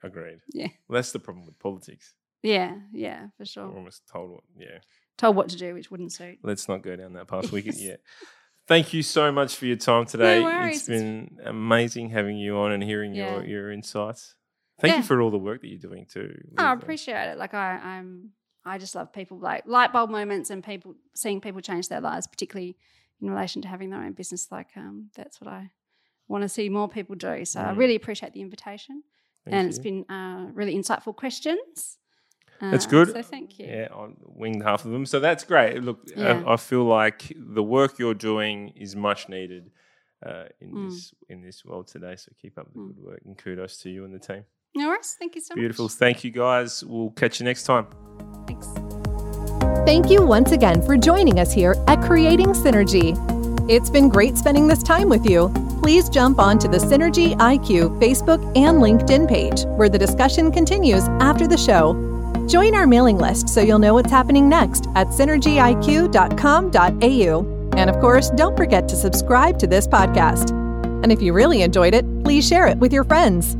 [0.02, 0.40] Agreed.
[0.52, 0.68] Yeah.
[0.88, 2.14] Well, that's the problem with politics.
[2.42, 3.66] Yeah, yeah, for sure.
[3.68, 4.44] We're almost told what.
[4.58, 4.78] Yeah.
[5.16, 6.38] Told what to do, which wouldn't suit.
[6.42, 7.52] Let's not go down that path.
[7.52, 7.62] We.
[7.62, 7.80] Yes.
[7.80, 7.96] Yeah.
[8.66, 10.42] Thank you so much for your time today.
[10.42, 10.78] worries.
[10.78, 13.48] It's been amazing having you on and hearing your Yeah.
[13.48, 14.34] your insights.
[14.80, 16.34] Thank you for all the work that you're doing too.
[16.58, 17.38] Oh, I appreciate it.
[17.38, 18.30] Like I, I'm,
[18.64, 22.26] I just love people like light bulb moments and people seeing people change their lives,
[22.26, 22.76] particularly
[23.20, 24.48] in relation to having their own business.
[24.50, 25.70] Like um, that's what I
[26.26, 27.44] want to see more people do.
[27.44, 27.76] So I Mm.
[27.76, 29.02] really appreciate the invitation,
[29.44, 31.98] thank and it's been uh, really insightful questions.
[32.60, 33.08] That's Uh, good.
[33.12, 33.66] So thank you.
[33.66, 35.06] Yeah, I winged half of them.
[35.06, 35.82] So that's great.
[35.82, 36.42] Look, Yeah.
[36.46, 39.70] I, I feel like the work you're doing is much needed
[40.24, 40.88] uh, in Mm.
[40.90, 42.16] this in this world today.
[42.16, 42.88] So keep up the Mm.
[42.94, 44.44] good work and kudos to you and the team.
[44.74, 45.14] No worries.
[45.18, 45.84] Thank you so Beautiful.
[45.84, 45.90] much.
[45.92, 46.06] Beautiful.
[46.06, 46.82] Thank you guys.
[46.84, 47.86] We'll catch you next time.
[48.46, 48.66] Thanks.
[49.86, 53.14] Thank you once again for joining us here at Creating Synergy.
[53.70, 55.50] It's been great spending this time with you.
[55.82, 61.46] Please jump onto the Synergy IQ Facebook and LinkedIn page, where the discussion continues after
[61.46, 61.92] the show.
[62.46, 67.70] Join our mailing list so you'll know what's happening next at synergyiq.com.au.
[67.76, 70.50] And of course, don't forget to subscribe to this podcast.
[71.02, 73.56] And if you really enjoyed it, please share it with your friends.